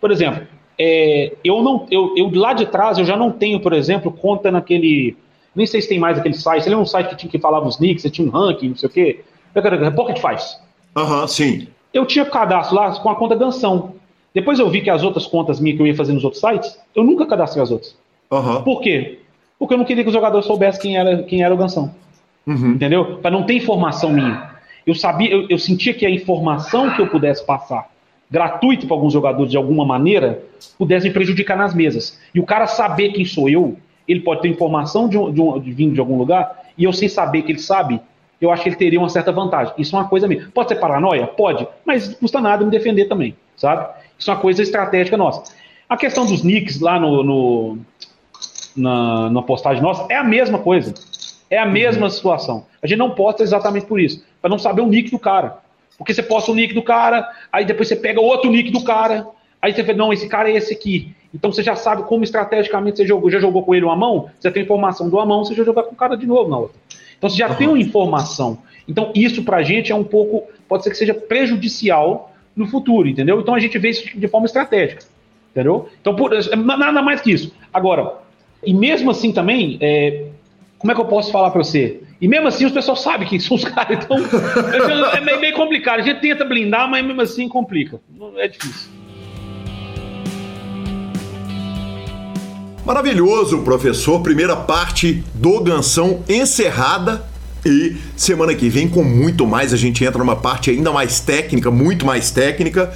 [0.00, 0.46] Por exemplo,
[0.80, 4.50] é, eu não, eu, eu lá de trás eu já não tenho, por exemplo, conta
[4.50, 5.16] naquele,
[5.54, 7.68] nem sei se tem mais aquele site, ele é um site que tinha que falava
[7.68, 9.20] os nicks, você tinha um ranking, não sei o quê,
[9.94, 10.58] Pocket faz.
[10.96, 13.94] Aham, uhum, sim eu tinha cadastro lá com a conta Gansão.
[14.32, 16.78] Depois eu vi que as outras contas minhas que eu ia fazer nos outros sites,
[16.94, 17.96] eu nunca cadastrei as outras.
[18.30, 18.62] Uhum.
[18.62, 19.18] Por quê?
[19.58, 21.92] Porque eu não queria que o jogador soubesse quem era, quem era o Gansão.
[22.46, 22.72] Uhum.
[22.72, 23.18] Entendeu?
[23.18, 24.50] Para não ter informação minha.
[24.86, 27.89] Eu sabia, eu, eu, sentia que a informação que eu pudesse passar
[28.30, 30.42] gratuito para alguns jogadores de alguma maneira
[30.78, 32.18] pudesse me prejudicar nas mesas.
[32.34, 33.76] E o cara saber quem sou eu,
[34.06, 36.92] ele pode ter informação de, um, de, um, de vindo de algum lugar, e eu
[36.92, 38.00] sem saber que ele sabe,
[38.40, 39.74] eu acho que ele teria uma certa vantagem.
[39.76, 40.48] Isso é uma coisa minha.
[40.54, 41.26] Pode ser paranoia?
[41.26, 43.86] Pode, mas não custa nada me defender também, sabe?
[44.18, 45.52] Isso é uma coisa estratégica nossa.
[45.88, 47.78] A questão dos nicks lá no, no
[48.76, 50.94] na, na, postagem nossa é a mesma coisa.
[51.50, 52.10] É a mesma uhum.
[52.10, 52.66] situação.
[52.82, 55.58] A gente não posta exatamente por isso, para não saber o nick do cara.
[56.00, 59.26] Porque você posta o nick do cara, aí depois você pega outro nick do cara,
[59.60, 61.14] aí você vê, não, esse cara é esse aqui.
[61.34, 63.30] Então você já sabe como estrategicamente você jogou.
[63.30, 65.82] Já jogou com ele uma mão, você tem informação do uma mão, você já jogar
[65.82, 66.80] com o cara de novo na outra.
[67.18, 67.54] Então você já uhum.
[67.54, 68.56] tem uma informação.
[68.88, 73.06] Então isso para a gente é um pouco, pode ser que seja prejudicial no futuro,
[73.06, 73.38] entendeu?
[73.38, 75.04] Então a gente vê isso de forma estratégica,
[75.50, 75.86] entendeu?
[76.00, 77.54] Então por, nada mais que isso.
[77.70, 78.14] Agora,
[78.64, 80.28] e mesmo assim também, é,
[80.80, 82.00] como é que eu posso falar para você?
[82.22, 84.16] E mesmo assim os pessoal sabem quem são os caras, então
[85.14, 86.00] é meio, meio complicado.
[86.00, 88.00] A gente tenta blindar, mas mesmo assim complica.
[88.38, 88.88] É difícil.
[92.84, 94.22] Maravilhoso, professor.
[94.22, 97.28] Primeira parte do Gansão encerrada.
[97.64, 101.70] E semana que vem, com muito mais, a gente entra numa parte ainda mais técnica,
[101.70, 102.90] muito mais técnica.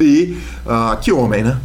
[0.00, 0.36] E
[0.66, 1.60] uh, que homem, né?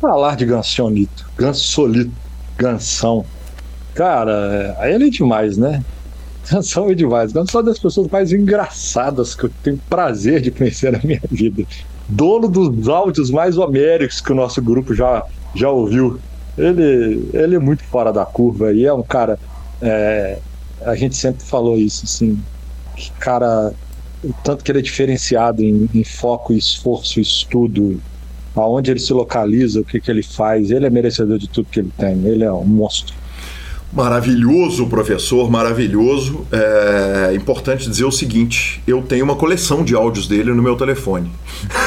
[0.00, 2.10] Falar de Gansionito, Gansolito,
[2.58, 3.24] Gansão.
[3.94, 5.82] Cara, é, ele é demais, né?
[6.50, 7.34] Gansão é demais.
[7.34, 11.64] É das pessoas mais engraçadas que eu tenho prazer de conhecer na minha vida.
[12.08, 16.18] Dono dos áudios mais homéricos que o nosso grupo já, já ouviu.
[16.58, 19.38] Ele, ele é muito fora da curva e é um cara.
[19.80, 20.38] É,
[20.82, 22.38] a gente sempre falou isso, assim.
[22.96, 23.72] Que cara.
[24.44, 27.98] Tanto que ele é diferenciado em, em foco, esforço, estudo,
[28.54, 30.70] aonde ele se localiza, o que, que ele faz.
[30.70, 32.26] Ele é merecedor de tudo que ele tem.
[32.26, 33.14] Ele é um monstro.
[33.92, 36.46] Maravilhoso, professor, maravilhoso.
[36.52, 41.30] É importante dizer o seguinte: eu tenho uma coleção de áudios dele no meu telefone.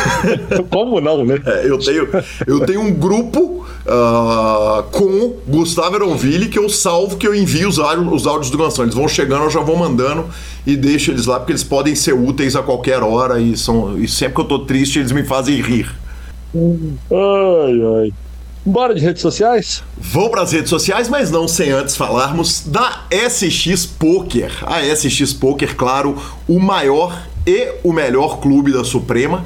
[0.69, 1.41] Como não, né?
[1.45, 2.07] É, eu, tenho,
[2.45, 7.77] eu tenho um grupo uh, com Gustavo Eronville que eu salvo, que eu envio os,
[7.77, 8.83] os áudios do Gansão.
[8.83, 10.25] Eles vão chegando, eu já vou mandando
[10.67, 14.09] e deixo eles lá, porque eles podem ser úteis a qualquer hora e, são, e
[14.09, 15.89] sempre que eu tô triste eles me fazem rir.
[16.53, 18.13] Ai, ai.
[18.65, 19.83] Bora de redes sociais?
[19.97, 24.51] Vou para as redes sociais, mas não sem antes falarmos da SX Poker.
[24.65, 26.17] A SX Poker, claro,
[26.47, 29.45] o maior e o melhor clube da Suprema.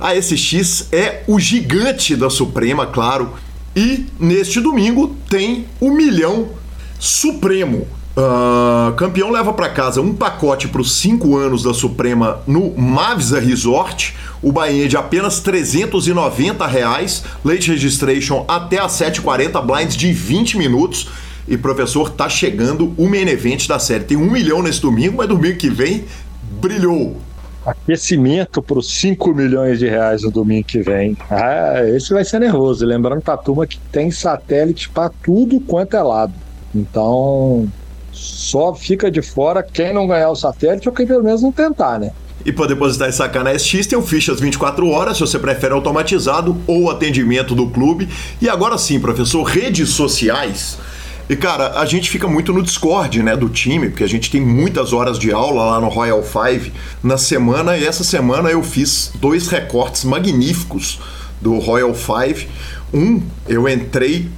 [0.00, 3.34] A SX é o gigante da Suprema, claro.
[3.76, 6.48] E neste domingo tem o milhão
[6.98, 7.86] supremo.
[8.16, 13.40] Uh, campeão leva para casa um pacote para os 5 anos da Suprema no Mavisa
[13.40, 14.14] Resort.
[14.40, 17.24] O Bahia de apenas 390 reais.
[17.44, 21.08] Late registration até às 7h40, blinds de 20 minutos.
[21.48, 24.04] E professor, tá chegando o main event da série.
[24.04, 26.04] Tem um milhão nesse domingo, mas domingo que vem
[26.60, 27.16] brilhou.
[27.66, 31.16] Aquecimento para os 5 milhões de reais no domingo que vem.
[31.30, 32.86] Ah, esse vai ser nervoso.
[32.86, 36.32] Lembrando para a turma que tem satélite para tudo quanto é lado.
[36.74, 37.68] Então,
[38.14, 41.98] só fica de fora quem não ganhar o satélite ou quem pelo menos não tentar,
[41.98, 42.12] né?
[42.44, 45.72] E para depositar e sacar na SX tem o Fichas 24 horas, se você prefere
[45.72, 48.08] automatizado ou atendimento do clube.
[48.40, 50.78] E agora sim, professor, redes sociais.
[51.28, 54.42] E cara, a gente fica muito no Discord, né, do time, porque a gente tem
[54.42, 56.70] muitas horas de aula lá no Royal Five
[57.02, 61.00] na semana, e essa semana eu fiz dois recortes magníficos
[61.40, 62.46] do Royal Five.
[62.92, 64.28] Um, eu entrei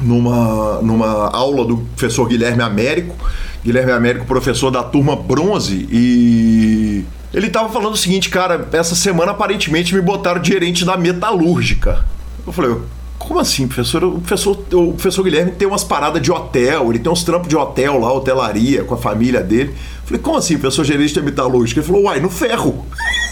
[0.00, 3.16] numa, numa aula do professor Guilherme Américo.
[3.64, 7.04] Guilherme Américo, professor da turma bronze, e
[7.34, 12.04] ele estava falando o seguinte, cara, essa semana aparentemente me botaram gerente da metalúrgica.
[12.46, 12.76] Eu falei,
[13.18, 14.04] como assim, professor?
[14.04, 17.56] O professor, o professor Guilherme tem umas paradas de hotel, ele tem uns trampos de
[17.56, 19.70] hotel lá, hotelaria, com a família dele.
[19.70, 21.80] Eu falei, como assim, professor gerente da metalúrgica?
[21.80, 22.86] Ele falou, uai, no ferro.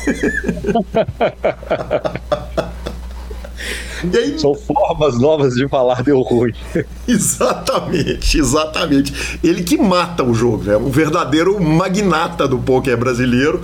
[4.12, 4.38] Aí...
[4.38, 6.52] São formas novas de falar deu ruim.
[7.06, 9.38] exatamente, exatamente.
[9.42, 13.60] Ele que mata o jogo, é um verdadeiro magnata do poker brasileiro.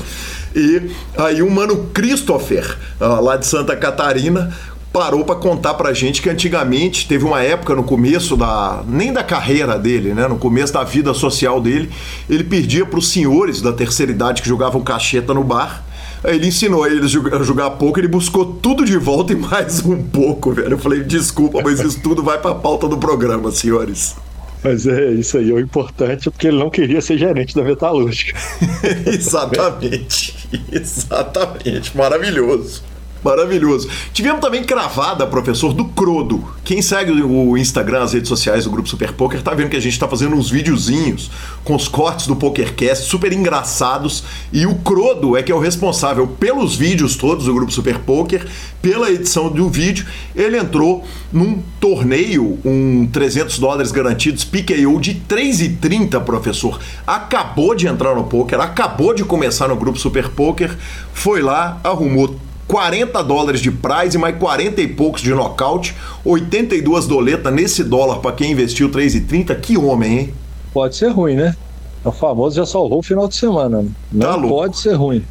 [0.55, 4.53] E aí o mano Christopher, ah, lá de Santa Catarina,
[4.93, 9.23] parou para contar pra gente que antigamente teve uma época no começo da nem da
[9.23, 11.91] carreira dele, né, no começo da vida social dele,
[12.29, 15.85] ele perdia para os senhores da terceira idade que jogavam cacheta no bar
[16.25, 20.53] ele ensinou eles a jogar pouco, ele buscou tudo de volta e mais um pouco,
[20.53, 20.73] velho.
[20.73, 24.17] Eu falei, desculpa, mas isso tudo vai pra pauta do programa, senhores.
[24.63, 28.39] Mas é isso aí, o importante é porque ele não queria ser gerente da metalúrgica.
[29.07, 32.83] exatamente, exatamente, maravilhoso.
[33.23, 33.89] Maravilhoso.
[34.15, 36.43] Tivemos também cravada, professor, do Crodo.
[36.65, 39.81] Quem segue o Instagram, as redes sociais do Grupo Super Poker, tá vendo que a
[39.81, 41.31] gente tá fazendo uns videozinhos
[41.63, 44.25] com os cortes do PokerCast super engraçados.
[44.53, 48.47] E o Crodo é que é o responsável pelos vídeos todos do Grupo Super Poker,
[48.81, 50.07] pela edição do vídeo.
[50.35, 56.81] Ele entrou num torneio, um 300 dólares garantidos, PKO de 3,30, professor.
[57.07, 60.75] Acabou de entrar no poker, acabou de começar no Grupo Super Poker,
[61.13, 62.35] foi lá, arrumou
[62.71, 65.93] 40 dólares de prize, mais 40 e poucos de nocaute,
[66.25, 69.59] 82 doletas nesse dólar para quem investiu 3,30.
[69.61, 70.35] Que homem, hein?
[70.73, 71.57] Pode ser ruim, né?
[72.05, 73.83] É o famoso já salvou o final de semana.
[73.83, 73.91] Né?
[74.13, 75.25] Não tá pode ser ruim.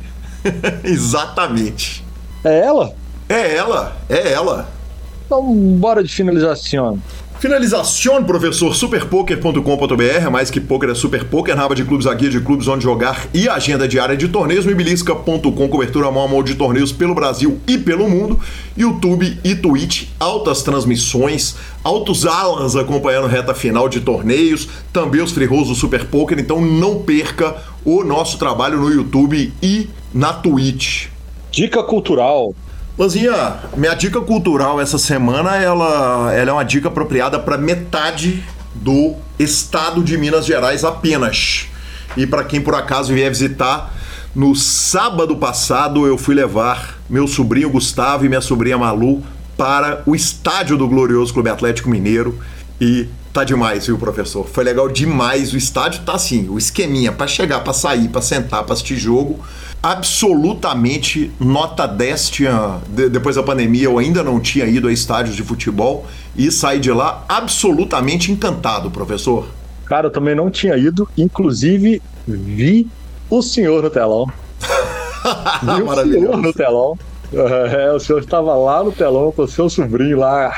[0.84, 2.04] Exatamente.
[2.44, 2.94] É ela?
[3.30, 4.70] É ela, é ela.
[5.26, 7.00] Então, bora de finalização.
[7.40, 12.68] Finalização, professor, superpoker.com.br, mais que poker é super poker, de clubes, a guia de clubes
[12.68, 17.16] onde jogar e agenda diária de torneios, mibilisca.com, cobertura mão a mão de torneios pelo
[17.16, 18.38] Brasil e pelo mundo,
[18.76, 25.48] YouTube e Twitch, altas transmissões, altos Alans acompanhando reta final de torneios, também os free
[25.48, 27.56] do Super Poker, então não perca
[27.86, 31.08] o nosso trabalho no YouTube e na Twitch.
[31.50, 32.54] Dica cultural.
[33.00, 38.44] Lanzinha, minha dica cultural essa semana, ela, ela é uma dica apropriada para metade
[38.76, 41.68] do estado de Minas Gerais apenas.
[42.18, 43.94] E para quem por acaso vier visitar,
[44.36, 49.24] no sábado passado eu fui levar meu sobrinho Gustavo e minha sobrinha Malu
[49.56, 52.38] para o estádio do glorioso Clube Atlético Mineiro
[52.82, 54.48] e tá demais, viu, professor?
[54.48, 55.54] Foi legal demais.
[55.54, 59.40] O estádio tá assim, o esqueminha para chegar, para sair, para sentar, para assistir jogo
[59.82, 62.30] absolutamente nota 10.
[62.30, 66.52] Tinha, de, depois da pandemia, eu ainda não tinha ido a estádios de futebol e
[66.52, 69.48] saí de lá absolutamente encantado, professor.
[69.86, 72.88] Cara, eu também não tinha ido, inclusive vi
[73.30, 74.28] o senhor no telão.
[75.64, 76.98] vi o senhor no telão.
[77.32, 80.52] É, o senhor estava lá no telão com o seu sobrinho lá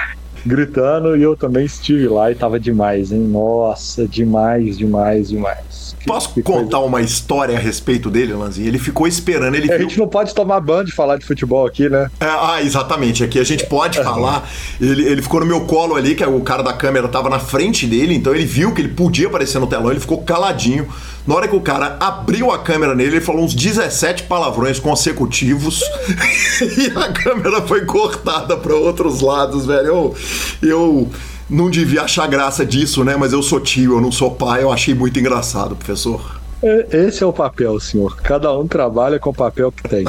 [0.46, 3.22] gritando e eu também estive lá e estava demais, hein?
[3.22, 5.81] Nossa, demais, demais, demais.
[6.06, 6.80] Posso que contar coisa...
[6.80, 8.68] uma história a respeito dele, Lanzinho?
[8.68, 9.56] Ele ficou esperando.
[9.56, 12.10] Ele é, A gente não pode tomar banho de falar de futebol aqui, né?
[12.20, 13.24] É, ah, exatamente.
[13.24, 14.04] Aqui a gente pode é.
[14.04, 14.50] falar.
[14.80, 17.86] Ele, ele ficou no meu colo ali, que o cara da câmera tava na frente
[17.86, 20.88] dele, então ele viu que ele podia aparecer no telão, ele ficou caladinho.
[21.26, 25.82] Na hora que o cara abriu a câmera nele, ele falou uns 17 palavrões consecutivos
[26.78, 29.88] e a câmera foi cortada para outros lados, velho.
[29.88, 30.16] Eu,
[30.64, 31.10] eu
[31.52, 33.18] não devia achar graça disso, né?
[33.18, 36.40] Mas eu sou tio, eu não sou pai, eu achei muito engraçado, professor.
[36.64, 38.16] É, esse é o papel, senhor.
[38.22, 40.06] Cada um trabalha com o papel que tem.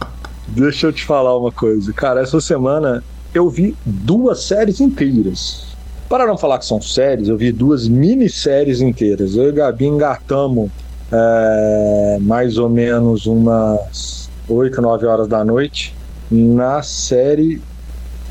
[0.48, 1.92] Deixa eu te falar uma coisa.
[1.92, 3.04] Cara, essa semana
[3.34, 5.66] eu vi duas séries inteiras.
[6.08, 9.36] Para não falar que são séries, eu vi duas minisséries inteiras.
[9.36, 10.70] Eu e a Gabi engatamos
[11.12, 15.94] é, mais ou menos umas 8, 9 horas da noite
[16.30, 17.60] na série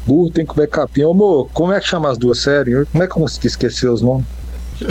[0.06, 1.04] burro tem que comer capim.
[1.04, 2.88] Ô, amor, como é que chama as duas séries?
[2.92, 4.26] Como é que eu consegui esquecer os nomes?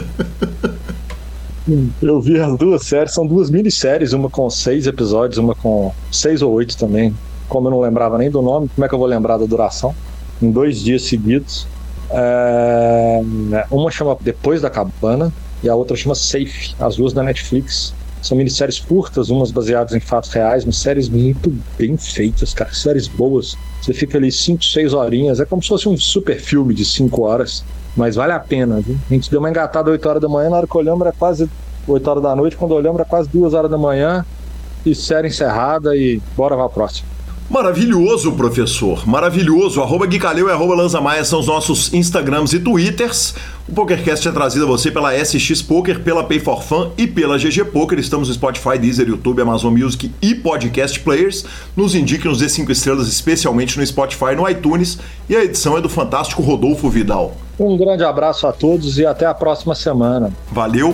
[2.03, 6.43] eu vi as duas séries, são duas minisséries, uma com seis episódios, uma com seis
[6.43, 7.15] ou oito também.
[7.49, 9.95] Como eu não lembrava nem do nome, como é que eu vou lembrar da duração?
[10.43, 11.67] Em dois dias seguidos.
[12.11, 13.23] É...
[13.71, 15.33] Uma chama Depois da Cabana
[15.63, 17.95] e a outra chama Safe, as duas da Netflix.
[18.25, 22.73] São minisséries curtas, umas baseadas em fatos reais, mas séries muito bem feitas, cara.
[22.73, 23.55] Séries boas.
[23.83, 25.41] Você fica ali 5, 6 horinhas.
[25.41, 27.63] É como se fosse um super filme de 5 horas.
[27.95, 28.97] Mas vale a pena, viu?
[29.11, 31.51] A gente deu uma engatada 8 horas da manhã, na hora que olhamos era quase
[31.87, 34.25] 8 horas da noite, quando olhamos era quase 2 horas da manhã.
[34.87, 37.14] E série encerrada e bora pra próxima.
[37.55, 39.07] Maravilhoso, professor.
[39.07, 39.81] Maravilhoso.
[39.81, 43.33] Arroba Guicaleu e arroba Lanza Maia são os nossos Instagrams e Twitters.
[43.69, 47.39] O PokerCast é trazido a você pela SX Poker, pela Pay for Fun e pela
[47.39, 47.97] GG Poker.
[48.01, 51.45] Estamos no Spotify, Deezer, YouTube, Amazon Music e Podcast Players.
[51.77, 54.99] Nos indique, nos dê 5 estrelas, especialmente no Spotify e no iTunes.
[55.29, 57.37] E a edição é do fantástico Rodolfo Vidal.
[57.57, 60.33] Um grande abraço a todos e até a próxima semana.
[60.51, 60.93] Valeu!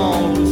[0.00, 0.47] Oh.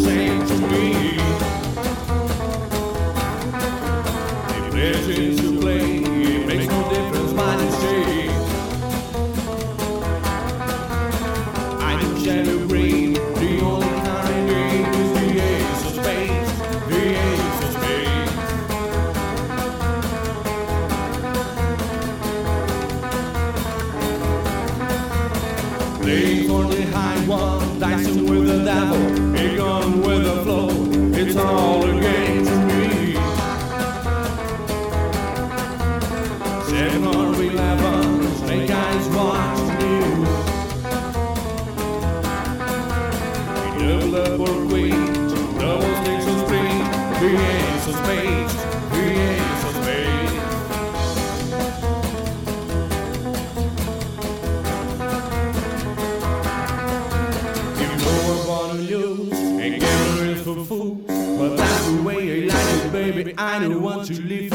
[63.60, 64.45] kind who wants to live